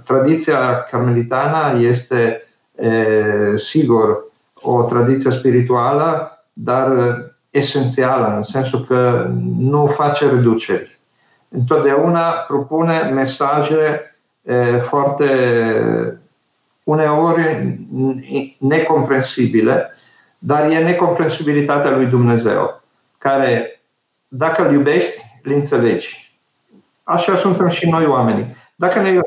Tradiția 0.05 0.83
carmelitană 0.91 1.79
este, 1.81 2.43
sigur, 3.57 4.25
o 4.55 4.83
tradiție 4.83 5.31
spirituală, 5.31 6.39
dar 6.53 7.17
esențială, 7.51 8.35
în 8.37 8.43
sensul 8.43 8.85
că 8.85 9.31
nu 9.59 9.87
face 9.87 10.29
reduceri. 10.29 10.99
Întotdeauna 11.49 12.31
propune 12.31 13.11
mesaje 13.15 14.09
foarte, 14.83 15.25
uneori, 16.85 17.79
necomprensibile, 18.59 19.95
dar 20.39 20.71
e 20.71 20.79
necompresibilitatea 20.79 21.91
lui 21.91 22.07
Dumnezeu, 22.07 22.83
care, 23.19 23.81
dacă 24.29 24.67
îl 24.67 24.73
iubești, 24.73 25.21
îl 25.43 25.53
înțelegi. 25.53 26.39
Așa 27.03 27.37
suntem 27.37 27.69
și 27.69 27.89
noi 27.89 28.07
oamenii. 28.07 28.57
Dacă 28.75 29.01
ne, 29.01 29.21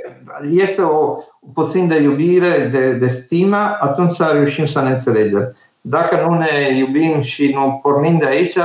este 0.52 0.82
o 0.82 1.18
puțin 1.54 1.88
de 1.88 2.02
iubire, 2.02 2.68
de, 2.72 2.94
de 2.94 3.08
stimă, 3.08 3.78
atunci 3.80 4.18
reușim 4.18 4.66
să 4.66 4.82
ne 4.82 4.90
înțelegem. 4.90 5.56
Dacă 5.82 6.22
nu 6.22 6.38
ne 6.38 6.78
iubim 6.78 7.22
și 7.22 7.52
nu 7.54 7.80
pornim 7.82 8.18
de 8.18 8.26
aici, 8.26 8.56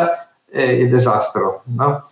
e, 0.53 0.63
e 0.63 0.87
dezastru. 0.87 1.63
Da? 1.77 2.03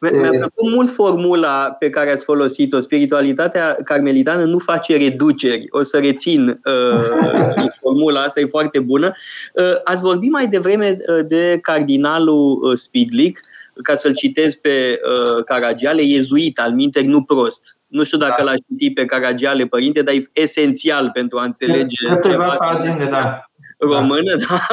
Mi-a 0.00 0.30
plăcut 0.30 0.70
mult 0.74 0.90
formula 0.90 1.76
pe 1.78 1.90
care 1.90 2.10
ați 2.10 2.24
folosit-o. 2.24 2.80
Spiritualitatea 2.80 3.76
carmelitană 3.84 4.44
nu 4.44 4.58
face 4.58 4.96
reduceri. 4.96 5.66
O 5.70 5.82
să 5.82 5.98
rețin 5.98 6.48
uh, 6.48 7.68
formula 7.82 8.20
asta, 8.20 8.40
e 8.40 8.46
foarte 8.46 8.80
bună. 8.80 9.12
Uh, 9.54 9.80
ați 9.84 10.02
vorbit 10.02 10.30
mai 10.30 10.46
devreme 10.46 10.96
uh, 11.08 11.26
de 11.26 11.58
cardinalul 11.62 12.60
uh, 12.62 12.76
Spidlic, 12.76 13.40
ca 13.82 13.94
să-l 13.94 14.14
citez 14.14 14.54
pe 14.54 15.00
uh, 15.02 15.44
Caragiale, 15.44 16.02
iezuit, 16.02 16.58
al 16.58 16.72
minte, 16.72 17.00
nu 17.00 17.22
prost. 17.22 17.76
Nu 17.86 18.04
știu 18.04 18.18
dacă 18.18 18.42
da. 18.42 18.42
l-aș 18.42 18.56
citi 18.68 18.92
pe 18.92 19.04
Caragiale, 19.04 19.64
părinte, 19.64 20.02
dar 20.02 20.14
e 20.14 20.22
esențial 20.32 21.10
pentru 21.12 21.38
a 21.38 21.44
înțelege 21.44 21.96
ceva 22.24 22.56
pagine, 22.58 23.08
da 23.10 23.47
română, 23.78 24.36
da? 24.36 24.66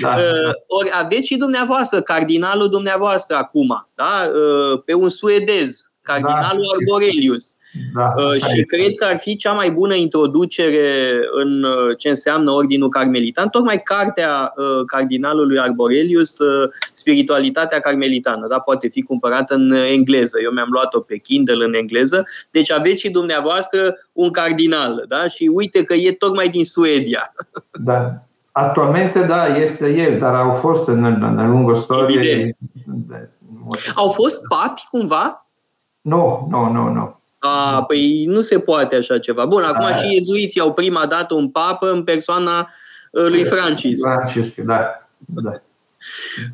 da. 0.00 0.14
Uh, 0.14 0.52
ori 0.78 0.90
aveți 0.92 1.26
și 1.26 1.36
dumneavoastră, 1.36 2.00
cardinalul 2.00 2.68
dumneavoastră 2.68 3.36
acum, 3.36 3.88
da? 3.94 4.30
Uh, 4.34 4.80
pe 4.84 4.94
un 4.94 5.08
suedez, 5.08 5.92
cardinalul 6.02 6.66
da. 6.70 6.76
Arborelius. 6.76 7.56
Da, 7.94 8.12
uh, 8.16 8.42
și 8.42 8.62
cred 8.62 8.94
că 8.94 9.04
ar 9.04 9.18
fi 9.18 9.36
cea 9.36 9.52
mai 9.52 9.70
bună 9.70 9.94
introducere 9.94 11.20
în 11.32 11.64
ce 11.98 12.08
înseamnă 12.08 12.50
Ordinul 12.50 12.88
Carmelitan, 12.88 13.48
tocmai 13.48 13.82
cartea 13.82 14.52
cardinalului 14.86 15.58
Arborelius, 15.58 16.36
Spiritualitatea 16.92 17.80
Carmelitană, 17.80 18.46
da? 18.46 18.58
poate 18.58 18.88
fi 18.88 19.02
cumpărată 19.02 19.54
în 19.54 19.70
engleză. 19.70 20.38
Eu 20.42 20.50
mi-am 20.50 20.68
luat-o 20.70 21.00
pe 21.00 21.16
Kindle 21.16 21.64
în 21.64 21.74
engleză. 21.74 22.24
Deci 22.50 22.70
aveți 22.70 23.00
și 23.00 23.10
dumneavoastră 23.10 23.94
un 24.12 24.30
cardinal, 24.30 25.04
da? 25.08 25.26
Și 25.26 25.50
uite 25.52 25.82
că 25.82 25.94
e 25.94 26.12
tocmai 26.12 26.48
din 26.48 26.64
Suedia. 26.64 27.32
Da, 27.72 28.12
Actualmente, 28.52 29.22
da, 29.22 29.46
este 29.46 29.88
el, 29.88 30.18
dar 30.18 30.34
au 30.34 30.52
fost 30.52 30.88
în, 30.88 31.04
în 31.04 31.50
lungă 31.50 31.76
istorie. 31.76 32.56
Au 33.94 34.08
fost 34.08 34.46
papi 34.46 34.86
cumva? 34.90 35.46
Nu, 36.00 36.46
nu, 36.50 36.70
nu, 36.72 36.88
nu. 36.88 37.20
A, 37.38 37.84
păi 37.84 38.24
nu 38.24 38.40
se 38.40 38.58
poate 38.58 38.96
așa 38.96 39.18
ceva. 39.18 39.46
Bun, 39.46 39.62
acum 39.62 39.84
A, 39.84 39.92
și 39.92 40.14
iezuiții 40.14 40.60
au 40.60 40.72
prima 40.72 41.06
dată 41.06 41.34
un 41.34 41.48
papă 41.48 41.90
în 41.90 42.04
persoana 42.04 42.58
uh, 43.12 43.26
lui 43.26 43.44
Francis. 43.44 44.00
Francis, 44.02 44.54
da. 44.64 45.08
da. 45.18 45.52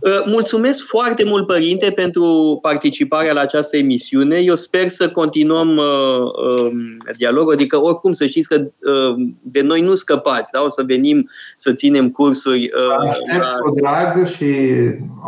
Uh, 0.01 0.23
mulțumesc 0.27 0.87
foarte 0.87 1.25
mult, 1.25 1.47
Părinte, 1.47 1.91
pentru 1.91 2.59
participarea 2.63 3.33
la 3.33 3.41
această 3.41 3.77
emisiune. 3.77 4.37
Eu 4.37 4.55
sper 4.55 4.89
să 4.89 5.09
continuăm 5.09 5.77
uh, 5.77 5.85
uh, 6.57 6.73
dialogul, 7.17 7.53
adică 7.53 7.83
oricum 7.83 8.13
să 8.13 8.27
știți 8.27 8.49
că 8.49 8.55
uh, 8.55 9.15
de 9.43 9.61
noi 9.61 9.81
nu 9.81 9.95
scăpați, 9.95 10.53
da? 10.53 10.63
o 10.63 10.69
să 10.69 10.83
venim 10.87 11.31
să 11.57 11.73
ținem 11.73 12.09
cursuri. 12.09 12.71
Uh, 12.77 13.09
Aștept 13.09 13.39
la... 13.39 13.53
cu 13.61 13.75
drag 13.75 14.27
și 14.27 14.55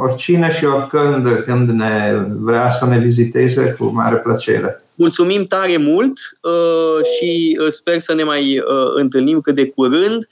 oricine 0.02 0.52
și 0.52 0.64
oricând 0.64 1.42
când 1.46 1.68
ne 1.68 2.26
vrea 2.40 2.70
să 2.70 2.86
ne 2.86 2.98
viziteze, 2.98 3.76
cu 3.78 3.84
mare 3.84 4.16
plăcere. 4.16 4.85
Mulțumim 4.96 5.44
tare 5.44 5.76
mult 5.76 6.18
uh, 6.42 7.04
și 7.16 7.58
uh, 7.60 7.66
sper 7.68 7.98
să 7.98 8.14
ne 8.14 8.22
mai 8.22 8.58
uh, 8.58 8.64
întâlnim 8.94 9.40
cât 9.40 9.54
de 9.54 9.70
curând. 9.70 10.28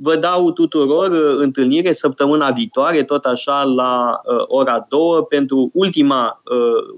Vă 0.00 0.16
dau 0.16 0.52
tuturor 0.52 1.10
întâlnire 1.38 1.92
săptămâna 1.92 2.50
viitoare, 2.50 3.02
tot 3.02 3.24
așa 3.24 3.62
la 3.62 4.20
ora 4.46 4.86
2, 4.88 5.00
pentru 5.28 5.70
ultima 5.72 6.42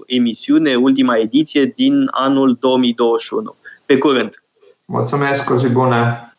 emisiune, 0.05 0.75
ultima 0.75 1.17
ediție 1.17 1.73
din 1.75 2.07
anul 2.11 2.57
2021. 2.59 3.55
Pe 3.85 3.97
curând! 3.97 4.43
Mulțumesc, 4.85 5.49
o 5.49 5.57
zi 5.57 5.67
bună! 5.67 6.33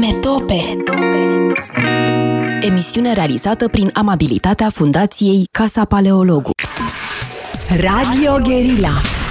Metope 0.00 0.82
Emisiune 2.60 3.12
realizată 3.12 3.68
prin 3.68 3.90
amabilitatea 3.92 4.68
Fundației 4.68 5.48
Casa 5.50 5.84
Paleologu. 5.84 6.50
Radio 7.70 8.38
Guerilla 8.40 9.21